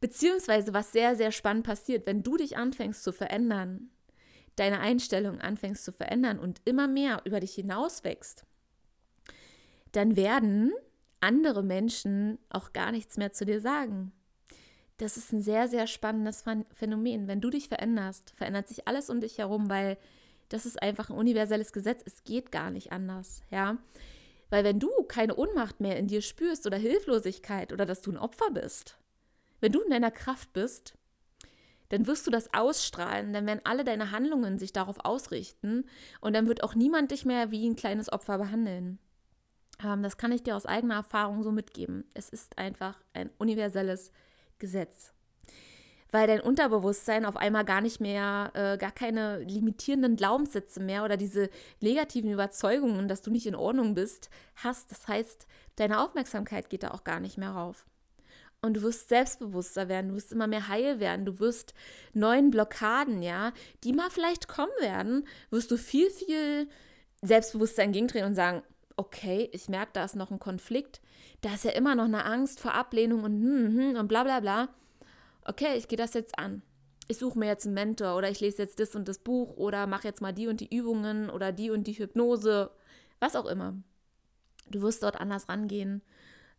Beziehungsweise, 0.00 0.74
was 0.74 0.92
sehr, 0.92 1.16
sehr 1.16 1.32
spannend 1.32 1.64
passiert, 1.66 2.06
wenn 2.06 2.22
du 2.22 2.36
dich 2.36 2.56
anfängst 2.56 3.02
zu 3.02 3.12
verändern, 3.12 3.90
deine 4.56 4.80
Einstellung 4.80 5.40
anfängst 5.40 5.84
zu 5.84 5.92
verändern 5.92 6.38
und 6.38 6.60
immer 6.64 6.88
mehr 6.88 7.22
über 7.24 7.40
dich 7.40 7.54
hinaus 7.54 8.04
wächst, 8.04 8.44
dann 9.92 10.16
werden 10.16 10.72
andere 11.24 11.62
Menschen 11.62 12.38
auch 12.50 12.72
gar 12.72 12.92
nichts 12.92 13.16
mehr 13.16 13.32
zu 13.32 13.44
dir 13.44 13.60
sagen. 13.60 14.12
Das 14.98 15.16
ist 15.16 15.32
ein 15.32 15.40
sehr, 15.40 15.66
sehr 15.68 15.88
spannendes 15.88 16.44
Phänomen. 16.74 17.26
Wenn 17.26 17.40
du 17.40 17.50
dich 17.50 17.68
veränderst, 17.68 18.32
verändert 18.36 18.68
sich 18.68 18.86
alles 18.86 19.10
um 19.10 19.20
dich 19.20 19.38
herum, 19.38 19.68
weil 19.68 19.98
das 20.50 20.66
ist 20.66 20.80
einfach 20.80 21.10
ein 21.10 21.16
universelles 21.16 21.72
Gesetz. 21.72 22.02
Es 22.04 22.22
geht 22.22 22.52
gar 22.52 22.70
nicht 22.70 22.92
anders, 22.92 23.42
ja. 23.50 23.78
Weil 24.50 24.62
wenn 24.62 24.78
du 24.78 24.90
keine 25.08 25.34
Ohnmacht 25.34 25.80
mehr 25.80 25.96
in 25.96 26.06
dir 26.06 26.22
spürst 26.22 26.66
oder 26.66 26.76
Hilflosigkeit 26.76 27.72
oder 27.72 27.86
dass 27.86 28.02
du 28.02 28.12
ein 28.12 28.18
Opfer 28.18 28.50
bist, 28.52 28.98
wenn 29.60 29.72
du 29.72 29.80
in 29.80 29.90
deiner 29.90 30.12
Kraft 30.12 30.52
bist, 30.52 30.94
dann 31.88 32.06
wirst 32.06 32.26
du 32.26 32.30
das 32.30 32.52
ausstrahlen, 32.52 33.32
dann 33.32 33.46
werden 33.46 33.60
alle 33.64 33.84
deine 33.84 34.10
Handlungen 34.10 34.58
sich 34.58 34.72
darauf 34.72 35.04
ausrichten 35.04 35.86
und 36.20 36.34
dann 36.34 36.46
wird 36.46 36.62
auch 36.62 36.74
niemand 36.74 37.10
dich 37.10 37.24
mehr 37.24 37.50
wie 37.50 37.68
ein 37.68 37.76
kleines 37.76 38.12
Opfer 38.12 38.38
behandeln. 38.38 38.98
Ähm, 39.82 40.02
das 40.02 40.16
kann 40.16 40.32
ich 40.32 40.42
dir 40.42 40.56
aus 40.56 40.66
eigener 40.66 40.96
Erfahrung 40.96 41.42
so 41.42 41.52
mitgeben. 41.52 42.04
Es 42.14 42.28
ist 42.28 42.58
einfach 42.58 43.00
ein 43.12 43.30
universelles 43.38 44.12
Gesetz 44.58 45.14
weil 46.14 46.28
dein 46.28 46.40
Unterbewusstsein 46.40 47.24
auf 47.24 47.36
einmal 47.36 47.64
gar 47.64 47.80
nicht 47.80 48.00
mehr, 48.00 48.52
äh, 48.54 48.78
gar 48.78 48.92
keine 48.92 49.40
limitierenden 49.40 50.14
Glaubenssätze 50.14 50.78
mehr 50.78 51.04
oder 51.04 51.16
diese 51.16 51.50
negativen 51.80 52.30
Überzeugungen, 52.30 53.08
dass 53.08 53.20
du 53.20 53.32
nicht 53.32 53.48
in 53.48 53.56
Ordnung 53.56 53.94
bist, 53.94 54.30
hast. 54.54 54.92
Das 54.92 55.08
heißt, 55.08 55.48
deine 55.74 56.00
Aufmerksamkeit 56.00 56.70
geht 56.70 56.84
da 56.84 56.92
auch 56.92 57.02
gar 57.02 57.18
nicht 57.18 57.36
mehr 57.36 57.50
rauf. 57.50 57.84
Und 58.62 58.74
du 58.76 58.82
wirst 58.82 59.08
selbstbewusster 59.08 59.88
werden, 59.88 60.10
du 60.10 60.14
wirst 60.14 60.30
immer 60.30 60.46
mehr 60.46 60.68
heil 60.68 61.00
werden, 61.00 61.26
du 61.26 61.40
wirst 61.40 61.74
neuen 62.12 62.52
Blockaden, 62.52 63.20
ja, 63.20 63.52
die 63.82 63.92
mal 63.92 64.08
vielleicht 64.08 64.46
kommen 64.46 64.70
werden, 64.78 65.26
wirst 65.50 65.72
du 65.72 65.76
viel, 65.76 66.08
viel 66.10 66.68
Selbstbewusstsein 67.22 67.86
entgegendrehen 67.86 68.26
und 68.26 68.36
sagen, 68.36 68.62
okay, 68.96 69.48
ich 69.52 69.68
merke, 69.68 69.92
da 69.94 70.04
ist 70.04 70.16
noch 70.16 70.30
ein 70.30 70.38
Konflikt, 70.38 71.00
da 71.40 71.54
ist 71.54 71.64
ja 71.64 71.72
immer 71.72 71.94
noch 71.94 72.04
eine 72.04 72.24
Angst 72.24 72.60
vor 72.60 72.74
Ablehnung 72.74 73.24
und 73.24 73.42
hm, 73.42 73.78
hm, 73.78 73.96
und 73.96 74.08
bla 74.08 74.24
bla 74.24 74.40
bla 74.40 74.68
okay, 75.44 75.76
ich 75.76 75.88
gehe 75.88 75.98
das 75.98 76.14
jetzt 76.14 76.38
an. 76.38 76.62
Ich 77.06 77.18
suche 77.18 77.38
mir 77.38 77.46
jetzt 77.46 77.66
einen 77.66 77.74
Mentor 77.74 78.16
oder 78.16 78.30
ich 78.30 78.40
lese 78.40 78.62
jetzt 78.62 78.80
das 78.80 78.94
und 78.94 79.08
das 79.08 79.18
Buch 79.18 79.56
oder 79.56 79.86
mache 79.86 80.08
jetzt 80.08 80.22
mal 80.22 80.32
die 80.32 80.48
und 80.48 80.60
die 80.60 80.74
Übungen 80.74 81.28
oder 81.28 81.52
die 81.52 81.70
und 81.70 81.86
die 81.86 81.92
Hypnose, 81.98 82.70
was 83.20 83.36
auch 83.36 83.46
immer. 83.46 83.74
Du 84.70 84.80
wirst 84.80 85.02
dort 85.02 85.20
anders 85.20 85.48
rangehen, 85.48 86.02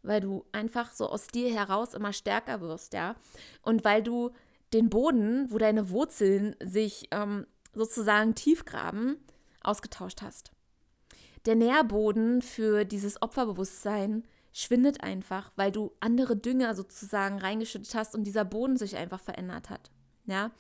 weil 0.03 0.21
du 0.21 0.45
einfach 0.51 0.91
so 0.91 1.09
aus 1.09 1.27
dir 1.27 1.51
heraus 1.51 1.95
immer 1.95 2.13
stärker 2.13 2.61
wirst, 2.61 2.93
ja. 2.93 3.15
Und 3.63 3.83
weil 3.83 4.03
du 4.03 4.31
den 4.73 4.89
Boden, 4.89 5.47
wo 5.49 5.57
deine 5.57 5.89
Wurzeln 5.89 6.55
sich 6.63 7.07
ähm, 7.09 7.47
sozusagen 7.73 8.35
tiefgraben, 8.35 9.17
ausgetauscht 9.63 10.21
hast. 10.21 10.51
Der 11.45 11.55
Nährboden 11.55 12.41
für 12.41 12.85
dieses 12.85 13.21
Opferbewusstsein 13.21 14.23
schwindet 14.51 15.03
einfach, 15.03 15.51
weil 15.55 15.71
du 15.71 15.91
andere 15.99 16.37
Dünger 16.37 16.75
sozusagen 16.75 17.39
reingeschüttet 17.39 17.93
hast 17.93 18.15
und 18.15 18.23
dieser 18.23 18.45
Boden 18.45 18.77
sich 18.77 18.95
einfach 18.95 19.19
verändert 19.19 19.69
hat. 19.69 19.91
Ja. 20.25 20.51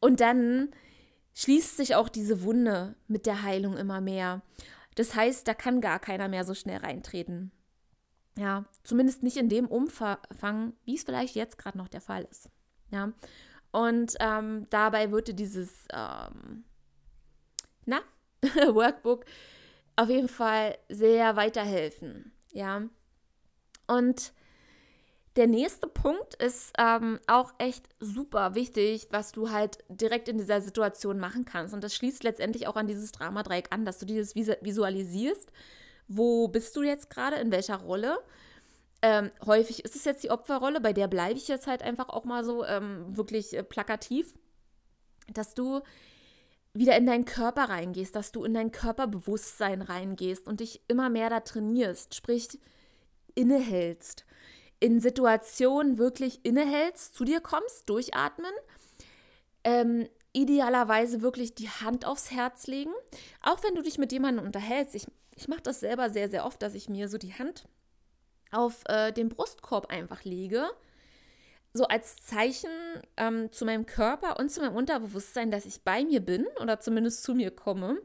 Und 0.00 0.20
dann 0.20 0.70
schließt 1.34 1.76
sich 1.76 1.94
auch 1.94 2.08
diese 2.08 2.42
Wunde 2.42 2.94
mit 3.08 3.26
der 3.26 3.42
Heilung 3.42 3.76
immer 3.76 4.00
mehr. 4.00 4.42
Das 4.94 5.14
heißt, 5.14 5.46
da 5.46 5.54
kann 5.54 5.80
gar 5.80 5.98
keiner 5.98 6.28
mehr 6.28 6.44
so 6.44 6.54
schnell 6.54 6.78
reintreten. 6.78 7.52
Ja, 8.38 8.64
zumindest 8.84 9.22
nicht 9.22 9.36
in 9.36 9.48
dem 9.48 9.66
Umfang, 9.66 10.72
wie 10.84 10.94
es 10.94 11.04
vielleicht 11.04 11.34
jetzt 11.34 11.58
gerade 11.58 11.78
noch 11.78 11.88
der 11.88 12.00
Fall 12.00 12.26
ist. 12.30 12.50
Ja. 12.90 13.12
Und 13.72 14.14
ähm, 14.20 14.66
dabei 14.70 15.10
würde 15.10 15.34
dieses 15.34 15.84
ähm, 15.92 16.64
na, 17.84 18.00
Workbook 18.72 19.24
auf 19.96 20.08
jeden 20.08 20.28
Fall 20.28 20.76
sehr 20.88 21.36
weiterhelfen. 21.36 22.32
Ja. 22.52 22.82
Und 23.86 24.32
der 25.36 25.46
nächste 25.46 25.86
Punkt 25.86 26.34
ist 26.36 26.72
ähm, 26.78 27.20
auch 27.26 27.52
echt 27.58 27.88
super 28.00 28.54
wichtig, 28.54 29.08
was 29.10 29.32
du 29.32 29.50
halt 29.50 29.78
direkt 29.88 30.28
in 30.28 30.38
dieser 30.38 30.62
Situation 30.62 31.18
machen 31.18 31.44
kannst. 31.44 31.74
Und 31.74 31.84
das 31.84 31.94
schließt 31.94 32.24
letztendlich 32.24 32.66
auch 32.66 32.76
an 32.76 32.86
dieses 32.86 33.12
Dramadreieck 33.12 33.68
an, 33.70 33.84
dass 33.84 33.98
du 33.98 34.06
dieses 34.06 34.34
visualisierst. 34.34 35.52
Wo 36.08 36.48
bist 36.48 36.74
du 36.76 36.82
jetzt 36.82 37.10
gerade? 37.10 37.36
In 37.36 37.52
welcher 37.52 37.76
Rolle? 37.76 38.18
Ähm, 39.02 39.30
häufig 39.44 39.84
ist 39.84 39.94
es 39.94 40.04
jetzt 40.04 40.24
die 40.24 40.30
Opferrolle, 40.30 40.80
bei 40.80 40.94
der 40.94 41.06
bleibe 41.06 41.38
ich 41.38 41.48
jetzt 41.48 41.66
halt 41.66 41.82
einfach 41.82 42.08
auch 42.08 42.24
mal 42.24 42.44
so 42.44 42.64
ähm, 42.64 43.14
wirklich 43.14 43.54
äh, 43.54 43.62
plakativ, 43.62 44.32
dass 45.32 45.54
du 45.54 45.82
wieder 46.78 46.96
in 46.96 47.06
deinen 47.06 47.24
Körper 47.24 47.64
reingehst, 47.64 48.14
dass 48.14 48.32
du 48.32 48.44
in 48.44 48.54
dein 48.54 48.72
Körperbewusstsein 48.72 49.82
reingehst 49.82 50.46
und 50.46 50.60
dich 50.60 50.80
immer 50.88 51.10
mehr 51.10 51.30
da 51.30 51.40
trainierst, 51.40 52.14
sprich 52.14 52.58
innehältst 53.34 54.26
in 54.80 55.00
Situationen 55.00 55.98
wirklich 55.98 56.44
innehältst, 56.44 57.14
zu 57.14 57.24
dir 57.24 57.40
kommst, 57.40 57.88
durchatmen, 57.88 58.52
ähm, 59.64 60.08
idealerweise 60.32 61.22
wirklich 61.22 61.54
die 61.54 61.68
Hand 61.68 62.04
aufs 62.04 62.30
Herz 62.30 62.66
legen. 62.66 62.92
Auch 63.42 63.62
wenn 63.62 63.74
du 63.74 63.82
dich 63.82 63.98
mit 63.98 64.12
jemandem 64.12 64.44
unterhältst, 64.44 64.94
ich, 64.94 65.06
ich 65.34 65.48
mache 65.48 65.62
das 65.62 65.80
selber 65.80 66.10
sehr, 66.10 66.28
sehr 66.28 66.44
oft, 66.44 66.60
dass 66.62 66.74
ich 66.74 66.88
mir 66.88 67.08
so 67.08 67.16
die 67.16 67.34
Hand 67.34 67.66
auf 68.52 68.84
äh, 68.86 69.12
den 69.12 69.28
Brustkorb 69.28 69.90
einfach 69.90 70.24
lege, 70.24 70.68
so 71.76 71.84
als 71.84 72.16
Zeichen 72.16 72.70
ähm, 73.16 73.52
zu 73.52 73.64
meinem 73.64 73.86
Körper 73.86 74.38
und 74.38 74.50
zu 74.50 74.60
meinem 74.60 74.76
Unterbewusstsein, 74.76 75.50
dass 75.50 75.66
ich 75.66 75.82
bei 75.82 76.04
mir 76.04 76.20
bin 76.20 76.46
oder 76.60 76.80
zumindest 76.80 77.22
zu 77.22 77.34
mir 77.34 77.50
komme 77.50 78.00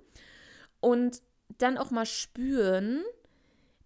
und 0.79 1.21
dann 1.57 1.77
auch 1.77 1.91
mal 1.91 2.05
spüren 2.05 3.03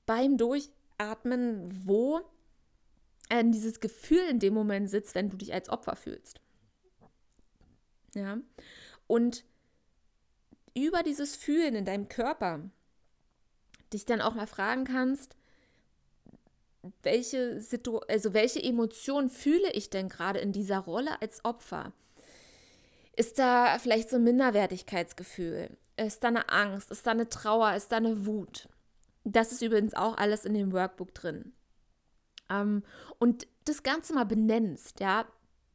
beim 0.05 0.37
Durchatmen, 0.37 1.69
wo 1.85 2.21
äh, 3.29 3.43
dieses 3.45 3.79
Gefühl 3.79 4.23
in 4.29 4.39
dem 4.39 4.53
Moment 4.53 4.89
sitzt, 4.89 5.15
wenn 5.15 5.29
du 5.29 5.37
dich 5.37 5.53
als 5.53 5.69
Opfer 5.69 5.95
fühlst. 5.95 6.39
Ja. 8.13 8.37
Und 9.07 9.45
über 10.75 11.03
dieses 11.03 11.35
Fühlen 11.35 11.75
in 11.75 11.85
deinem 11.85 12.07
Körper 12.07 12.69
dich 13.93 14.05
dann 14.05 14.21
auch 14.21 14.35
mal 14.35 14.47
fragen 14.47 14.83
kannst, 14.83 15.35
welche 17.03 17.59
Situ 17.59 17.99
also 18.07 18.33
welche 18.33 18.61
Emotionen 18.61 19.29
fühle 19.29 19.71
ich 19.71 19.89
denn 19.89 20.09
gerade 20.09 20.39
in 20.39 20.51
dieser 20.51 20.79
Rolle 20.79 21.21
als 21.21 21.43
Opfer? 21.43 21.93
Ist 23.15 23.39
da 23.39 23.77
vielleicht 23.79 24.09
so 24.09 24.17
ein 24.17 24.23
Minderwertigkeitsgefühl? 24.23 25.69
Ist 25.97 26.23
da 26.23 26.27
eine 26.27 26.49
Angst? 26.49 26.91
Ist 26.91 27.07
da 27.07 27.11
eine 27.11 27.29
Trauer? 27.29 27.73
Ist 27.73 27.91
da 27.91 27.97
eine 27.97 28.25
Wut? 28.25 28.67
Das 29.23 29.51
ist 29.51 29.61
übrigens 29.61 29.93
auch 29.93 30.17
alles 30.17 30.45
in 30.45 30.53
dem 30.53 30.73
Workbook 30.73 31.13
drin. 31.13 31.53
Ähm, 32.49 32.83
und 33.17 33.47
das 33.65 33.83
Ganze 33.83 34.13
mal 34.13 34.25
benennst, 34.25 34.99
ja, 34.99 35.25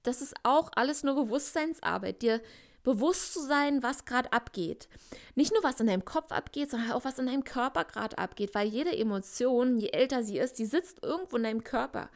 das 0.03 0.23
ist 0.23 0.35
auch 0.43 0.71
alles 0.77 1.03
nur 1.03 1.15
Bewusstseinsarbeit, 1.15 2.23
dir 2.23 2.41
bewusst 2.83 3.35
zu 3.35 3.41
sein, 3.43 3.83
was 3.83 4.05
gerade 4.05 4.33
abgeht. 4.33 4.89
Nicht 5.35 5.53
nur, 5.53 5.63
was 5.63 5.81
in 5.81 5.87
deinem 5.87 6.05
Kopf 6.05 6.33
abgeht, 6.33 6.71
sondern 6.71 6.93
auch, 6.93 7.05
was 7.05 7.19
in 7.19 7.27
deinem 7.27 7.45
Körper 7.45 7.85
gerade 7.85 8.19
abgeht, 8.19 8.55
weil 8.55 8.69
jede 8.69 8.97
Emotion, 8.97 9.77
je 9.77 9.89
älter 9.89 10.23
sie 10.23 10.39
ist, 10.39 10.59
die 10.59 10.67
sitzt 10.67 11.03
irgendwo 11.03 11.37
in 11.37 11.43
deinem 11.43 11.65
Körper. 11.65 12.11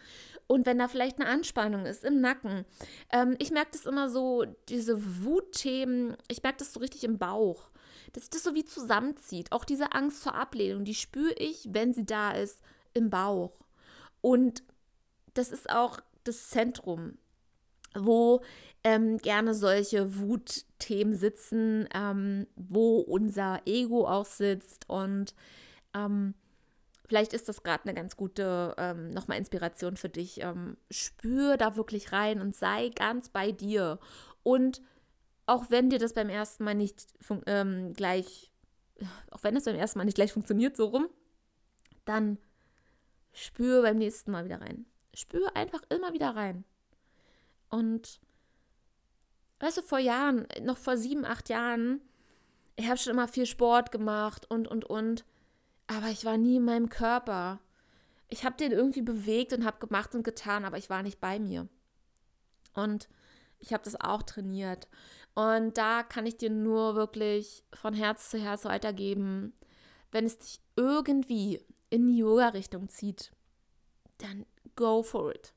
Und 0.47 0.67
wenn 0.67 0.79
da 0.79 0.89
vielleicht 0.89 1.21
eine 1.21 1.29
Anspannung 1.29 1.87
ist 1.87 2.05
im 2.05 2.21
Nacken, 2.21 2.65
ähm, 3.11 3.37
ich 3.39 3.51
merke 3.51 3.73
das 3.73 3.87
immer 3.87 4.11
so, 4.11 4.45
diese 4.69 5.25
Wutthemen, 5.25 6.17
ich 6.29 6.43
merke 6.43 6.59
das 6.59 6.73
so 6.73 6.81
richtig 6.81 7.05
im 7.05 7.19
Bauch, 7.19 7.71
dass 8.13 8.29
das 8.29 8.43
so 8.43 8.55
wie 8.55 8.65
zusammenzieht. 8.65 9.53
Auch 9.53 9.65
diese 9.65 9.93
Angst 9.93 10.23
vor 10.23 10.35
Ablehnung, 10.35 10.85
die 10.85 10.95
spüre 10.95 11.33
ich, 11.35 11.69
wenn 11.71 11.95
sie 11.95 12.05
da 12.05 12.33
ist, 12.33 12.61
im 12.93 13.11
Bauch. 13.11 13.53
Und 14.21 14.63
das 15.35 15.51
ist 15.51 15.71
auch 15.71 16.01
das 16.25 16.49
Zentrum, 16.49 17.19
wo 17.95 18.43
ähm, 18.85 19.17
gerne 19.19 19.55
solche 19.55 20.19
Wutthemen 20.19 21.17
sitzen, 21.17 21.89
ähm, 21.95 22.47
wo 22.55 22.99
unser 22.99 23.63
Ego 23.65 24.07
auch 24.07 24.27
sitzt. 24.27 24.89
Und 24.89 25.35
ähm, 25.95 26.35
vielleicht 27.09 27.33
ist 27.33 27.49
das 27.49 27.63
gerade 27.63 27.85
eine 27.85 27.95
ganz 27.95 28.17
gute 28.17 28.75
ähm, 28.77 29.11
nochmal 29.11 29.39
Inspiration 29.39 29.97
für 29.97 30.11
dich. 30.11 30.43
Ähm, 30.43 30.77
spür 30.91 31.57
da 31.57 31.77
wirklich 31.77 32.13
rein 32.13 32.41
und 32.41 32.55
sei 32.55 32.91
ganz 32.91 33.31
bei 33.31 33.53
dir. 33.53 33.99
Und 34.43 34.83
auch 35.47 35.71
wenn 35.71 35.91
dir 35.91 35.99
das 35.99 36.13
beim 36.13 36.29
ersten 36.29 36.65
Mal 36.65 36.75
nicht 36.75 37.07
ähm, 37.47 37.95
gleich, 37.95 38.53
auch 39.31 39.43
wenn 39.43 39.57
es 39.57 39.65
beim 39.65 39.77
ersten 39.77 39.99
Mal 39.99 40.05
nicht 40.05 40.15
gleich 40.15 40.33
funktioniert, 40.33 40.77
so 40.77 40.87
rum, 40.87 41.09
dann 42.05 42.39
spür 43.33 43.83
beim 43.83 43.97
nächsten 43.97 44.31
Mal 44.31 44.45
wieder 44.45 44.61
rein. 44.61 44.85
Spür 45.15 45.57
einfach 45.57 45.83
immer 45.89 46.13
wieder 46.13 46.37
rein. 46.37 46.65
Und 47.75 48.21
weißt 49.59 49.79
du, 49.79 49.83
vor 49.83 49.99
Jahren, 49.99 50.47
noch 50.63 50.77
vor 50.77 50.97
sieben, 50.97 51.25
acht 51.25 51.49
Jahren, 51.49 52.01
ich 52.77 52.87
habe 52.87 52.99
schon 52.99 53.13
immer 53.13 53.27
viel 53.27 53.47
Sport 53.47 53.91
gemacht 53.91 54.49
und, 54.49 54.69
und, 54.69 54.85
und. 54.85 55.25
Aber 55.89 56.07
ich 56.07 56.25
war 56.25 56.37
nie 56.37 56.57
in 56.57 56.65
meinem 56.65 56.89
Körper. 56.89 57.59
Ich 58.29 58.45
habe 58.45 58.57
den 58.57 58.71
irgendwie 58.71 59.03
bewegt 59.03 59.53
und 59.53 59.65
habe 59.65 59.85
gemacht 59.85 60.15
und 60.15 60.23
getan, 60.23 60.65
aber 60.65 60.79
ich 60.79 60.89
war 60.89 61.03
nicht 61.03 61.21
bei 61.21 61.41
mir. 61.41 61.69
Und 62.75 63.09
ich 63.59 63.73
habe 63.73 63.83
das 63.83 64.01
auch 64.01 64.23
trainiert. 64.23 64.87
Und 65.35 65.77
da 65.77 66.05
kann 66.05 66.27
ich 66.27 66.37
dir 66.37 66.51
nur 66.51 66.95
wirklich 66.95 67.65
von 67.75 67.93
Herz 67.93 68.31
zu 68.31 68.39
Herz 68.39 68.65
weitergeben, 68.65 69.53
wenn 70.13 70.27
es 70.27 70.39
dich 70.39 70.61
irgendwie 70.77 71.61
in 71.91 72.07
die 72.07 72.19
Yoga-Richtung 72.19 72.89
zieht, 72.89 73.33
dann 74.19 74.47
go 74.77 75.03
for 75.03 75.35
it. 75.35 75.53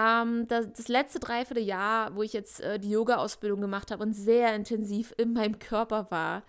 Ähm, 0.00 0.46
das, 0.48 0.72
das, 0.72 0.88
letzte 0.88 1.20
Dreivierteljahr, 1.20 2.14
wo 2.14 2.22
ich 2.22 2.32
jetzt 2.32 2.60
äh, 2.60 2.78
die 2.78 2.90
Yoga-Ausbildung 2.90 3.60
gemacht 3.60 3.90
habe 3.90 4.02
und 4.02 4.14
sehr 4.14 4.54
intensiv 4.54 5.12
in 5.18 5.32
meinem 5.32 5.58
Körper 5.58 6.10
war 6.10 6.42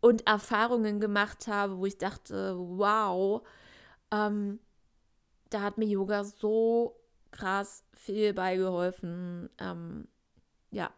und 0.00 0.26
Erfahrungen 0.26 1.00
gemacht 1.00 1.46
habe, 1.46 1.78
wo 1.78 1.86
ich 1.86 1.96
dachte, 1.96 2.56
wow, 2.58 3.46
ähm, 4.10 4.58
da 5.50 5.62
hat 5.62 5.78
mir 5.78 5.86
Yoga 5.86 6.24
so 6.24 7.00
krass 7.30 7.84
viel 7.94 8.34
beigeholfen. 8.34 9.48
Ähm, 9.58 10.08
ja, 10.70 10.90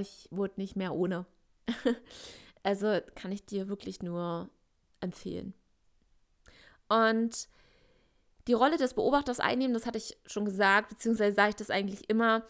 ich 0.00 0.28
wurde 0.30 0.54
nicht 0.56 0.76
mehr 0.76 0.94
ohne. 0.94 1.26
also 2.62 2.98
kann 3.14 3.32
ich 3.32 3.44
dir 3.44 3.68
wirklich 3.68 4.02
nur 4.02 4.48
empfehlen. 5.00 5.54
Und 6.88 7.48
die 8.46 8.52
Rolle 8.52 8.76
des 8.76 8.94
Beobachters 8.94 9.40
einnehmen, 9.40 9.74
das 9.74 9.86
hatte 9.86 9.98
ich 9.98 10.16
schon 10.26 10.44
gesagt, 10.44 10.88
beziehungsweise 10.88 11.34
sage 11.34 11.50
ich 11.50 11.56
das 11.56 11.70
eigentlich 11.70 12.08
immer, 12.08 12.42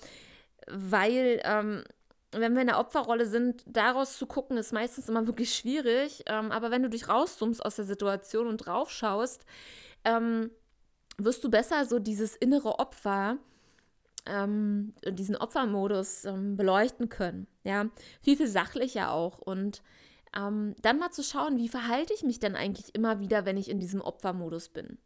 weil 0.68 1.40
ähm, 1.44 1.84
wenn 2.32 2.54
wir 2.54 2.62
in 2.62 2.68
der 2.68 2.78
Opferrolle 2.78 3.26
sind, 3.26 3.62
daraus 3.66 4.16
zu 4.16 4.26
gucken, 4.26 4.56
ist 4.56 4.72
meistens 4.72 5.08
immer 5.08 5.26
wirklich 5.26 5.54
schwierig. 5.54 6.24
Ähm, 6.26 6.50
aber 6.50 6.70
wenn 6.70 6.82
du 6.82 6.88
dich 6.88 7.08
rauszoomst 7.08 7.64
aus 7.64 7.76
der 7.76 7.84
Situation 7.84 8.46
und 8.46 8.58
draufschaust, 8.58 9.44
ähm, 10.04 10.50
wirst 11.18 11.44
du 11.44 11.50
besser 11.50 11.84
so 11.84 11.98
dieses 11.98 12.34
innere 12.34 12.78
Opfer, 12.78 13.36
ähm, 14.24 14.94
diesen 15.06 15.36
Opfermodus 15.36 16.24
ähm, 16.24 16.56
beleuchten 16.56 17.08
können. 17.08 17.46
Ja, 17.64 17.86
viel, 18.22 18.36
viel 18.36 18.48
sachlicher 18.48 19.12
auch. 19.12 19.38
Und 19.38 19.82
ähm, 20.34 20.74
dann 20.80 20.98
mal 20.98 21.10
zu 21.10 21.22
schauen, 21.22 21.58
wie 21.58 21.68
verhalte 21.68 22.14
ich 22.14 22.22
mich 22.22 22.40
denn 22.40 22.56
eigentlich 22.56 22.94
immer 22.94 23.20
wieder, 23.20 23.44
wenn 23.44 23.58
ich 23.58 23.68
in 23.68 23.78
diesem 23.78 24.00
Opfermodus 24.00 24.70
bin. 24.70 24.98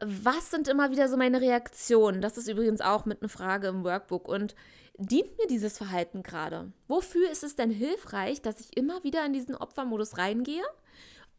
Was 0.00 0.50
sind 0.50 0.68
immer 0.68 0.90
wieder 0.90 1.08
so 1.08 1.16
meine 1.16 1.40
Reaktionen? 1.40 2.20
Das 2.20 2.38
ist 2.38 2.48
übrigens 2.48 2.80
auch 2.80 3.06
mit 3.06 3.20
einer 3.20 3.28
Frage 3.28 3.68
im 3.68 3.84
Workbook. 3.84 4.28
Und 4.28 4.54
dient 4.96 5.36
mir 5.36 5.46
dieses 5.48 5.76
Verhalten 5.76 6.22
gerade? 6.22 6.72
Wofür 6.86 7.30
ist 7.30 7.42
es 7.42 7.56
denn 7.56 7.70
hilfreich, 7.70 8.40
dass 8.40 8.60
ich 8.60 8.76
immer 8.76 9.02
wieder 9.02 9.24
in 9.26 9.32
diesen 9.32 9.56
Opfermodus 9.56 10.16
reingehe 10.16 10.62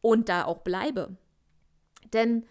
und 0.01 0.27
da 0.27 0.45
auch 0.45 0.59
bleibe? 0.59 1.15
Denn 2.13 2.45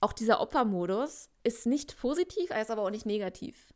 auch 0.00 0.12
dieser 0.12 0.40
Opfermodus 0.40 1.30
ist 1.42 1.66
nicht 1.66 1.98
positiv, 1.98 2.50
er 2.50 2.62
ist 2.62 2.70
aber 2.70 2.82
auch 2.82 2.90
nicht 2.90 3.06
negativ. 3.06 3.72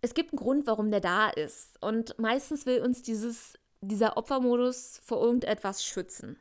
Es 0.00 0.14
gibt 0.14 0.32
einen 0.32 0.38
Grund, 0.38 0.66
warum 0.66 0.90
der 0.90 1.00
da 1.00 1.28
ist. 1.28 1.82
Und 1.82 2.18
meistens 2.18 2.66
will 2.66 2.80
uns 2.82 3.02
dieses 3.02 3.54
dieser 3.80 4.16
Opfermodus 4.16 5.00
vor 5.04 5.22
irgendetwas 5.22 5.84
schützen 5.84 6.38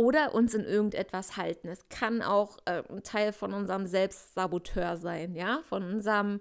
oder 0.00 0.34
uns 0.34 0.54
in 0.54 0.64
irgendetwas 0.64 1.36
halten. 1.36 1.68
Es 1.68 1.86
kann 1.90 2.22
auch 2.22 2.56
äh, 2.64 2.82
ein 2.88 3.02
Teil 3.02 3.34
von 3.34 3.52
unserem 3.52 3.84
Selbstsaboteur 3.86 4.96
sein, 4.96 5.34
ja, 5.34 5.60
von 5.68 5.82
unserem 5.82 6.40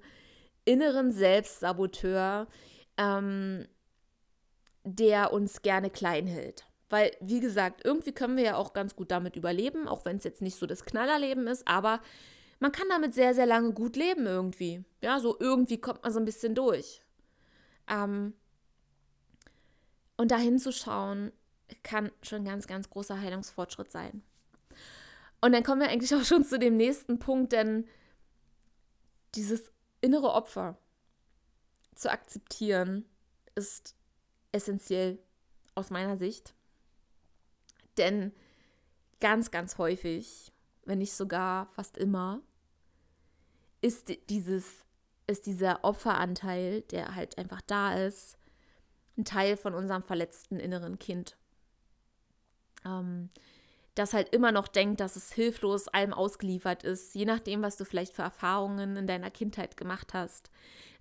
inneren 0.63 1.11
Selbstsaboteur, 1.11 2.47
ähm, 2.95 3.67
der 4.85 5.33
uns 5.33 5.61
gerne 5.61 5.89
klein 5.89 6.25
hält. 6.25 6.63
Weil, 6.89 7.11
wie 7.19 7.41
gesagt, 7.41 7.81
irgendwie 7.83 8.13
können 8.13 8.37
wir 8.37 8.45
ja 8.45 8.55
auch 8.55 8.71
ganz 8.71 8.95
gut 8.95 9.11
damit 9.11 9.35
überleben, 9.35 9.89
auch 9.89 10.05
wenn 10.05 10.15
es 10.15 10.23
jetzt 10.23 10.41
nicht 10.41 10.55
so 10.55 10.65
das 10.65 10.85
Knallerleben 10.85 11.45
ist, 11.47 11.67
aber 11.67 11.99
man 12.59 12.71
kann 12.71 12.87
damit 12.87 13.13
sehr, 13.13 13.33
sehr 13.35 13.45
lange 13.45 13.73
gut 13.73 13.97
leben 13.97 14.25
irgendwie. 14.25 14.85
Ja, 15.03 15.19
so 15.19 15.35
irgendwie 15.37 15.81
kommt 15.81 16.03
man 16.03 16.13
so 16.13 16.19
ein 16.19 16.25
bisschen 16.25 16.55
durch. 16.55 17.01
Ähm, 17.89 18.35
und 20.15 20.31
dahin 20.31 20.59
zu 20.59 20.71
schauen, 20.71 21.33
kann 21.83 22.11
schon 22.21 22.45
ganz, 22.45 22.67
ganz 22.67 22.89
großer 22.89 23.19
Heilungsfortschritt 23.19 23.91
sein. 23.91 24.23
Und 25.41 25.53
dann 25.53 25.63
kommen 25.63 25.81
wir 25.81 25.89
eigentlich 25.89 26.13
auch 26.13 26.23
schon 26.23 26.43
zu 26.43 26.59
dem 26.59 26.77
nächsten 26.77 27.19
Punkt, 27.19 27.53
denn 27.53 27.87
dieses 29.35 29.71
innere 30.01 30.33
Opfer 30.33 30.77
zu 31.95 32.11
akzeptieren 32.11 33.05
ist 33.55 33.95
essentiell 34.51 35.19
aus 35.75 35.89
meiner 35.89 36.17
Sicht. 36.17 36.53
Denn 37.97 38.33
ganz, 39.19 39.51
ganz 39.51 39.77
häufig, 39.77 40.51
wenn 40.85 40.99
nicht 40.99 41.13
sogar 41.13 41.67
fast 41.67 41.97
immer, 41.97 42.41
ist 43.81 44.11
dieses, 44.29 44.85
ist 45.27 45.45
dieser 45.45 45.83
Opferanteil, 45.83 46.81
der 46.83 47.15
halt 47.15 47.37
einfach 47.37 47.61
da 47.61 47.95
ist, 47.95 48.37
ein 49.17 49.25
Teil 49.25 49.57
von 49.57 49.73
unserem 49.73 50.03
verletzten 50.03 50.59
inneren 50.59 50.97
Kind. 50.99 51.37
Ähm, 52.85 53.29
das 53.99 54.13
halt 54.13 54.29
immer 54.29 54.51
noch 54.51 54.67
denkt, 54.67 55.01
dass 55.01 55.15
es 55.15 55.33
hilflos 55.33 55.87
allem 55.89 56.13
ausgeliefert 56.13 56.83
ist, 56.83 57.13
je 57.15 57.25
nachdem, 57.25 57.61
was 57.61 57.75
du 57.75 57.83
vielleicht 57.83 58.13
für 58.13 58.21
Erfahrungen 58.21 58.95
in 58.95 59.07
deiner 59.07 59.29
Kindheit 59.29 59.75
gemacht 59.75 60.13
hast, 60.13 60.49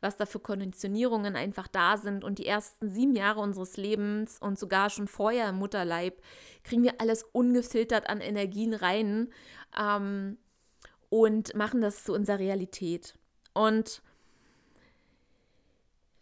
was 0.01 0.17
da 0.17 0.27
für 0.27 0.41
Konditionierungen 0.41 1.37
einfach 1.37 1.69
da 1.69 1.97
sind. 1.97 2.25
Und 2.25 2.39
die 2.39 2.47
ersten 2.47 2.89
sieben 2.89 3.15
Jahre 3.15 3.41
unseres 3.41 3.77
Lebens 3.77 4.39
und 4.41 4.59
sogar 4.59 4.91
schon 4.91 5.07
vorher 5.07 5.49
im 5.49 5.57
Mutterleib 5.57 6.21
kriegen 6.65 6.83
wir 6.83 7.01
alles 7.01 7.23
ungefiltert 7.33 8.09
an 8.09 8.21
Energien 8.21 8.75
rein 8.75 9.29
ähm, 9.79 10.39
und 11.09 11.55
machen 11.55 11.81
das 11.81 12.05
zu 12.05 12.13
unserer 12.13 12.41
Realität. 12.41 13.15
Und 13.55 14.03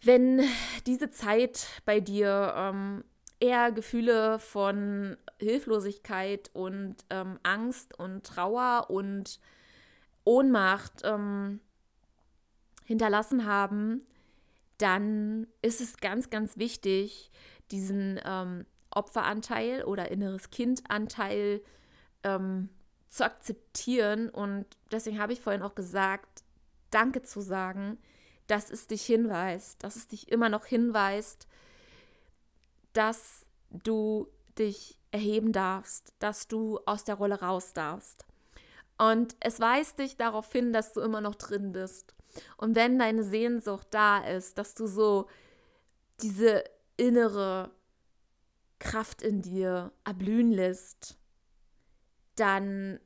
wenn 0.03 0.43
diese 0.87 1.11
Zeit 1.11 1.67
bei 1.85 2.01
dir 2.01 2.53
ähm, 2.55 3.05
eher 3.41 3.73
Gefühle 3.73 4.39
von 4.39 5.17
Hilflosigkeit 5.39 6.51
und 6.55 6.97
ähm, 7.11 7.39
Angst 7.43 7.99
und 7.99 8.25
Trauer 8.25 8.87
und 8.89 9.41
Ohnmacht 10.25 11.03
ähm, 11.05 11.61
hinterlassen 12.85 13.47
haben, 13.47 14.07
dann 14.79 15.47
ist 15.63 15.81
es 15.81 15.99
ganz, 15.99 16.31
ganz 16.31 16.57
wichtig, 16.57 17.31
diesen 17.71 18.21
ähm, 18.25 18.67
Opferanteil 18.91 19.85
oder 19.85 20.11
inneres 20.11 20.51
Kindanteil 20.51 21.63
ähm, 22.23 22.69
zu 23.09 23.25
akzeptieren. 23.25 24.29
Und 24.29 24.67
deswegen 24.91 25.19
habe 25.19 25.33
ich 25.33 25.41
vorhin 25.41 25.63
auch 25.63 25.75
gesagt, 25.75 26.45
Danke 26.91 27.23
zu 27.23 27.41
sagen, 27.41 27.99
dass 28.47 28.71
es 28.71 28.87
dich 28.87 29.05
hinweist, 29.05 29.83
dass 29.83 29.97
es 29.97 30.07
dich 30.07 30.31
immer 30.31 30.49
noch 30.49 30.67
hinweist, 30.67 31.49
dass 32.97 33.47
du 33.71 34.29
dich 34.59 34.99
erheben 35.11 35.53
darfst, 35.53 36.15
dass 36.19 36.49
du 36.49 36.81
aus 36.87 37.05
der 37.05 37.17
Rolle 37.17 37.41
raus 37.41 37.73
darfst. 37.73 38.25
Und 38.99 39.37
es 39.41 39.61
weist 39.61 39.99
dich 39.99 40.17
darauf 40.17 40.51
hin, 40.51 40.73
dass 40.73 40.95
du 40.95 41.01
immer 41.01 41.21
noch 41.21 41.35
drin 41.35 41.73
bist. 41.73 42.15
Und 42.57 42.75
wenn 42.75 42.99
deine 42.99 43.25
Sehnsucht 43.25 43.89
da 43.91 44.19
ist, 44.19 44.57
dass 44.57 44.75
du 44.75 44.87
so 44.87 45.27
diese 46.23 46.65
innere 46.97 47.71
Kraft 48.79 49.21
in 49.21 49.43
dir 49.43 49.93
erblühen 50.05 50.51
lässt, 50.51 51.19
dann 52.37 52.99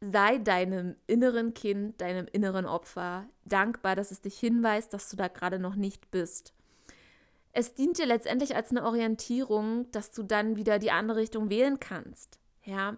sei 0.00 0.38
deinem 0.38 0.96
inneren 1.06 1.52
Kind, 1.52 2.00
deinem 2.00 2.26
inneren 2.32 2.64
Opfer 2.64 3.26
dankbar, 3.44 3.96
dass 3.96 4.10
es 4.10 4.22
dich 4.22 4.38
hinweist, 4.38 4.94
dass 4.94 5.10
du 5.10 5.16
da 5.16 5.28
gerade 5.28 5.58
noch 5.58 5.74
nicht 5.74 6.10
bist 6.10 6.54
es 7.52 7.74
dient 7.74 7.98
dir 7.98 8.06
letztendlich 8.06 8.54
als 8.54 8.70
eine 8.70 8.84
Orientierung, 8.84 9.90
dass 9.90 10.10
du 10.10 10.22
dann 10.22 10.56
wieder 10.56 10.78
die 10.78 10.90
andere 10.90 11.18
Richtung 11.18 11.50
wählen 11.50 11.80
kannst. 11.80 12.38
Ja. 12.64 12.96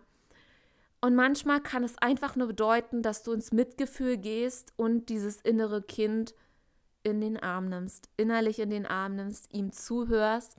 Und 1.01 1.15
manchmal 1.15 1.61
kann 1.61 1.83
es 1.83 1.99
einfach 1.99 2.37
nur 2.37 2.49
bedeuten, 2.49 3.03
dass 3.03 3.23
du 3.23 3.33
ins 3.33 3.53
Mitgefühl 3.53 4.19
gehst 4.19 4.73
und 4.77 5.09
dieses 5.09 5.41
innere 5.41 5.83
Kind 5.83 6.35
in 7.03 7.21
den 7.21 7.43
Arm 7.43 7.69
nimmst, 7.69 8.09
innerlich 8.17 8.61
in 8.61 8.71
den 8.71 8.87
Arm 8.87 9.17
nimmst, 9.17 9.53
ihm 9.53 9.73
zuhörst, 9.73 10.57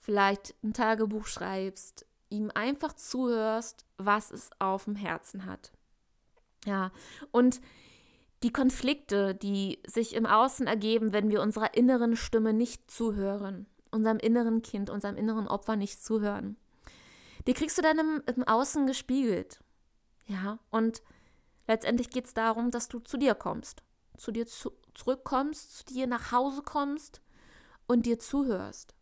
vielleicht 0.00 0.54
ein 0.62 0.72
Tagebuch 0.72 1.26
schreibst, 1.26 2.06
ihm 2.30 2.50
einfach 2.54 2.94
zuhörst, 2.94 3.84
was 3.98 4.30
es 4.30 4.50
auf 4.58 4.84
dem 4.84 4.96
Herzen 4.96 5.44
hat. 5.44 5.72
Ja, 6.64 6.90
und 7.30 7.60
die 8.46 8.52
Konflikte, 8.52 9.34
die 9.34 9.82
sich 9.88 10.14
im 10.14 10.24
Außen 10.24 10.68
ergeben, 10.68 11.12
wenn 11.12 11.30
wir 11.30 11.42
unserer 11.42 11.74
inneren 11.74 12.14
Stimme 12.14 12.52
nicht 12.52 12.88
zuhören, 12.88 13.66
unserem 13.90 14.18
inneren 14.18 14.62
Kind, 14.62 14.88
unserem 14.88 15.16
inneren 15.16 15.48
Opfer 15.48 15.74
nicht 15.74 16.00
zuhören, 16.00 16.56
die 17.48 17.54
kriegst 17.54 17.76
du 17.76 17.82
dann 17.82 17.98
im, 17.98 18.22
im 18.24 18.44
Außen 18.44 18.86
gespiegelt. 18.86 19.58
Ja, 20.26 20.60
und 20.70 21.02
letztendlich 21.66 22.08
geht 22.08 22.26
es 22.26 22.34
darum, 22.34 22.70
dass 22.70 22.86
du 22.86 23.00
zu 23.00 23.16
dir 23.16 23.34
kommst, 23.34 23.82
zu 24.16 24.30
dir 24.30 24.46
zu, 24.46 24.70
zurückkommst, 24.94 25.78
zu 25.78 25.84
dir 25.86 26.06
nach 26.06 26.30
Hause 26.30 26.62
kommst 26.62 27.20
und 27.88 28.06
dir 28.06 28.20
zuhörst, 28.20 28.94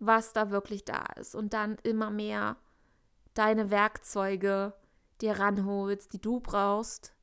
was 0.00 0.34
da 0.34 0.50
wirklich 0.50 0.84
da 0.84 1.06
ist. 1.18 1.34
Und 1.34 1.54
dann 1.54 1.78
immer 1.82 2.10
mehr 2.10 2.58
deine 3.32 3.70
Werkzeuge 3.70 4.74
dir 5.22 5.38
ranholst, 5.38 6.12
die 6.12 6.20
du 6.20 6.40
brauchst, 6.40 7.14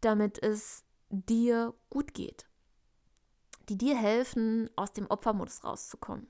damit 0.00 0.42
es 0.42 0.84
dir 1.10 1.74
gut 1.90 2.14
geht, 2.14 2.46
die 3.68 3.78
dir 3.78 3.96
helfen, 3.96 4.70
aus 4.76 4.92
dem 4.92 5.06
Opfermodus 5.06 5.64
rauszukommen. 5.64 6.26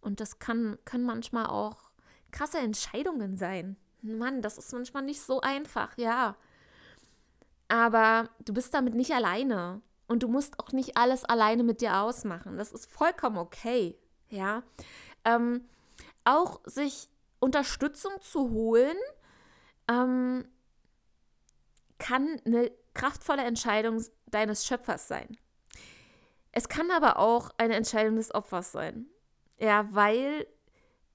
Und 0.00 0.20
das 0.20 0.38
kann, 0.38 0.78
können 0.84 1.04
manchmal 1.04 1.46
auch 1.46 1.90
krasse 2.30 2.58
Entscheidungen 2.58 3.36
sein. 3.36 3.76
Mann, 4.02 4.42
das 4.42 4.58
ist 4.58 4.72
manchmal 4.72 5.02
nicht 5.02 5.20
so 5.20 5.40
einfach, 5.40 5.96
ja. 5.96 6.36
Aber 7.68 8.28
du 8.44 8.52
bist 8.52 8.74
damit 8.74 8.94
nicht 8.94 9.12
alleine. 9.12 9.80
Und 10.06 10.22
du 10.22 10.28
musst 10.28 10.58
auch 10.60 10.72
nicht 10.72 10.98
alles 10.98 11.24
alleine 11.24 11.62
mit 11.64 11.80
dir 11.80 12.00
ausmachen. 12.00 12.58
Das 12.58 12.72
ist 12.72 12.90
vollkommen 12.90 13.38
okay, 13.38 13.98
ja. 14.28 14.62
Ähm, 15.24 15.66
auch 16.24 16.60
sich 16.66 17.08
Unterstützung 17.40 18.12
zu 18.20 18.50
holen, 18.50 18.96
ähm, 19.88 20.46
kann 22.04 22.38
eine 22.44 22.70
kraftvolle 22.92 23.44
Entscheidung 23.44 24.04
deines 24.26 24.66
Schöpfers 24.66 25.08
sein. 25.08 25.38
Es 26.52 26.68
kann 26.68 26.90
aber 26.90 27.18
auch 27.18 27.48
eine 27.56 27.76
Entscheidung 27.76 28.16
des 28.16 28.34
Opfers 28.34 28.72
sein. 28.72 29.06
Ja, 29.58 29.88
weil 29.90 30.46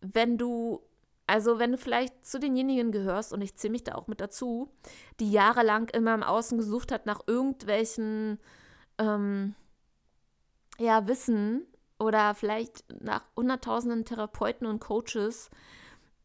wenn 0.01 0.39
du, 0.39 0.81
also 1.27 1.59
wenn 1.59 1.73
du 1.73 1.77
vielleicht 1.77 2.25
zu 2.25 2.39
denjenigen 2.39 2.91
gehörst, 2.91 3.33
und 3.33 3.41
ich 3.41 3.55
zähle 3.55 3.73
mich 3.73 3.83
da 3.83 3.93
auch 3.93 4.07
mit 4.07 4.19
dazu, 4.19 4.71
die 5.19 5.31
jahrelang 5.31 5.89
immer 5.89 6.15
im 6.15 6.23
Außen 6.23 6.57
gesucht 6.57 6.91
hat 6.91 7.05
nach 7.05 7.21
irgendwelchen, 7.27 8.39
ähm, 8.97 9.53
ja, 10.79 11.07
Wissen 11.07 11.67
oder 11.99 12.33
vielleicht 12.33 12.83
nach 12.99 13.25
hunderttausenden 13.35 14.05
Therapeuten 14.05 14.65
und 14.65 14.79
Coaches, 14.79 15.51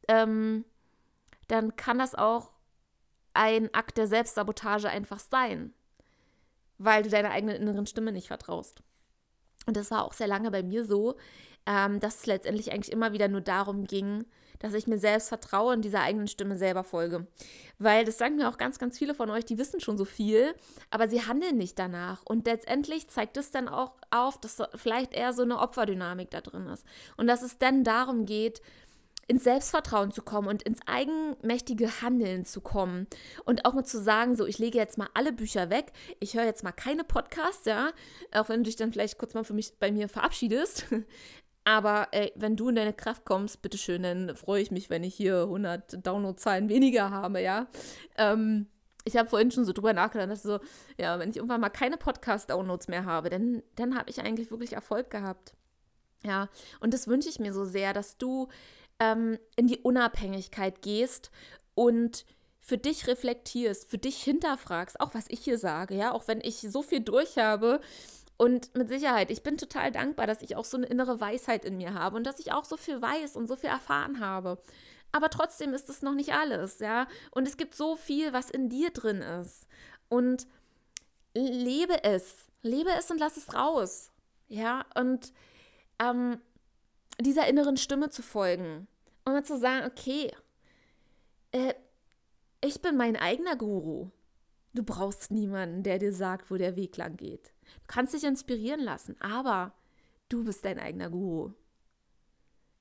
ähm, 0.09 0.65
dann 1.49 1.77
kann 1.77 1.99
das 1.99 2.15
auch 2.15 2.54
ein 3.35 3.73
Akt 3.75 3.99
der 3.99 4.07
Selbstsabotage 4.07 4.89
einfach 4.89 5.19
sein, 5.19 5.75
weil 6.79 7.03
du 7.03 7.11
deiner 7.11 7.31
eigenen 7.31 7.57
inneren 7.57 7.87
Stimme 7.87 8.13
nicht 8.13 8.29
vertraust. 8.29 8.83
Und 9.67 9.77
das 9.77 9.91
war 9.91 10.05
auch 10.05 10.13
sehr 10.13 10.27
lange 10.27 10.51
bei 10.51 10.63
mir 10.63 10.85
so, 10.85 11.17
ähm, 11.67 12.01
dass 12.01 12.21
es 12.21 12.27
letztendlich 12.27 12.73
eigentlich 12.73 12.93
immer 12.93 13.13
wieder 13.13 13.29
nur 13.29 13.41
darum 13.41 13.85
ging, 13.85 14.25
dass 14.59 14.75
ich 14.75 14.87
mir 14.87 14.99
selbst 14.99 15.29
vertraue 15.29 15.73
und 15.73 15.83
dieser 15.83 16.01
eigenen 16.01 16.29
Stimme 16.29 16.57
selber 16.57 16.85
folge. 16.85 17.27
Weil 17.79 18.05
das 18.05 18.19
sagen 18.19 18.37
mir 18.37 18.49
auch 18.49 18.57
ganz, 18.57 18.79
ganz 18.79 18.99
viele 18.99 19.15
von 19.15 19.31
euch, 19.31 19.45
die 19.45 19.59
wissen 19.59 19.81
schon 19.81 19.99
so 19.99 20.05
viel, 20.05 20.55
aber 20.91 21.09
sie 21.09 21.27
handeln 21.27 21.59
nicht 21.59 21.79
danach. 21.79 22.23
Und 22.25 22.47
letztendlich 22.47 23.09
zeigt 23.09 23.37
es 23.37 23.51
dann 23.51 23.69
auch 23.69 23.93
auf, 24.11 24.39
dass 24.41 24.63
vielleicht 24.75 25.13
eher 25.13 25.33
so 25.33 25.43
eine 25.43 25.59
Opferdynamik 25.59 26.31
da 26.31 26.41
drin 26.41 26.67
ist. 26.69 26.87
Und 27.17 27.27
dass 27.27 27.43
es 27.43 27.59
dann 27.59 27.85
darum 27.85 28.27
geht, 28.27 28.63
ins 29.27 29.45
Selbstvertrauen 29.45 30.13
zu 30.13 30.23
kommen 30.23 30.49
und 30.49 30.63
ins 30.63 30.81
eigenmächtige 30.87 32.03
Handeln 32.03 32.45
zu 32.45 32.61
kommen 32.61 33.07
und 33.45 33.65
auch 33.65 33.75
mal 33.75 33.85
zu 33.85 34.01
sagen, 34.01 34.37
so 34.37 34.47
ich 34.47 34.59
lege 34.59 34.79
jetzt 34.79 34.99
mal 34.99 35.09
alle 35.15 35.33
Bücher 35.33 35.71
weg, 35.71 35.93
ich 36.21 36.35
höre 36.35 36.45
jetzt 36.45 36.65
mal 36.65 36.73
keine 36.73 37.05
Podcasts, 37.05 37.67
ja, 37.67 37.91
auch 38.35 38.49
wenn 38.49 38.61
du 38.61 38.65
dich 38.65 38.77
dann 38.77 38.93
vielleicht 38.93 39.19
kurz 39.19 39.35
mal 39.35 39.45
für 39.45 39.55
mich 39.55 39.79
bei 39.79 39.93
mir 39.93 40.09
verabschiedest. 40.09 40.87
Aber 41.65 42.09
ey, 42.11 42.31
wenn 42.37 42.57
du 42.57 42.69
in 42.69 42.75
deine 42.75 42.93
Kraft 42.93 43.25
kommst, 43.25 43.63
bitteschön, 43.63 44.03
dann 44.03 44.37
freue 44.37 44.61
ich 44.61 44.71
mich, 44.71 44.91
wenn 44.91 45.03
ich 45.03 45.15
hier 45.15 45.45
100 45.45 46.07
Downloadzahlen 46.07 46.69
weniger 46.69 47.11
habe, 47.11 47.41
ja. 47.41 47.69
Ähm, 48.19 48.67
ich 49.05 49.17
habe 49.17 49.29
vorhin 49.29 49.51
schon 49.51 49.65
so 49.65 49.73
drüber 49.73 49.93
nachgedacht, 49.93 50.31
dass 50.31 50.43
so, 50.43 50.61
ja, 50.99 51.19
wenn 51.19 51.31
ich 51.31 51.37
irgendwann 51.37 51.61
mal 51.61 51.71
keine 51.71 51.97
Podcast-Downloads 51.97 52.89
mehr 52.89 53.05
habe, 53.05 53.31
dann, 53.31 53.63
dann 53.77 53.97
habe 53.97 54.11
ich 54.11 54.21
eigentlich 54.21 54.51
wirklich 54.51 54.73
Erfolg 54.75 55.11
gehabt. 55.11 55.55
Ja, 56.25 56.49
und 56.81 56.95
das 56.95 57.07
wünsche 57.07 57.29
ich 57.29 57.39
mir 57.39 57.53
so 57.53 57.67
sehr, 57.67 57.93
dass 57.93 58.17
du 58.17 58.49
ähm, 58.99 59.39
in 59.57 59.67
die 59.67 59.79
Unabhängigkeit 59.79 60.83
gehst 60.83 61.31
und 61.75 62.25
für 62.61 62.79
dich 62.79 63.07
reflektierst, 63.07 63.91
für 63.91 63.99
dich 63.99 64.23
hinterfragst, 64.23 64.99
auch 65.01 65.15
was 65.15 65.27
ich 65.29 65.41
hier 65.41 65.59
sage, 65.59 65.95
ja, 65.95 66.13
auch 66.13 66.29
wenn 66.29 66.41
ich 66.41 66.61
so 66.61 66.83
viel 66.83 67.01
durch 67.01 67.37
habe 67.37 67.81
und 68.37 68.75
mit 68.75 68.89
Sicherheit, 68.89 69.31
ich 69.31 69.43
bin 69.43 69.59
total 69.59 69.93
dankbar, 69.93 70.27
dass 70.27 70.43
ich 70.43 70.57
auch 70.57 70.65
so 70.65 70.77
eine 70.77 70.87
innere 70.87 71.21
Weisheit 71.21 71.65
in 71.65 71.77
mir 71.77 71.95
habe 71.95 72.17
und 72.17 72.27
dass 72.27 72.41
ich 72.41 72.53
auch 72.53 72.65
so 72.65 72.77
viel 72.77 73.01
weiß 73.01 73.37
und 73.37 73.47
so 73.47 73.57
viel 73.57 73.71
erfahren 73.71 74.21
habe. 74.21 74.59
Aber 75.13 75.31
trotzdem 75.31 75.75
ist 75.75 75.89
es 75.89 76.03
noch 76.03 76.15
nicht 76.15 76.33
alles, 76.33 76.81
ja. 76.81 77.07
Und 77.31 77.47
es 77.47 77.57
gibt 77.57 77.77
so 77.77 77.95
viel, 77.95 78.33
was 78.33 78.51
in 78.51 78.69
dir 78.69 78.91
drin 78.91 79.23
ist. 79.23 79.69
Und 80.09 80.49
lebe 81.35 82.03
es. 82.03 82.49
Lebe 82.63 82.91
es 82.99 83.11
und 83.13 83.19
lass 83.19 83.37
es 83.37 83.55
raus. 83.55 84.11
Ja. 84.49 84.85
Und 84.97 85.33
ähm, 86.01 86.41
dieser 87.21 87.47
inneren 87.47 87.77
Stimme 87.77 88.11
zu 88.11 88.23
folgen. 88.23 88.87
Und 89.25 89.33
mal 89.33 89.45
zu 89.45 89.59
sagen, 89.59 89.87
okay, 89.87 90.31
äh, 91.53 91.75
ich 92.61 92.81
bin 92.81 92.97
mein 92.97 93.17
eigener 93.17 93.57
Guru. 93.57 94.11
Du 94.75 94.83
brauchst 94.83 95.31
niemanden, 95.31 95.83
der 95.83 95.99
dir 95.99 96.13
sagt, 96.13 96.51
wo 96.51 96.57
der 96.57 96.77
Weg 96.77 96.97
lang 96.97 97.17
geht. 97.17 97.53
Du 97.63 97.87
kannst 97.87 98.15
dich 98.15 98.25
inspirieren 98.25 98.81
lassen, 98.81 99.17
aber 99.21 99.73
du 100.29 100.45
bist 100.45 100.65
dein 100.65 100.81
eigener 100.81 101.11
Guru. 101.11 101.53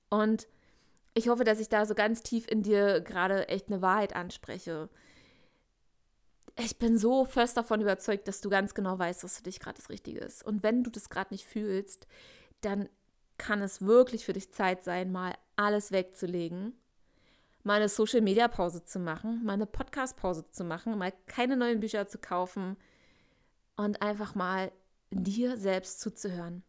Und 0.09 0.47
ich 1.13 1.29
hoffe, 1.29 1.43
dass 1.43 1.59
ich 1.59 1.69
da 1.69 1.86
so 1.86 1.93
ganz 1.93 2.23
tief 2.23 2.47
in 2.47 2.63
dir 2.63 3.01
gerade 3.01 3.47
echt 3.47 3.67
eine 3.67 3.81
Wahrheit 3.81 4.15
anspreche. 4.15 4.89
Ich 6.59 6.77
bin 6.77 6.97
so 6.97 7.25
fest 7.25 7.57
davon 7.57 7.81
überzeugt, 7.81 8.27
dass 8.27 8.41
du 8.41 8.49
ganz 8.49 8.73
genau 8.73 8.97
weißt, 8.97 9.23
was 9.23 9.38
für 9.38 9.43
dich 9.43 9.59
gerade 9.59 9.77
das 9.77 9.89
Richtige 9.89 10.19
ist. 10.19 10.43
Und 10.43 10.63
wenn 10.63 10.84
du 10.84 10.89
das 10.89 11.09
gerade 11.09 11.34
nicht 11.34 11.45
fühlst, 11.45 12.07
dann 12.61 12.89
kann 13.43 13.61
es 13.61 13.81
wirklich 13.81 14.23
für 14.23 14.31
dich 14.31 14.53
Zeit 14.53 14.85
sein, 14.85 15.11
mal 15.11 15.33
alles 15.57 15.91
wegzulegen, 15.91 16.77
mal 17.63 17.75
eine 17.75 17.89
Social-Media-Pause 17.89 18.85
zu 18.85 18.99
machen, 18.99 19.43
mal 19.43 19.53
eine 19.53 19.65
Podcast-Pause 19.65 20.45
zu 20.49 20.63
machen, 20.63 20.97
mal 20.97 21.11
keine 21.27 21.57
neuen 21.57 21.81
Bücher 21.81 22.07
zu 22.07 22.19
kaufen 22.19 22.77
und 23.75 24.01
einfach 24.01 24.33
mal 24.33 24.71
dir 25.11 25.57
selbst 25.57 25.99
zuzuhören 25.99 26.63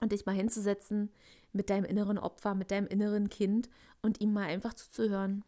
und 0.00 0.12
dich 0.12 0.26
mal 0.26 0.34
hinzusetzen 0.34 1.10
mit 1.54 1.70
deinem 1.70 1.86
inneren 1.86 2.18
Opfer, 2.18 2.54
mit 2.54 2.70
deinem 2.70 2.86
inneren 2.86 3.30
Kind 3.30 3.70
und 4.02 4.20
ihm 4.20 4.34
mal 4.34 4.44
einfach 4.44 4.74
zuzuhören. 4.74 5.42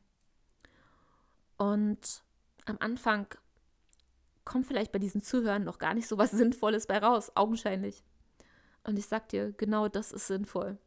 Und 1.59 2.23
am 2.65 2.79
Anfang 2.81 3.27
kommt 4.47 4.67
vielleicht 4.67 4.93
bei 4.93 4.99
diesem 4.99 5.23
Zuhören 5.23 5.65
noch 5.65 5.79
gar 5.79 5.93
nicht 5.93 6.09
so 6.09 6.17
was 6.17 6.31
Sinnvolles 6.31 6.87
bei 6.87 6.97
raus, 6.97 7.31
augenscheinlich. 7.35 8.03
Und 8.87 8.99
ich 8.99 9.07
sag 9.07 9.29
dir, 9.29 9.53
genau 9.53 9.89
das 9.89 10.13
ist 10.13 10.29
sinnvoll. 10.29 10.79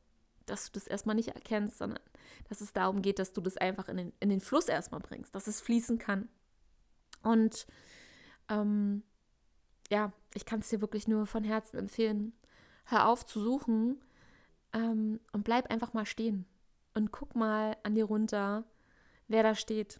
Dass 0.45 0.65
du 0.65 0.79
das 0.79 0.87
erstmal 0.87 1.15
nicht 1.15 1.29
erkennst, 1.29 1.77
sondern 1.77 1.99
dass 2.47 2.61
es 2.61 2.73
darum 2.73 3.01
geht, 3.01 3.19
dass 3.19 3.33
du 3.33 3.41
das 3.41 3.57
einfach 3.57 3.89
in 3.89 3.97
den, 3.97 4.13
in 4.19 4.29
den 4.29 4.39
Fluss 4.39 4.67
erstmal 4.67 5.01
bringst, 5.01 5.35
dass 5.35 5.47
es 5.47 5.61
fließen 5.61 5.99
kann. 5.99 6.29
Und 7.21 7.67
ähm, 8.47 9.03
ja, 9.91 10.13
ich 10.33 10.45
kann 10.45 10.61
es 10.61 10.69
dir 10.69 10.81
wirklich 10.81 11.07
nur 11.07 11.27
von 11.27 11.43
Herzen 11.43 11.77
empfehlen. 11.77 12.33
Hör 12.85 13.07
auf 13.07 13.25
zu 13.25 13.41
suchen 13.41 14.01
ähm, 14.73 15.19
und 15.33 15.43
bleib 15.43 15.69
einfach 15.69 15.93
mal 15.93 16.05
stehen 16.05 16.45
und 16.93 17.11
guck 17.11 17.35
mal 17.35 17.75
an 17.83 17.95
dir 17.95 18.05
runter, 18.05 18.63
wer 19.27 19.43
da 19.43 19.55
steht. 19.55 19.99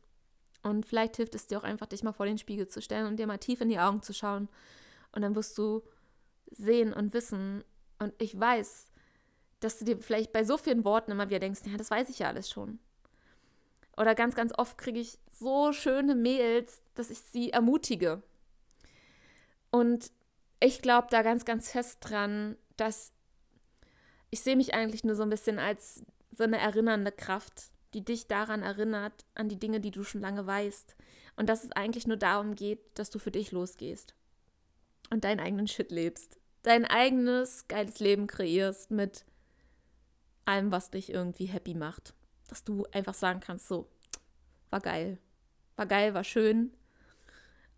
Und 0.64 0.86
vielleicht 0.86 1.18
hilft 1.18 1.36
es 1.36 1.48
dir 1.48 1.60
auch 1.60 1.64
einfach, 1.64 1.88
dich 1.88 2.04
mal 2.04 2.14
vor 2.14 2.26
den 2.26 2.38
Spiegel 2.38 2.68
zu 2.68 2.82
stellen 2.82 3.08
und 3.08 3.18
dir 3.18 3.28
mal 3.28 3.38
tief 3.38 3.62
in 3.62 3.70
die 3.70 3.80
Augen 3.80 4.02
zu 4.02 4.14
schauen. 4.14 4.50
Und 5.12 5.22
dann 5.22 5.36
wirst 5.36 5.58
du 5.58 5.84
sehen 6.52 6.94
und 6.94 7.14
wissen. 7.14 7.64
Und 8.00 8.14
ich 8.22 8.40
weiß, 8.40 8.90
dass 9.60 9.78
du 9.78 9.86
dir 9.86 9.98
vielleicht 9.98 10.32
bei 10.32 10.44
so 10.44 10.58
vielen 10.58 10.86
Worten 10.86 11.12
immer 11.12 11.30
wieder 11.30 11.40
denkst, 11.40 11.62
ja, 11.66 11.78
das 11.78 11.92
weiß 11.92 12.10
ich 12.10 12.20
ja 12.20 12.28
alles 12.28 12.50
schon. 12.50 12.80
Oder 13.98 14.16
ganz, 14.16 14.34
ganz 14.36 14.54
oft 14.58 14.78
kriege 14.78 15.00
ich 15.00 15.20
so 15.32 15.74
schöne 15.74 16.16
Mails, 16.16 16.82
dass 16.96 17.10
ich 17.10 17.20
sie 17.20 17.52
ermutige. 17.52 18.24
Und 19.72 20.12
ich 20.62 20.82
glaube 20.82 21.08
da 21.12 21.22
ganz, 21.22 21.46
ganz 21.46 21.72
fest 21.72 21.98
dran, 22.02 22.58
dass 22.78 23.12
ich 24.30 24.42
sehe 24.42 24.56
mich 24.56 24.74
eigentlich 24.74 25.04
nur 25.04 25.16
so 25.16 25.24
ein 25.24 25.30
bisschen 25.30 25.60
als 25.60 26.04
so 26.32 26.44
eine 26.44 26.60
erinnernde 26.60 27.12
Kraft, 27.12 27.72
die 27.94 28.06
dich 28.06 28.28
daran 28.28 28.62
erinnert, 28.62 29.26
an 29.36 29.50
die 29.50 29.60
Dinge, 29.60 29.80
die 29.80 29.92
du 29.92 30.04
schon 30.04 30.22
lange 30.22 30.46
weißt. 30.46 30.96
Und 31.36 31.50
dass 31.50 31.64
es 31.64 31.72
eigentlich 31.72 32.06
nur 32.06 32.18
darum 32.18 32.56
geht, 32.56 32.80
dass 32.98 33.10
du 33.10 33.20
für 33.20 33.32
dich 33.32 33.52
losgehst 33.52 34.14
und 35.10 35.24
deinen 35.24 35.40
eigenen 35.40 35.68
Shit 35.68 35.92
lebst. 35.92 36.38
Dein 36.64 36.86
eigenes 36.86 37.68
geiles 37.68 38.00
Leben 38.00 38.28
kreierst 38.28 38.92
mit 38.92 39.26
allem, 40.46 40.72
was 40.72 40.92
dich 40.92 41.12
irgendwie 41.12 41.46
happy 41.46 41.74
macht. 41.74 42.14
Dass 42.48 42.64
du 42.64 42.86
einfach 42.92 43.14
sagen 43.14 43.40
kannst, 43.40 43.68
so, 43.68 43.88
war 44.70 44.82
geil. 44.82 45.20
War 45.76 45.86
geil, 45.86 46.14
war 46.14 46.24
schön. 46.24 46.72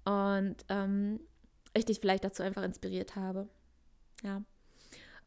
Und 0.05 0.57
ähm, 0.69 1.19
ich 1.73 1.85
dich 1.85 1.99
vielleicht 1.99 2.23
dazu 2.23 2.43
einfach 2.43 2.63
inspiriert 2.63 3.15
habe. 3.15 3.47
Ja. 4.23 4.41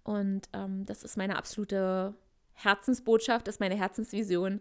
Und 0.02 0.48
ähm, 0.52 0.84
das 0.84 1.02
ist 1.02 1.16
meine 1.16 1.36
absolute 1.36 2.14
Herzensbotschaft, 2.52 3.46
das 3.46 3.57
ist 3.57 3.61
meine 3.61 3.76
Herzensvision, 3.76 4.61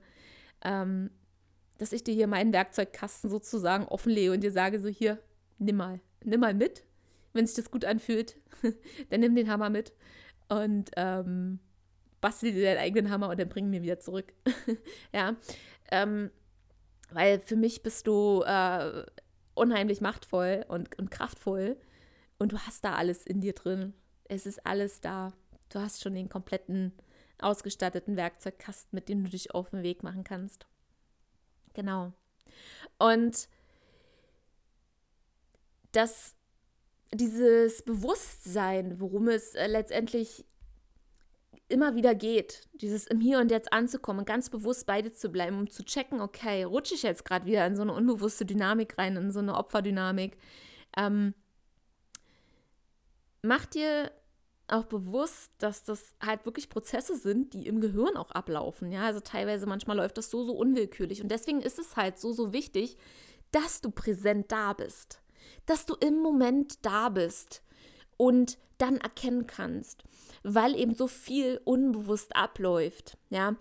ähm, 0.64 1.12
dass 1.78 1.92
ich 1.92 2.04
dir 2.04 2.14
hier 2.14 2.28
meinen 2.28 2.54
Werkzeugkasten 2.54 3.30
sozusagen 3.30 3.86
offenlege 3.86 4.32
und 4.32 4.42
dir 4.42 4.52
sage, 4.52 4.80
so 4.80 4.88
hier, 4.88 5.20
nimm 5.58 5.78
mal, 5.78 6.00
nimm 6.24 6.40
mal 6.40 6.54
mit, 6.54 6.84
wenn 7.34 7.46
sich 7.46 7.56
das 7.56 7.72
gut 7.72 7.86
anfühlt, 7.86 8.38
dann 9.10 9.20
nimm 9.20 9.36
den 9.36 9.50
Hammer 9.50 9.70
mit 9.70 9.94
und 10.50 10.92
ähm, 10.96 11.60
bastel 12.22 12.54
dir 12.54 12.64
deinen 12.64 12.80
eigenen 12.80 13.12
Hammer 13.12 13.30
und 13.30 13.40
dann 13.40 13.50
bring 13.50 13.70
mir 13.70 13.82
wieder 13.82 14.00
zurück. 14.00 14.34
ja, 15.14 15.36
ähm, 15.92 16.32
weil 17.12 17.40
für 17.40 17.56
mich 17.56 17.84
bist 17.84 18.08
du 18.08 18.44
äh, 18.46 19.04
unheimlich 19.54 20.02
machtvoll 20.02 20.66
und, 20.68 20.98
und 20.98 21.12
kraftvoll 21.12 21.78
und 22.40 22.52
du 22.52 22.58
hast 22.60 22.84
da 22.84 22.96
alles 22.96 23.26
in 23.26 23.42
dir 23.42 23.54
drin 23.54 23.94
es 24.34 24.46
ist 24.46 24.66
alles 24.66 25.02
da. 25.02 25.34
Du 25.70 25.80
hast 25.80 26.02
schon 26.02 26.16
den 26.16 26.30
kompletten 26.30 26.94
ausgestatteten 27.40 28.16
Werkzeugkasten, 28.16 28.96
mit 28.96 29.10
dem 29.10 29.24
du 29.24 29.30
dich 29.30 29.54
auf 29.54 29.70
den 29.70 29.84
Weg 29.84 30.04
machen 30.04 30.24
kannst. 30.24 30.66
Genau. 31.74 32.14
Und 33.00 33.50
das, 35.92 36.36
dieses 37.16 37.82
Bewusstsein, 37.84 39.00
worum 39.00 39.28
es 39.28 39.56
äh, 39.56 39.68
letztendlich 39.68 40.46
immer 41.70 41.96
wieder 41.96 42.14
geht, 42.14 42.68
dieses 42.74 43.08
im 43.08 43.20
Hier 43.20 43.40
und 43.40 43.50
Jetzt 43.50 43.74
anzukommen, 43.74 44.26
ganz 44.26 44.50
bewusst 44.50 44.86
bei 44.86 45.02
dir 45.02 45.14
zu 45.14 45.30
bleiben, 45.30 45.58
um 45.58 45.70
zu 45.70 45.84
checken, 45.84 46.22
okay, 46.22 46.64
rutsche 46.64 46.94
ich 46.94 47.04
jetzt 47.04 47.26
gerade 47.26 47.46
wieder 47.46 47.66
in 47.66 47.76
so 47.76 47.82
eine 47.82 47.94
unbewusste 47.94 48.46
Dynamik 48.46 48.98
rein, 48.98 49.16
in 49.16 49.32
so 49.32 49.40
eine 49.40 49.56
Opferdynamik. 49.56 50.38
Ähm, 50.98 51.34
mach 53.42 53.66
dir 53.66 54.12
auch 54.68 54.86
bewusst, 54.86 55.52
dass 55.58 55.84
das 55.84 56.14
halt 56.22 56.46
wirklich 56.46 56.70
Prozesse 56.70 57.18
sind, 57.18 57.54
die 57.54 57.68
im 57.68 57.82
Gehirn 57.82 58.18
auch 58.18 58.32
ablaufen. 58.32 58.92
Ja, 58.92 59.06
also 59.06 59.20
teilweise 59.20 59.66
manchmal 59.66 59.98
läuft 59.98 60.18
das 60.18 60.30
so, 60.30 60.44
so 60.44 60.54
unwillkürlich. 60.54 61.22
Und 61.22 61.30
deswegen 61.30 61.62
ist 61.62 61.80
es 61.80 61.96
halt 61.96 62.20
so, 62.20 62.34
so 62.34 62.54
wichtig, 62.54 62.98
dass 63.52 63.82
du 63.82 63.92
präsent 63.92 64.52
da 64.52 64.74
bist. 64.74 65.23
Dass 65.66 65.86
du 65.86 65.96
im 65.96 66.20
Moment 66.20 66.86
da 66.86 67.10
bist 67.10 67.62
und 68.18 68.58
dann 68.78 68.98
erkennen 68.98 69.48
kannst, 69.48 70.04
weil 70.44 70.76
eben 70.76 70.96
so 70.96 71.08
viel 71.08 71.62
unbewusst 71.64 72.36
abläuft. 72.36 73.18
Ja, 73.30 73.56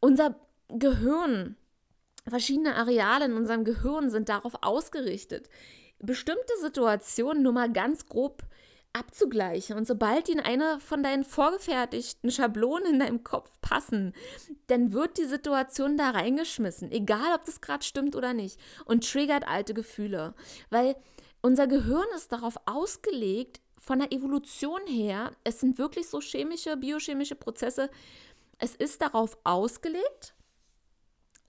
unser 0.00 0.34
Gehirn, 0.68 1.56
verschiedene 2.26 2.74
Areale 2.74 3.26
in 3.26 3.34
unserem 3.34 3.64
Gehirn 3.64 4.10
sind 4.10 4.28
darauf 4.28 4.54
ausgerichtet, 4.62 5.48
bestimmte 5.98 6.52
Situationen 6.60 7.42
nur 7.42 7.52
mal 7.52 7.72
ganz 7.72 8.06
grob 8.06 8.42
abzugleichen. 8.94 9.76
Und 9.76 9.86
sobald 9.86 10.28
in 10.28 10.40
eine 10.40 10.80
von 10.80 11.02
deinen 11.02 11.24
vorgefertigten 11.24 12.30
Schablonen 12.30 12.94
in 12.94 12.98
deinem 13.00 13.24
Kopf 13.24 13.50
passen, 13.60 14.14
dann 14.68 14.92
wird 14.92 15.18
die 15.18 15.26
Situation 15.26 15.96
da 15.96 16.10
reingeschmissen, 16.10 16.90
egal 16.90 17.34
ob 17.34 17.44
das 17.44 17.60
gerade 17.60 17.84
stimmt 17.84 18.16
oder 18.16 18.32
nicht, 18.32 18.58
und 18.86 19.10
triggert 19.10 19.46
alte 19.46 19.74
Gefühle. 19.74 20.34
Weil 20.70 20.96
unser 21.42 21.66
Gehirn 21.66 22.06
ist 22.16 22.32
darauf 22.32 22.56
ausgelegt, 22.66 23.60
von 23.78 23.98
der 23.98 24.12
Evolution 24.12 24.80
her, 24.86 25.32
es 25.44 25.60
sind 25.60 25.76
wirklich 25.76 26.08
so 26.08 26.20
chemische, 26.20 26.74
biochemische 26.76 27.34
Prozesse, 27.34 27.90
es 28.58 28.74
ist 28.74 29.02
darauf 29.02 29.36
ausgelegt, 29.44 30.34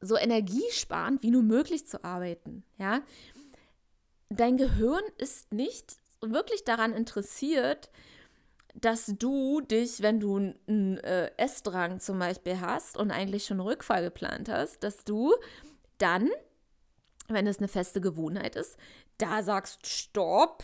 so 0.02 0.18
energiesparend 0.18 1.24
wie 1.24 1.32
nur 1.32 1.44
möglich 1.44 1.88
zu 1.88 2.04
arbeiten. 2.04 2.66
Ja? 2.78 3.02
Dein 4.30 4.58
Gehirn 4.58 5.04
ist 5.18 5.54
nicht 5.54 5.96
wirklich 6.22 6.64
daran 6.64 6.94
interessiert, 6.94 7.90
dass 8.74 9.06
du 9.18 9.62
dich, 9.62 10.02
wenn 10.02 10.20
du 10.20 10.54
einen 10.68 10.98
äh, 10.98 11.32
Essdrang 11.38 12.00
zum 12.00 12.20
Beispiel 12.20 12.60
hast 12.60 12.98
und 12.98 13.12
eigentlich 13.12 13.46
schon 13.46 13.60
Rückfall 13.60 14.04
geplant 14.04 14.50
hast, 14.50 14.84
dass 14.84 15.04
du 15.04 15.34
dann, 15.98 16.30
wenn 17.28 17.48
es 17.48 17.60
eine 17.60 17.70
feste 17.70 18.02
Gewohnheit 18.02 18.56
ist, 18.56 18.78
da 19.18 19.44
sagst, 19.44 19.88
stopp, 19.88 20.64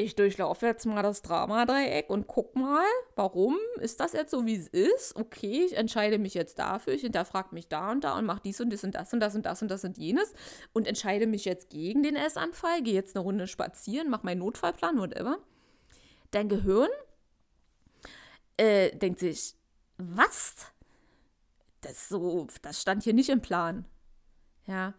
ich 0.00 0.14
durchlaufe 0.14 0.64
jetzt 0.64 0.86
mal 0.86 1.02
das 1.02 1.22
Dramadreieck 1.22 2.08
und 2.08 2.28
guck 2.28 2.54
mal, 2.54 2.86
warum 3.16 3.58
ist 3.80 3.98
das 3.98 4.12
jetzt 4.12 4.30
so, 4.30 4.46
wie 4.46 4.54
es 4.54 4.68
ist? 4.68 5.16
Okay, 5.16 5.64
ich 5.66 5.76
entscheide 5.76 6.18
mich 6.18 6.34
jetzt 6.34 6.60
dafür, 6.60 6.94
ich 6.94 7.00
hinterfrage 7.00 7.52
mich 7.52 7.66
da 7.66 7.90
und 7.90 8.04
da 8.04 8.16
und 8.16 8.24
mache 8.24 8.42
dies 8.44 8.60
und 8.60 8.72
das 8.72 8.84
und 8.84 8.94
das 8.94 9.12
und 9.12 9.18
das 9.18 9.34
und 9.34 9.44
das 9.44 9.60
und 9.60 9.68
das 9.68 9.84
und 9.84 9.98
jenes 9.98 10.32
und 10.72 10.86
entscheide 10.86 11.26
mich 11.26 11.44
jetzt 11.44 11.68
gegen 11.68 12.04
den 12.04 12.14
Essanfall, 12.14 12.80
gehe 12.82 12.94
jetzt 12.94 13.16
eine 13.16 13.24
Runde 13.24 13.48
spazieren, 13.48 14.08
mache 14.08 14.24
meinen 14.24 14.38
Notfallplan, 14.38 14.98
whatever. 14.98 15.38
Dein 16.30 16.48
Gehirn 16.48 16.90
äh, 18.56 18.96
denkt 18.96 19.18
sich, 19.18 19.56
was? 19.96 20.66
Das 21.80 22.08
so, 22.08 22.46
das 22.62 22.80
stand 22.80 23.02
hier 23.02 23.14
nicht 23.14 23.30
im 23.30 23.40
Plan. 23.40 23.84
Ja. 24.66 24.94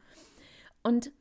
Und 0.84 1.14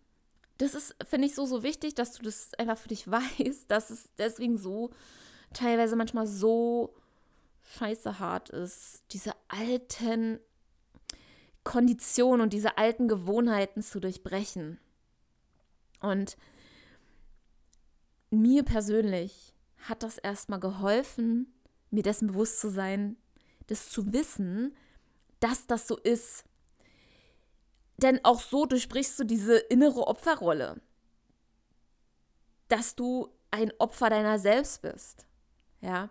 das 0.58 0.74
ist, 0.74 0.96
finde 1.08 1.26
ich, 1.26 1.34
so, 1.34 1.46
so 1.46 1.62
wichtig, 1.62 1.94
dass 1.94 2.12
du 2.12 2.22
das 2.22 2.52
einfach 2.54 2.78
für 2.78 2.88
dich 2.88 3.08
weißt, 3.10 3.70
dass 3.70 3.90
es 3.90 4.10
deswegen 4.18 4.58
so 4.58 4.90
teilweise 5.52 5.96
manchmal 5.96 6.26
so 6.26 6.94
scheiße 7.76 8.18
hart 8.18 8.50
ist, 8.50 9.02
diese 9.12 9.32
alten 9.48 10.40
Konditionen 11.64 12.40
und 12.40 12.52
diese 12.52 12.78
alten 12.78 13.08
Gewohnheiten 13.08 13.82
zu 13.82 14.00
durchbrechen. 14.00 14.78
Und 16.00 16.36
mir 18.30 18.62
persönlich 18.62 19.54
hat 19.78 20.02
das 20.02 20.18
erstmal 20.18 20.60
geholfen, 20.60 21.52
mir 21.90 22.02
dessen 22.02 22.28
bewusst 22.28 22.60
zu 22.60 22.70
sein, 22.70 23.16
das 23.66 23.90
zu 23.90 24.12
wissen, 24.12 24.74
dass 25.40 25.66
das 25.66 25.86
so 25.86 25.96
ist. 25.96 26.44
Denn 27.98 28.24
auch 28.24 28.40
so 28.40 28.64
durchbrichst 28.66 29.18
du 29.18 29.24
diese 29.24 29.56
innere 29.56 30.06
Opferrolle, 30.06 30.80
dass 32.68 32.94
du 32.94 33.28
ein 33.50 33.72
Opfer 33.78 34.10
deiner 34.10 34.38
selbst 34.38 34.82
bist. 34.82 35.26
Ja. 35.80 36.10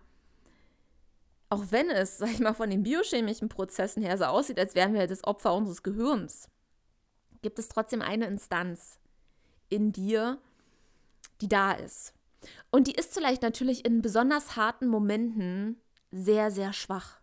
Auch 1.49 1.65
wenn 1.69 1.89
es, 1.89 2.17
sag 2.17 2.29
ich 2.29 2.39
mal, 2.39 2.53
von 2.53 2.69
den 2.69 2.83
biochemischen 2.83 3.47
Prozessen 3.47 4.03
her 4.03 4.17
so 4.17 4.25
aussieht, 4.25 4.59
als 4.59 4.75
wären 4.75 4.93
wir 4.93 5.07
das 5.07 5.23
Opfer 5.23 5.53
unseres 5.53 5.81
Gehirns, 5.81 6.49
gibt 7.41 7.59
es 7.59 7.69
trotzdem 7.69 8.01
eine 8.01 8.25
Instanz 8.25 8.99
in 9.69 9.91
dir, 9.91 10.41
die 11.39 11.47
da 11.47 11.71
ist. 11.71 12.13
Und 12.71 12.87
die 12.87 12.95
ist 12.95 13.13
vielleicht 13.13 13.41
natürlich 13.41 13.85
in 13.85 14.01
besonders 14.01 14.55
harten 14.55 14.87
Momenten 14.87 15.81
sehr, 16.11 16.51
sehr 16.51 16.73
schwach. 16.73 17.19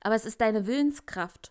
Aber 0.00 0.14
es 0.14 0.24
ist 0.24 0.40
deine 0.40 0.66
Willenskraft. 0.66 1.50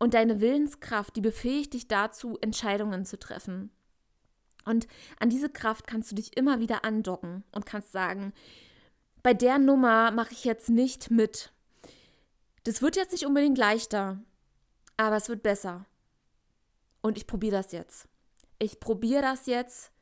Und 0.00 0.14
deine 0.14 0.40
Willenskraft, 0.40 1.14
die 1.14 1.20
befähigt 1.20 1.74
dich 1.74 1.86
dazu, 1.86 2.38
Entscheidungen 2.40 3.04
zu 3.04 3.18
treffen. 3.18 3.70
Und 4.64 4.88
an 5.18 5.28
diese 5.28 5.50
Kraft 5.50 5.86
kannst 5.86 6.10
du 6.10 6.14
dich 6.14 6.36
immer 6.38 6.58
wieder 6.58 6.84
andocken 6.84 7.44
und 7.52 7.66
kannst 7.66 7.92
sagen, 7.92 8.32
bei 9.22 9.34
der 9.34 9.58
Nummer 9.58 10.10
mache 10.10 10.32
ich 10.32 10.44
jetzt 10.44 10.70
nicht 10.70 11.10
mit. 11.10 11.52
Das 12.64 12.80
wird 12.80 12.96
jetzt 12.96 13.12
nicht 13.12 13.26
unbedingt 13.26 13.58
leichter, 13.58 14.18
aber 14.96 15.16
es 15.16 15.28
wird 15.28 15.42
besser. 15.42 15.84
Und 17.02 17.18
ich 17.18 17.26
probiere 17.26 17.56
das 17.56 17.72
jetzt. 17.72 18.08
Ich 18.58 18.80
probiere 18.80 19.22
das 19.22 19.44
jetzt. 19.44 19.92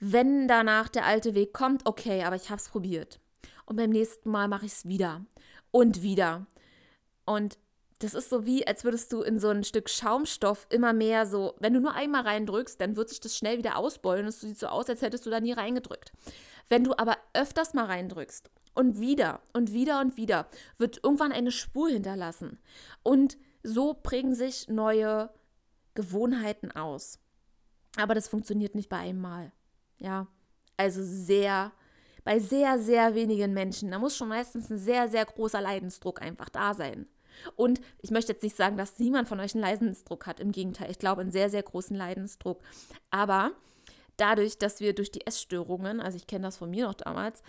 Wenn 0.00 0.48
danach 0.48 0.90
der 0.90 1.06
alte 1.06 1.34
Weg 1.34 1.54
kommt, 1.54 1.86
okay, 1.86 2.24
aber 2.24 2.36
ich 2.36 2.50
habe 2.50 2.60
es 2.60 2.68
probiert. 2.68 3.20
Und 3.64 3.76
beim 3.76 3.90
nächsten 3.90 4.30
Mal 4.30 4.48
mache 4.48 4.66
ich 4.66 4.72
es 4.72 4.86
wieder 4.86 5.24
und 5.70 6.02
wieder. 6.02 6.46
Und 7.24 7.58
das 8.00 8.14
ist 8.14 8.30
so 8.30 8.46
wie, 8.46 8.66
als 8.66 8.82
würdest 8.82 9.12
du 9.12 9.20
in 9.20 9.38
so 9.38 9.48
ein 9.48 9.62
Stück 9.62 9.90
Schaumstoff 9.90 10.66
immer 10.70 10.94
mehr 10.94 11.26
so, 11.26 11.54
wenn 11.60 11.74
du 11.74 11.80
nur 11.80 11.94
einmal 11.94 12.22
reindrückst, 12.22 12.80
dann 12.80 12.96
wird 12.96 13.10
sich 13.10 13.20
das 13.20 13.36
schnell 13.36 13.58
wieder 13.58 13.76
ausbeulen. 13.76 14.26
Es 14.26 14.40
sieht 14.40 14.58
so 14.58 14.68
aus, 14.68 14.88
als 14.88 15.02
hättest 15.02 15.26
du 15.26 15.30
da 15.30 15.38
nie 15.38 15.52
reingedrückt. 15.52 16.12
Wenn 16.70 16.82
du 16.82 16.96
aber 16.96 17.18
öfters 17.34 17.74
mal 17.74 17.84
reindrückst 17.84 18.50
und 18.74 19.00
wieder 19.00 19.42
und 19.52 19.72
wieder 19.72 20.00
und 20.00 20.16
wieder, 20.16 20.46
wird 20.78 21.00
irgendwann 21.04 21.32
eine 21.32 21.52
Spur 21.52 21.90
hinterlassen. 21.90 22.58
Und 23.02 23.36
so 23.62 23.92
prägen 23.92 24.34
sich 24.34 24.68
neue 24.68 25.28
Gewohnheiten 25.94 26.70
aus. 26.70 27.18
Aber 27.96 28.14
das 28.14 28.28
funktioniert 28.28 28.74
nicht 28.74 28.88
bei 28.88 28.96
einem 28.96 29.20
Mal. 29.20 29.52
Ja, 29.98 30.26
also 30.78 31.02
sehr, 31.04 31.72
bei 32.24 32.38
sehr, 32.38 32.78
sehr 32.78 33.14
wenigen 33.14 33.52
Menschen. 33.52 33.90
Da 33.90 33.98
muss 33.98 34.16
schon 34.16 34.28
meistens 34.28 34.70
ein 34.70 34.78
sehr, 34.78 35.08
sehr 35.08 35.26
großer 35.26 35.60
Leidensdruck 35.60 36.22
einfach 36.22 36.48
da 36.48 36.72
sein. 36.72 37.06
Und 37.56 37.80
ich 38.00 38.10
möchte 38.10 38.32
jetzt 38.32 38.42
nicht 38.42 38.56
sagen, 38.56 38.76
dass 38.76 38.98
niemand 38.98 39.28
von 39.28 39.40
euch 39.40 39.54
einen 39.54 39.62
Leidensdruck 39.62 40.26
hat. 40.26 40.40
Im 40.40 40.52
Gegenteil, 40.52 40.90
ich 40.90 40.98
glaube 40.98 41.20
einen 41.20 41.32
sehr, 41.32 41.50
sehr 41.50 41.62
großen 41.62 41.96
Leidensdruck. 41.96 42.60
Aber 43.10 43.52
dadurch, 44.16 44.58
dass 44.58 44.80
wir 44.80 44.94
durch 44.94 45.10
die 45.10 45.26
Essstörungen, 45.26 46.00
also 46.00 46.16
ich 46.16 46.26
kenne 46.26 46.44
das 46.44 46.56
von 46.56 46.70
mir 46.70 46.86
noch 46.86 46.94
damals, 46.94 47.42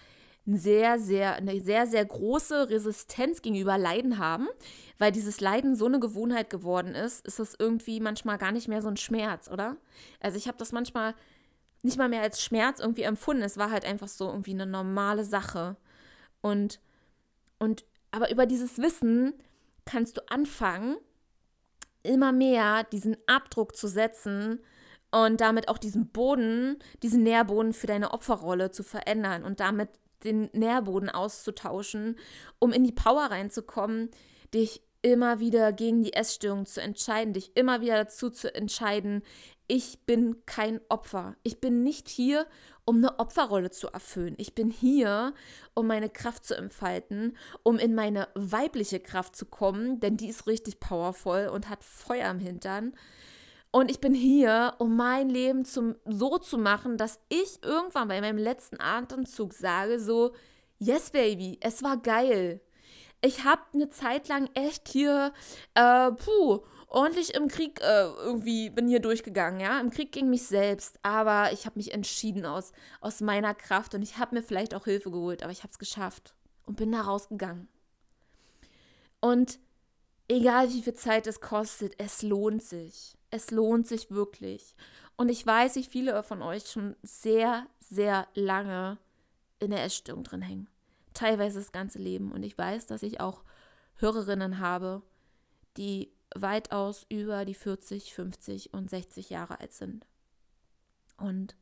eine 0.48 0.58
sehr, 0.58 1.00
sehr, 1.00 1.36
eine 1.36 1.62
sehr, 1.62 1.86
sehr 1.86 2.04
große 2.04 2.70
Resistenz 2.70 3.42
gegenüber 3.42 3.78
Leiden 3.78 4.18
haben, 4.18 4.48
weil 4.98 5.12
dieses 5.12 5.40
Leiden 5.40 5.76
so 5.76 5.86
eine 5.86 6.00
Gewohnheit 6.00 6.50
geworden 6.50 6.96
ist, 6.96 7.26
ist 7.28 7.40
das 7.40 7.56
irgendwie 7.58 8.00
manchmal 8.00 8.38
gar 8.38 8.52
nicht 8.52 8.68
mehr 8.68 8.82
so 8.82 8.88
ein 8.88 8.98
Schmerz, 8.98 9.50
oder? 9.50 9.78
Also 10.20 10.38
ich 10.38 10.48
habe 10.48 10.58
das 10.58 10.72
manchmal 10.72 11.14
nicht 11.84 11.98
mal 11.98 12.10
mehr 12.10 12.22
als 12.22 12.42
Schmerz 12.42 12.80
irgendwie 12.80 13.04
empfunden. 13.04 13.44
Es 13.44 13.58
war 13.58 13.72
halt 13.72 13.86
einfach 13.86 14.08
so 14.08 14.30
irgendwie 14.30 14.54
eine 14.54 14.66
normale 14.66 15.26
Sache. 15.26 15.76
Und, 16.42 16.80
und 17.60 17.86
aber 18.12 18.32
über 18.32 18.46
dieses 18.46 18.78
Wissen 18.80 19.34
kannst 19.92 20.18
du 20.18 20.22
anfangen, 20.30 20.96
immer 22.04 22.32
mehr 22.32 22.86
diesen 22.86 23.18
Abdruck 23.28 23.76
zu 23.76 23.88
setzen 23.88 24.62
und 25.12 25.42
damit 25.42 25.68
auch 25.68 25.78
diesen 25.78 26.08
Boden, 26.08 26.80
diesen 27.04 27.24
Nährboden 27.24 27.74
für 27.74 27.88
deine 27.88 28.12
Opferrolle 28.12 28.72
zu 28.72 28.84
verändern 28.84 29.44
und 29.44 29.60
damit 29.60 29.90
den 30.24 30.50
Nährboden 30.54 31.10
auszutauschen, 31.10 32.18
um 32.60 32.72
in 32.72 32.86
die 32.86 32.94
Power 32.94 33.26
reinzukommen, 33.26 34.10
dich 34.54 34.82
immer 35.02 35.40
wieder 35.40 35.74
gegen 35.74 36.04
die 36.04 36.14
Essstörung 36.14 36.66
zu 36.66 36.82
entscheiden, 36.82 37.34
dich 37.34 37.58
immer 37.58 37.82
wieder 37.82 37.96
dazu 37.96 38.30
zu 38.30 38.54
entscheiden, 38.54 39.24
ich 39.72 40.06
bin 40.06 40.46
kein 40.46 40.82
Opfer. 40.90 41.38
Ich 41.44 41.62
bin 41.62 41.82
nicht 41.82 42.10
hier, 42.10 42.46
um 42.84 42.98
eine 42.98 43.20
Opferrolle 43.20 43.72
zu 43.72 43.88
erfüllen. 43.88 44.36
Ich 44.38 44.54
bin 44.54 44.70
hier, 44.70 45.34
um 45.74 45.88
meine 45.88 46.10
Kraft 46.10 46.46
zu 46.46 46.58
entfalten, 46.58 47.38
um 47.64 47.80
in 47.80 47.96
meine 47.96 48.28
weibliche 48.36 49.00
Kraft 49.00 49.34
zu 49.34 49.46
kommen, 49.46 50.02
denn 50.02 50.18
die 50.18 50.28
ist 50.28 50.46
richtig 50.46 50.82
powervoll 50.82 51.48
und 51.48 51.70
hat 51.70 51.86
Feuer 51.86 52.30
im 52.30 52.40
Hintern. 52.40 52.92
Und 53.72 53.90
ich 53.90 54.02
bin 54.02 54.14
hier, 54.14 54.74
um 54.80 54.98
mein 54.98 55.30
Leben 55.30 55.64
zum, 55.64 55.96
so 56.04 56.38
zu 56.38 56.58
machen, 56.58 56.98
dass 56.98 57.22
ich 57.30 57.64
irgendwann 57.64 58.10
bei 58.10 58.20
meinem 58.20 58.40
letzten 58.40 58.78
Atemzug 58.78 59.54
sage, 59.54 60.02
so, 60.02 60.34
yes, 60.80 61.12
baby, 61.12 61.60
es 61.62 61.82
war 61.82 61.96
geil. 61.96 62.60
Ich 63.22 63.46
habe 63.46 63.62
eine 63.74 63.90
Zeit 63.90 64.28
lang 64.28 64.50
echt 64.54 64.90
hier, 64.90 65.32
äh, 65.76 66.12
puh, 66.12 66.60
ordentlich 66.92 67.34
im 67.34 67.48
Krieg 67.48 67.80
äh, 67.82 68.04
irgendwie 68.04 68.70
bin 68.70 68.88
hier 68.88 69.00
durchgegangen, 69.00 69.60
ja, 69.60 69.80
im 69.80 69.90
Krieg 69.90 70.12
gegen 70.12 70.30
mich 70.30 70.44
selbst, 70.44 71.00
aber 71.04 71.52
ich 71.54 71.66
habe 71.66 71.80
mich 71.80 71.94
entschieden 71.94 72.46
aus, 72.46 72.74
aus 73.00 73.22
meiner 73.22 73.56
Kraft 73.56 73.96
und 73.96 74.02
ich 74.02 74.18
habe 74.18 74.36
mir 74.36 74.44
vielleicht 74.44 74.76
auch 74.76 74.84
Hilfe 74.84 75.10
geholt, 75.10 75.42
aber 75.42 75.52
ich 75.52 75.64
habe 75.64 75.72
es 75.72 75.80
geschafft 75.80 76.36
und 76.66 76.76
bin 76.76 76.92
da 76.92 77.02
rausgegangen. 77.02 77.70
Und 79.22 79.60
egal 80.28 80.70
wie 80.70 80.82
viel 80.82 80.94
Zeit 80.94 81.28
es 81.28 81.40
kostet, 81.40 81.94
es 81.98 82.22
lohnt 82.24 82.62
sich. 82.62 83.18
Es 83.30 83.52
lohnt 83.52 83.88
sich 83.88 84.12
wirklich. 84.12 84.76
Und 85.16 85.30
ich 85.30 85.46
weiß, 85.46 85.76
wie 85.78 85.84
viele 85.84 86.22
von 86.24 86.42
euch 86.42 86.66
schon 86.70 86.98
sehr, 87.04 87.68
sehr 87.80 88.28
lange 88.34 88.98
in 89.60 89.72
der 89.72 89.84
Essstörung 89.84 90.24
drin 90.24 90.42
hängen. 90.42 90.68
Teilweise 91.14 91.60
das 91.60 91.72
ganze 91.72 92.00
Leben. 92.00 92.32
Und 92.32 92.44
ich 92.44 92.58
weiß, 92.58 92.88
dass 92.88 93.04
ich 93.04 93.22
auch 93.22 93.44
Hörerinnen 93.96 94.60
habe, 94.60 95.04
die 95.78 96.12
weitaus 96.36 97.06
über 97.10 97.46
die 97.46 97.54
40, 97.54 98.14
50 98.14 98.74
und 98.74 98.90
60 98.90 99.30
Jahre 99.30 99.60
alt 99.60 99.74
sind. 99.74 100.06
Und 101.18 101.56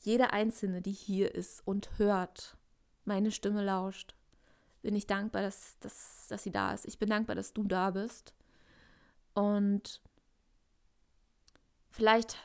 jede 0.00 0.32
Einzelne, 0.32 0.82
die 0.82 0.92
hier 0.92 1.34
ist 1.34 1.66
und 1.66 1.98
hört, 1.98 2.56
meine 3.04 3.30
Stimme 3.30 3.64
lauscht, 3.64 4.14
bin 4.82 4.94
ich 4.94 5.06
dankbar, 5.06 5.42
dass, 5.42 5.78
dass, 5.80 6.26
dass 6.28 6.42
sie 6.42 6.52
da 6.52 6.72
ist. 6.72 6.86
Ich 6.86 6.98
bin 6.98 7.08
dankbar, 7.08 7.34
dass 7.34 7.52
du 7.52 7.64
da 7.64 7.90
bist. 7.90 8.34
Und 9.34 10.00
vielleicht 11.90 12.36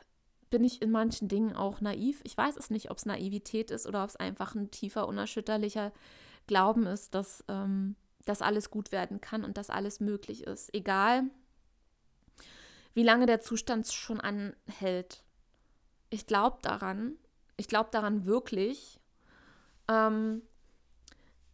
bin 0.50 0.64
ich 0.64 0.82
in 0.82 0.92
manchen 0.92 1.28
Dingen 1.28 1.56
auch 1.56 1.82
naiv. 1.82 2.20
Ich 2.24 2.36
weiß 2.36 2.58
es 2.58 2.70
nicht, 2.70 2.92
ob 2.92 2.98
es 2.98 3.06
Naivität 3.06 3.72
ist 3.72 3.88
oder 3.88 4.04
ob 4.04 4.10
es 4.10 4.16
einfach 4.16 4.56
ein 4.56 4.72
tiefer, 4.72 5.08
unerschütterlicher 5.08 5.92
Glauben 6.48 6.86
ist, 6.88 7.14
dass 7.14 7.44
ähm, 7.48 7.96
dass 8.26 8.42
alles 8.42 8.70
gut 8.70 8.92
werden 8.92 9.22
kann 9.22 9.44
und 9.44 9.58
dass 9.58 9.70
alles 9.70 10.00
möglich 10.00 10.46
ist. 10.46 10.74
Egal, 10.74 11.24
wie 12.94 13.04
lange 13.04 13.26
der 13.26 13.42
Zustand 13.42 13.88
schon 13.88 14.20
anhält. 14.20 15.24
Ich 16.10 16.26
glaube 16.28 16.58
daran. 16.62 17.16
Ich 17.58 17.68
glaube 17.68 17.90
daran 17.92 18.26
wirklich. 18.26 19.00
Ähm, 19.88 20.42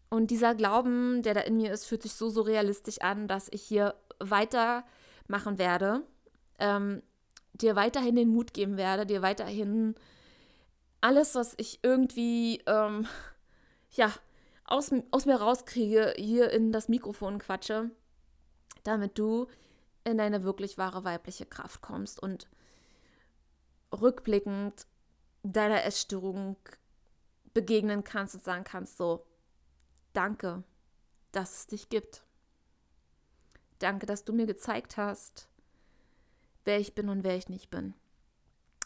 und 0.09 0.32
dieser 0.32 0.55
Glauben, 0.55 1.22
der 1.22 1.34
da 1.34 1.41
in 1.41 1.57
mir 1.57 1.72
ist, 1.72 1.86
fühlt 1.86 2.03
sich 2.03 2.13
so, 2.13 2.30
so 2.30 2.41
realistisch 2.41 3.01
an, 3.01 3.28
dass 3.28 3.49
ich 3.51 3.61
hier 3.61 3.95
weitermachen 4.20 5.57
werde, 5.57 6.03
ähm, 6.59 7.03
dir 7.53 7.76
weiterhin 7.76 8.15
den 8.15 8.30
Mut 8.30 8.53
geben 8.53 8.78
werde, 8.78 9.05
dir 9.05 9.22
weiterhin 9.22 9.95
alles, 11.01 11.36
was 11.36 11.53
ich 11.57 11.80
irgendwie, 11.84 12.63
ähm, 12.65 13.05
ja, 13.91 14.11
aus, 14.68 14.91
aus 15.11 15.26
mir 15.26 15.38
rauskriege, 15.38 16.13
hier 16.18 16.51
in 16.51 16.72
das 16.72 16.89
Mikrofon 16.89 17.39
quatsche, 17.39 17.89
damit 18.84 19.18
du 19.18 19.47
in 20.03 20.18
deine 20.18 20.43
wirklich 20.43 20.78
wahre 20.78 21.03
weibliche 21.03 21.45
Kraft 21.45 21.82
kommst 21.82 22.22
und 22.22 22.47
rückblickend 23.91 24.86
deiner 25.43 25.84
Essstörung 25.84 26.57
begegnen 27.53 28.03
kannst 28.03 28.36
und 28.36 28.43
sagen 28.43 28.63
kannst, 28.63 28.97
so, 28.97 29.26
danke, 30.13 30.63
dass 31.32 31.59
es 31.59 31.68
dich 31.68 31.89
gibt. 31.89 32.24
Danke, 33.80 34.05
dass 34.05 34.26
du 34.26 34.34
mir 34.34 34.45
gezeigt 34.45 34.97
hast, 34.97 35.47
wer 36.65 36.80
ich 36.80 36.95
bin 36.95 37.09
und 37.09 37.24
wer 37.24 37.38
ich 37.38 37.49
nicht 37.49 37.70
bin. 37.70 37.93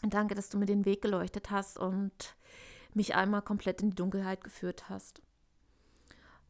Und 0.02 0.14
danke, 0.14 0.34
dass 0.34 0.48
du 0.48 0.58
mir 0.58 0.66
den 0.66 0.84
Weg 0.84 1.02
geleuchtet 1.02 1.50
hast 1.50 1.78
und 1.78 2.36
mich 2.94 3.14
einmal 3.14 3.42
komplett 3.42 3.82
in 3.82 3.90
die 3.90 3.96
Dunkelheit 3.96 4.42
geführt 4.44 4.88
hast. 4.88 5.22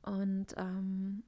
Und 0.02 0.46
ähm, 0.56 1.22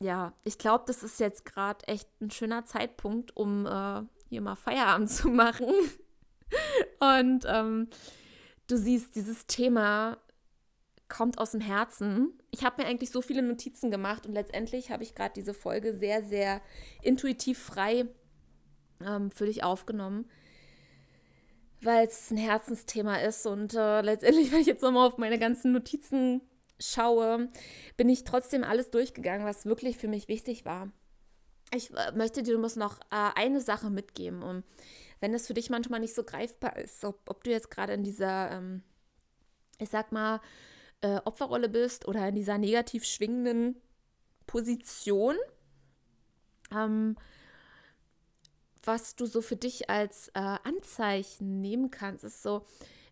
ja, 0.00 0.32
ich 0.44 0.58
glaube, 0.58 0.84
das 0.86 1.02
ist 1.02 1.20
jetzt 1.20 1.44
gerade 1.44 1.86
echt 1.88 2.08
ein 2.20 2.30
schöner 2.30 2.64
Zeitpunkt, 2.64 3.36
um 3.36 3.66
äh, 3.66 4.02
hier 4.28 4.40
mal 4.40 4.56
Feierabend 4.56 5.10
zu 5.10 5.28
machen. 5.28 5.68
und 7.00 7.44
ähm, 7.46 7.88
du 8.68 8.76
siehst, 8.76 9.16
dieses 9.16 9.46
Thema 9.46 10.18
kommt 11.08 11.38
aus 11.38 11.52
dem 11.52 11.60
Herzen. 11.60 12.32
Ich 12.50 12.64
habe 12.64 12.82
mir 12.82 12.88
eigentlich 12.88 13.10
so 13.10 13.22
viele 13.22 13.42
Notizen 13.42 13.90
gemacht 13.90 14.26
und 14.26 14.34
letztendlich 14.34 14.90
habe 14.90 15.02
ich 15.02 15.14
gerade 15.14 15.32
diese 15.34 15.54
Folge 15.54 15.94
sehr, 15.94 16.22
sehr 16.22 16.60
intuitiv 17.02 17.58
frei 17.58 18.06
ähm, 19.04 19.30
für 19.30 19.46
dich 19.46 19.64
aufgenommen, 19.64 20.28
weil 21.80 22.06
es 22.06 22.30
ein 22.30 22.36
Herzensthema 22.36 23.16
ist 23.16 23.46
und 23.46 23.74
äh, 23.74 24.02
letztendlich, 24.02 24.52
wenn 24.52 24.60
ich 24.60 24.66
jetzt 24.66 24.82
nochmal 24.82 25.08
auf 25.08 25.18
meine 25.18 25.38
ganzen 25.38 25.72
Notizen 25.72 26.42
schaue, 26.80 27.48
bin 27.96 28.08
ich 28.08 28.24
trotzdem 28.24 28.64
alles 28.64 28.90
durchgegangen, 28.90 29.46
was 29.46 29.66
wirklich 29.66 29.98
für 29.98 30.08
mich 30.08 30.28
wichtig 30.28 30.64
war. 30.64 30.90
Ich 31.74 31.94
äh, 31.94 32.12
möchte 32.12 32.42
dir 32.42 32.58
muss 32.58 32.76
noch 32.76 33.00
äh, 33.10 33.30
eine 33.34 33.60
Sache 33.60 33.90
mitgeben 33.90 34.42
und 34.42 34.64
wenn 35.20 35.34
es 35.34 35.46
für 35.46 35.54
dich 35.54 35.70
manchmal 35.70 36.00
nicht 36.00 36.14
so 36.14 36.22
greifbar 36.22 36.76
ist, 36.76 37.04
ob, 37.04 37.20
ob 37.28 37.44
du 37.44 37.50
jetzt 37.50 37.70
gerade 37.70 37.92
in 37.92 38.04
dieser, 38.04 38.52
ähm, 38.52 38.82
ich 39.78 39.88
sag 39.88 40.12
mal, 40.12 40.40
äh, 41.00 41.20
Opferrolle 41.24 41.68
bist 41.68 42.06
oder 42.06 42.28
in 42.28 42.34
dieser 42.34 42.58
negativ 42.58 43.04
schwingenden 43.04 43.76
Position, 44.46 45.36
ähm, 46.72 47.16
was 48.84 49.16
du 49.16 49.26
so 49.26 49.42
für 49.42 49.56
dich 49.56 49.90
als 49.90 50.28
äh, 50.28 50.40
Anzeichen 50.40 51.60
nehmen 51.60 51.90
kannst, 51.90 52.24
ist 52.24 52.42
so, 52.42 52.64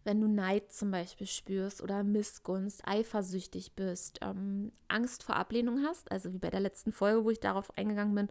wenn 0.07 0.20
du 0.20 0.28
Neid 0.28 0.72
zum 0.72 0.92
Beispiel 0.92 1.26
spürst 1.26 1.82
oder 1.82 2.04
Missgunst, 2.04 2.86
eifersüchtig 2.86 3.74
bist, 3.74 4.20
ähm, 4.22 4.72
Angst 4.88 5.24
vor 5.24 5.36
Ablehnung 5.36 5.82
hast, 5.84 6.11
also 6.12 6.32
wie 6.32 6.38
bei 6.38 6.48
der 6.48 6.61
letzten 6.61 6.92
Folge, 6.92 7.24
wo 7.24 7.30
ich 7.30 7.40
darauf 7.40 7.76
eingegangen 7.76 8.14
bin, 8.14 8.28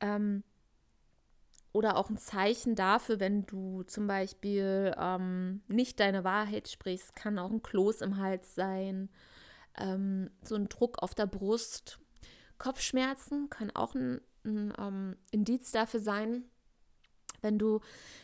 ähm, 0.00 0.44
oder 1.72 1.96
auch 1.96 2.10
ein 2.10 2.18
Zeichen 2.18 2.74
dafür, 2.74 3.18
wenn 3.18 3.46
du 3.46 3.82
zum 3.82 4.06
Beispiel 4.06 4.94
ähm, 4.98 5.62
nicht 5.68 6.00
deine 6.00 6.22
Wahrheit 6.22 6.68
sprichst, 6.68 7.16
kann 7.16 7.38
auch 7.38 7.50
ein 7.50 7.62
Kloß 7.62 8.02
im 8.02 8.18
Hals 8.18 8.54
sein, 8.54 9.08
ähm, 9.78 10.30
so 10.42 10.54
ein 10.54 10.68
Druck 10.68 11.02
auf 11.02 11.14
der 11.14 11.26
Brust. 11.26 11.98
Kopfschmerzen 12.58 13.50
kann 13.50 13.70
auch 13.70 13.94
ein, 13.94 14.20
ein 14.44 14.72
ähm, 14.78 15.16
Indiz 15.30 15.70
dafür 15.70 16.00
sein, 16.00 16.44
wenn 17.42 17.58
du 17.58 17.80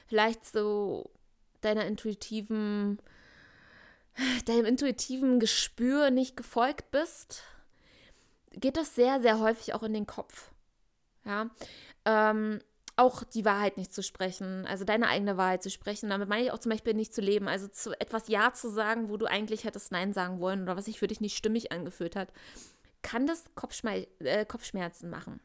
vielleicht 0.06 0.46
so 0.46 1.10
deiner 1.62 1.86
intuitiven, 1.86 2.98
deinem 4.46 4.66
intuitiven 4.66 5.40
Gespür 5.40 6.10
nicht 6.10 6.36
gefolgt 6.36 6.90
bist, 6.90 7.42
geht 8.52 8.76
das 8.76 8.94
sehr, 8.94 9.20
sehr 9.20 9.40
häufig 9.40 9.74
auch 9.74 9.82
in 9.82 9.94
den 9.94 10.06
Kopf. 10.06 10.50
Ja, 11.24 11.50
ähm, 12.04 12.60
auch 12.96 13.24
die 13.24 13.44
Wahrheit 13.44 13.78
nicht 13.78 13.94
zu 13.94 14.02
sprechen, 14.02 14.66
also 14.66 14.84
deine 14.84 15.08
eigene 15.08 15.36
Wahrheit 15.36 15.62
zu 15.62 15.70
sprechen. 15.70 16.10
Damit 16.10 16.28
meine 16.28 16.44
ich 16.44 16.52
auch 16.52 16.58
zum 16.58 16.70
Beispiel 16.70 16.94
nicht 16.94 17.14
zu 17.14 17.20
leben, 17.20 17.48
also 17.48 17.68
zu 17.68 17.98
etwas 17.98 18.28
Ja 18.28 18.52
zu 18.52 18.68
sagen, 18.68 19.08
wo 19.08 19.16
du 19.16 19.26
eigentlich 19.26 19.64
hättest 19.64 19.92
Nein 19.92 20.12
sagen 20.12 20.40
wollen 20.40 20.62
oder 20.62 20.76
was 20.76 20.84
sich 20.84 20.98
für 20.98 21.06
dich 21.06 21.20
nicht 21.20 21.36
stimmig 21.36 21.72
angefühlt 21.72 22.16
hat, 22.16 22.32
kann 23.02 23.26
das 23.26 23.44
Kopfschme 23.54 24.06
äh, 24.20 24.44
Kopfschmerzen 24.44 25.08
machen. 25.08 25.40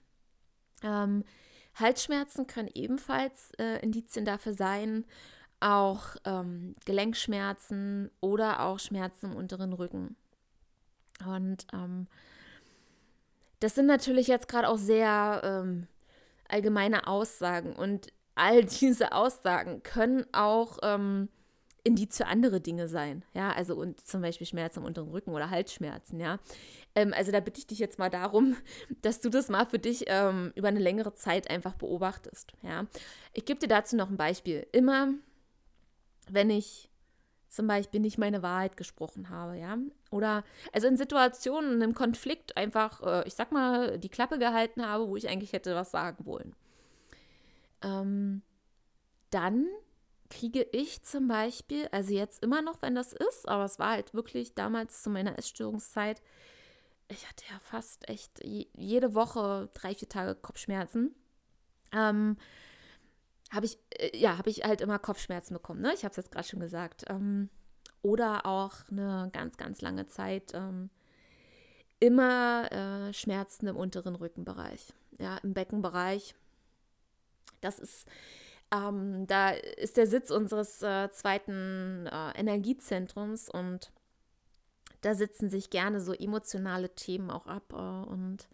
Ähm, 0.83 1.23
Halsschmerzen 1.75 2.47
können 2.47 2.69
ebenfalls 2.73 3.51
äh, 3.59 3.79
Indizien 3.79 4.25
dafür 4.25 4.53
sein, 4.53 5.05
auch 5.59 6.15
ähm, 6.25 6.75
Gelenkschmerzen 6.85 8.11
oder 8.21 8.61
auch 8.61 8.79
Schmerzen 8.79 9.31
im 9.31 9.35
unteren 9.35 9.73
Rücken. 9.73 10.15
Und 11.25 11.65
ähm, 11.73 12.07
das 13.59 13.75
sind 13.75 13.87
natürlich 13.87 14.27
jetzt 14.27 14.47
gerade 14.47 14.69
auch 14.69 14.77
sehr 14.77 15.41
ähm, 15.43 15.87
allgemeine 16.47 17.07
Aussagen 17.07 17.75
und 17.75 18.07
all 18.35 18.63
diese 18.81 19.11
Aussagen 19.11 19.83
können 19.83 20.25
auch 20.31 20.77
ähm, 20.83 21.29
Indiz 21.83 22.17
für 22.17 22.27
andere 22.27 22.59
Dinge 22.59 22.87
sein. 22.87 23.23
Ja, 23.33 23.51
also 23.51 23.75
und 23.75 24.05
zum 24.05 24.21
Beispiel 24.21 24.45
Schmerzen 24.45 24.79
im 24.79 24.85
unteren 24.85 25.09
Rücken 25.09 25.31
oder 25.31 25.49
Halsschmerzen, 25.49 26.19
ja. 26.19 26.37
Ähm, 26.95 27.13
also 27.15 27.31
da 27.31 27.39
bitte 27.39 27.59
ich 27.59 27.67
dich 27.67 27.79
jetzt 27.79 27.97
mal 27.97 28.09
darum, 28.09 28.57
dass 29.01 29.21
du 29.21 29.29
das 29.29 29.49
mal 29.49 29.65
für 29.65 29.79
dich 29.79 30.03
ähm, 30.07 30.51
über 30.55 30.67
eine 30.67 30.79
längere 30.79 31.13
Zeit 31.15 31.49
einfach 31.49 31.75
beobachtest. 31.75 32.53
Ja. 32.61 32.85
Ich 33.33 33.45
gebe 33.45 33.59
dir 33.59 33.67
dazu 33.67 33.95
noch 33.95 34.09
ein 34.09 34.17
Beispiel. 34.17 34.67
Immer, 34.71 35.13
wenn 36.33 36.49
ich 36.49 36.89
zum 37.49 37.67
Beispiel 37.67 37.99
nicht 37.99 38.17
meine 38.17 38.43
Wahrheit 38.43 38.77
gesprochen 38.77 39.29
habe, 39.29 39.57
ja. 39.57 39.77
Oder 40.11 40.43
also 40.73 40.87
in 40.87 40.97
Situationen, 40.97 41.81
im 41.81 41.93
Konflikt 41.93 42.57
einfach, 42.57 43.01
äh, 43.01 43.27
ich 43.27 43.35
sag 43.35 43.51
mal, 43.51 43.97
die 43.97 44.09
Klappe 44.09 44.37
gehalten 44.37 44.85
habe, 44.85 45.07
wo 45.07 45.15
ich 45.15 45.29
eigentlich 45.29 45.53
hätte 45.53 45.75
was 45.75 45.91
sagen 45.91 46.25
wollen. 46.25 46.55
Ähm, 47.81 48.41
dann 49.29 49.67
kriege 50.29 50.67
ich 50.71 51.03
zum 51.03 51.27
Beispiel, 51.27 51.87
also 51.91 52.13
jetzt 52.13 52.43
immer 52.43 52.61
noch, 52.61 52.81
wenn 52.81 52.95
das 52.95 53.13
ist, 53.13 53.47
aber 53.47 53.65
es 53.65 53.79
war 53.79 53.91
halt 53.91 54.13
wirklich 54.13 54.55
damals 54.55 55.03
zu 55.03 55.09
meiner 55.09 55.37
Essstörungszeit, 55.37 56.21
ich 57.09 57.27
hatte 57.27 57.45
ja 57.49 57.59
fast 57.61 58.09
echt 58.09 58.43
jede 58.43 59.13
Woche 59.13 59.69
drei, 59.73 59.95
vier 59.95 60.09
Tage 60.09 60.35
Kopfschmerzen. 60.35 61.15
Ähm, 61.93 62.37
habe 63.51 63.65
ich, 63.65 63.77
äh, 63.91 64.15
ja, 64.17 64.37
habe 64.37 64.49
ich 64.49 64.63
halt 64.63 64.81
immer 64.81 64.99
Kopfschmerzen 64.99 65.53
bekommen, 65.53 65.81
ne? 65.81 65.93
Ich 65.93 66.03
habe 66.03 66.11
es 66.11 66.17
jetzt 66.17 66.31
gerade 66.31 66.47
schon 66.47 66.59
gesagt. 66.59 67.05
Ähm, 67.09 67.49
oder 68.01 68.45
auch 68.45 68.73
eine 68.89 69.29
ganz, 69.33 69.57
ganz 69.57 69.81
lange 69.81 70.07
Zeit 70.07 70.53
ähm, 70.53 70.89
immer 71.99 72.71
äh, 72.71 73.13
Schmerzen 73.13 73.67
im 73.67 73.75
unteren 73.75 74.15
Rückenbereich, 74.15 74.93
ja, 75.19 75.37
im 75.37 75.53
Beckenbereich. 75.53 76.35
Das 77.61 77.79
ist, 77.79 78.07
ähm, 78.71 79.25
da 79.27 79.49
ist 79.49 79.97
der 79.97 80.07
Sitz 80.07 80.29
unseres 80.29 80.81
äh, 80.81 81.09
zweiten 81.11 82.07
äh, 82.07 82.39
Energiezentrums 82.39 83.49
und 83.49 83.91
da 85.01 85.15
sitzen 85.15 85.49
sich 85.49 85.69
gerne 85.69 86.01
so 86.01 86.13
emotionale 86.13 86.93
Themen 86.93 87.31
auch 87.31 87.47
ab 87.47 87.73
äh, 87.73 88.09
und 88.09 88.47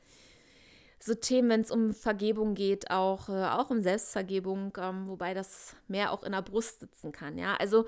so 1.06 1.14
Themen, 1.16 1.50
wenn 1.50 1.62
es 1.62 1.72
um 1.72 1.94
Vergebung 1.94 2.56
geht, 2.56 2.90
auch, 2.90 3.28
äh, 3.28 3.46
auch 3.46 3.70
um 3.70 3.82
Selbstvergebung, 3.82 4.72
ähm, 4.78 5.08
wobei 5.08 5.34
das 5.34 5.76
mehr 5.88 6.12
auch 6.12 6.24
in 6.24 6.32
der 6.32 6.42
Brust 6.42 6.80
sitzen 6.80 7.12
kann. 7.12 7.38
Ja, 7.38 7.56
also 7.56 7.86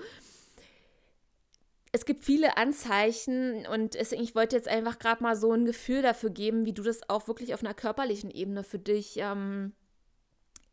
es 1.93 2.03
gibt 2.03 2.25
viele 2.25 2.57
Anzeichen 2.57 3.65
und 3.67 3.93
deswegen, 3.93 4.21
ich 4.21 4.35
wollte 4.35 4.57
jetzt 4.57 4.67
einfach 4.67 4.99
gerade 4.99 5.23
mal 5.23 5.37
so 5.37 5.53
ein 5.53 5.63
Gefühl 5.63 6.01
dafür 6.01 6.29
geben, 6.29 6.65
wie 6.65 6.73
du 6.73 6.83
das 6.83 7.09
auch 7.09 7.29
wirklich 7.29 7.53
auf 7.53 7.63
einer 7.63 7.73
körperlichen 7.73 8.31
Ebene 8.31 8.65
für 8.65 8.79
dich 8.79 9.15
ähm, 9.17 9.71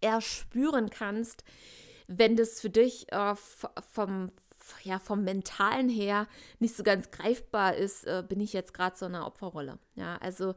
erspüren 0.01 0.91
kannst, 0.91 1.45
wenn 2.09 2.35
das 2.35 2.61
für 2.61 2.71
dich 2.71 3.13
äh, 3.13 3.37
vom, 3.93 4.33
ja, 4.83 4.99
vom 4.99 5.23
Mentalen 5.23 5.89
her 5.89 6.27
nicht 6.59 6.75
so 6.75 6.83
ganz 6.83 7.13
greifbar 7.13 7.77
ist, 7.77 8.05
äh, 8.05 8.25
bin 8.29 8.41
ich 8.41 8.53
jetzt 8.53 8.75
gerade 8.75 8.97
so 8.97 9.07
in 9.07 9.15
einer 9.15 9.27
Opferrolle. 9.27 9.79
Ja, 9.95 10.17
also 10.17 10.57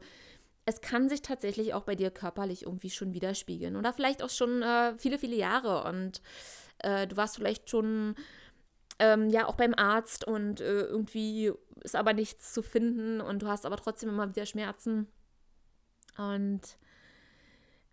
es 0.66 0.80
kann 0.80 1.08
sich 1.08 1.22
tatsächlich 1.22 1.74
auch 1.74 1.84
bei 1.84 1.94
dir 1.94 2.10
körperlich 2.10 2.64
irgendwie 2.64 2.90
schon 2.90 3.14
widerspiegeln 3.14 3.76
oder 3.76 3.92
vielleicht 3.92 4.22
auch 4.22 4.30
schon 4.30 4.62
äh, 4.62 4.94
viele, 4.98 5.18
viele 5.18 5.36
Jahre 5.36 5.84
und 5.84 6.20
äh, 6.78 7.06
du 7.06 7.16
warst 7.16 7.36
vielleicht 7.36 7.70
schon 7.70 8.16
ähm, 8.98 9.30
ja 9.30 9.46
auch 9.46 9.54
beim 9.54 9.74
Arzt 9.74 10.26
und 10.26 10.60
äh, 10.60 10.82
irgendwie 10.82 11.52
ist 11.82 11.94
aber 11.94 12.12
nichts 12.12 12.52
zu 12.52 12.62
finden 12.62 13.20
und 13.20 13.42
du 13.42 13.48
hast 13.48 13.64
aber 13.64 13.76
trotzdem 13.76 14.08
immer 14.08 14.28
wieder 14.28 14.44
Schmerzen 14.44 15.06
und 16.18 16.60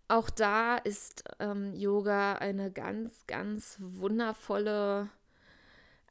auch 0.08 0.28
da 0.28 0.76
ist 0.76 1.24
ähm, 1.38 1.74
Yoga 1.74 2.34
eine 2.34 2.70
ganz, 2.70 3.26
ganz 3.26 3.76
wundervolle 3.80 5.08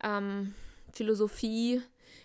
ähm, 0.02 0.56
Philosophie. 0.94 1.82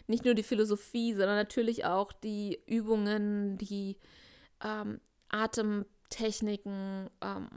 Nicht 0.07 0.25
nur 0.25 0.35
die 0.35 0.43
Philosophie, 0.43 1.13
sondern 1.13 1.37
natürlich 1.37 1.85
auch 1.85 2.13
die 2.13 2.59
Übungen, 2.67 3.59
die 3.59 3.99
ähm, 4.63 5.01
Atemtechniken, 5.29 7.11
ähm, 7.21 7.49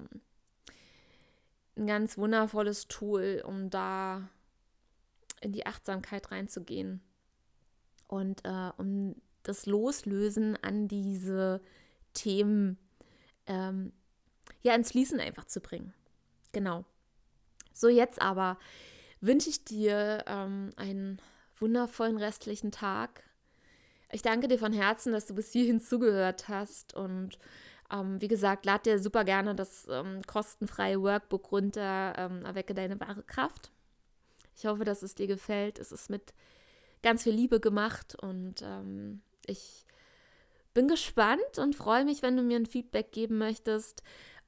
ein 1.77 1.87
ganz 1.87 2.17
wundervolles 2.17 2.87
Tool, 2.87 3.43
um 3.45 3.69
da 3.69 4.29
in 5.41 5.51
die 5.51 5.65
Achtsamkeit 5.65 6.31
reinzugehen 6.31 7.01
und 8.07 8.45
äh, 8.45 8.71
um 8.77 9.15
das 9.43 9.65
Loslösen 9.65 10.57
an 10.61 10.87
diese 10.87 11.61
Themen 12.13 12.77
ähm, 13.47 13.91
ja 14.61 14.75
ins 14.75 14.91
Fließen 14.91 15.19
einfach 15.19 15.45
zu 15.45 15.61
bringen. 15.61 15.93
Genau. 16.51 16.85
So, 17.73 17.87
jetzt 17.87 18.21
aber 18.21 18.59
wünsche 19.21 19.49
ich 19.49 19.63
dir 19.63 20.23
ähm, 20.27 20.71
einen 20.75 21.21
wundervollen 21.57 22.17
restlichen 22.17 22.71
Tag. 22.71 23.23
Ich 24.11 24.21
danke 24.21 24.47
dir 24.47 24.59
von 24.59 24.73
Herzen, 24.73 25.13
dass 25.13 25.25
du 25.25 25.35
bis 25.35 25.51
hierhin 25.51 25.79
zugehört 25.79 26.49
hast 26.49 26.93
und 26.95 27.37
ähm, 27.91 28.21
wie 28.21 28.27
gesagt, 28.27 28.65
lad 28.65 28.85
dir 28.85 28.99
super 28.99 29.23
gerne 29.23 29.55
das 29.55 29.87
ähm, 29.89 30.21
kostenfreie 30.25 31.01
Workbook 31.01 31.51
runter, 31.51 32.13
ähm, 32.17 32.45
Erwecke 32.45 32.73
deine 32.73 32.99
wahre 32.99 33.23
Kraft. 33.23 33.71
Ich 34.55 34.65
hoffe, 34.65 34.85
dass 34.85 35.01
es 35.01 35.15
dir 35.15 35.27
gefällt. 35.27 35.79
Es 35.79 35.91
ist 35.91 36.09
mit 36.09 36.33
ganz 37.03 37.23
viel 37.23 37.33
Liebe 37.33 37.59
gemacht 37.59 38.15
und 38.21 38.61
ähm, 38.61 39.21
ich 39.45 39.85
bin 40.73 40.87
gespannt 40.87 41.57
und 41.57 41.75
freue 41.75 42.05
mich, 42.05 42.21
wenn 42.21 42.37
du 42.37 42.43
mir 42.43 42.57
ein 42.57 42.65
Feedback 42.65 43.11
geben 43.11 43.37
möchtest. 43.37 44.03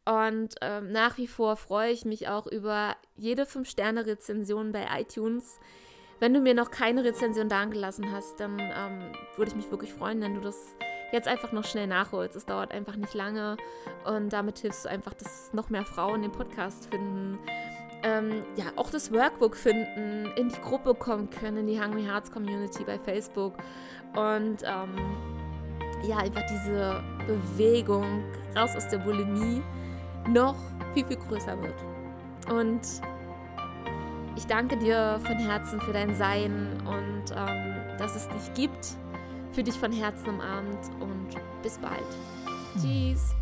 Und 0.05 0.55
ähm, 0.61 0.91
nach 0.91 1.17
wie 1.17 1.27
vor 1.27 1.55
freue 1.55 1.91
ich 1.91 2.05
mich 2.05 2.27
auch 2.27 2.47
über 2.47 2.95
jede 3.15 3.43
5-Sterne-Rezension 3.43 4.71
bei 4.71 4.85
iTunes. 4.99 5.59
Wenn 6.19 6.33
du 6.33 6.39
mir 6.39 6.53
noch 6.53 6.71
keine 6.71 7.03
Rezension 7.03 7.49
dagelassen 7.49 8.11
hast, 8.11 8.39
dann 8.39 8.59
ähm, 8.59 9.11
würde 9.35 9.51
ich 9.51 9.55
mich 9.55 9.71
wirklich 9.71 9.93
freuen, 9.93 10.21
wenn 10.21 10.35
du 10.35 10.41
das 10.41 10.75
jetzt 11.11 11.27
einfach 11.27 11.51
noch 11.51 11.65
schnell 11.65 11.87
nachholst. 11.87 12.35
Es 12.35 12.45
dauert 12.45 12.71
einfach 12.71 12.95
nicht 12.95 13.13
lange 13.13 13.57
und 14.05 14.31
damit 14.33 14.59
hilfst 14.59 14.85
du 14.85 14.89
einfach, 14.89 15.13
dass 15.13 15.53
noch 15.53 15.69
mehr 15.69 15.85
Frauen 15.85 16.21
den 16.21 16.31
Podcast 16.31 16.89
finden. 16.89 17.39
Ähm, 18.03 18.43
ja, 18.57 18.65
auch 18.75 18.89
das 18.89 19.13
Workbook 19.13 19.55
finden, 19.55 20.29
in 20.35 20.49
die 20.49 20.61
Gruppe 20.61 20.93
kommen 20.93 21.29
können, 21.29 21.57
in 21.57 21.67
die 21.67 21.81
Hungry 21.81 22.03
Hearts 22.03 22.31
Community 22.31 22.83
bei 22.83 22.99
Facebook 22.99 23.53
und 24.15 24.57
ähm, 24.63 24.95
ja, 26.05 26.17
einfach 26.17 26.43
diese 26.49 27.01
Bewegung 27.27 28.23
raus 28.55 28.75
aus 28.75 28.87
der 28.89 28.97
Bulimie 28.97 29.61
noch 30.27 30.57
viel, 30.93 31.05
viel 31.05 31.17
größer 31.17 31.61
wird. 31.61 31.75
Und 32.51 32.81
ich 34.35 34.45
danke 34.47 34.77
dir 34.77 35.19
von 35.25 35.37
Herzen 35.37 35.79
für 35.81 35.93
dein 35.93 36.15
Sein 36.15 36.81
und 36.85 37.35
ähm, 37.35 37.97
dass 37.97 38.15
es 38.15 38.27
dich 38.27 38.53
gibt. 38.53 38.87
Für 39.51 39.63
dich 39.63 39.75
von 39.75 39.91
Herzen 39.91 40.29
umarmt 40.29 40.89
und 40.99 41.27
bis 41.61 41.77
bald. 41.77 42.01
Tschüss. 42.81 43.35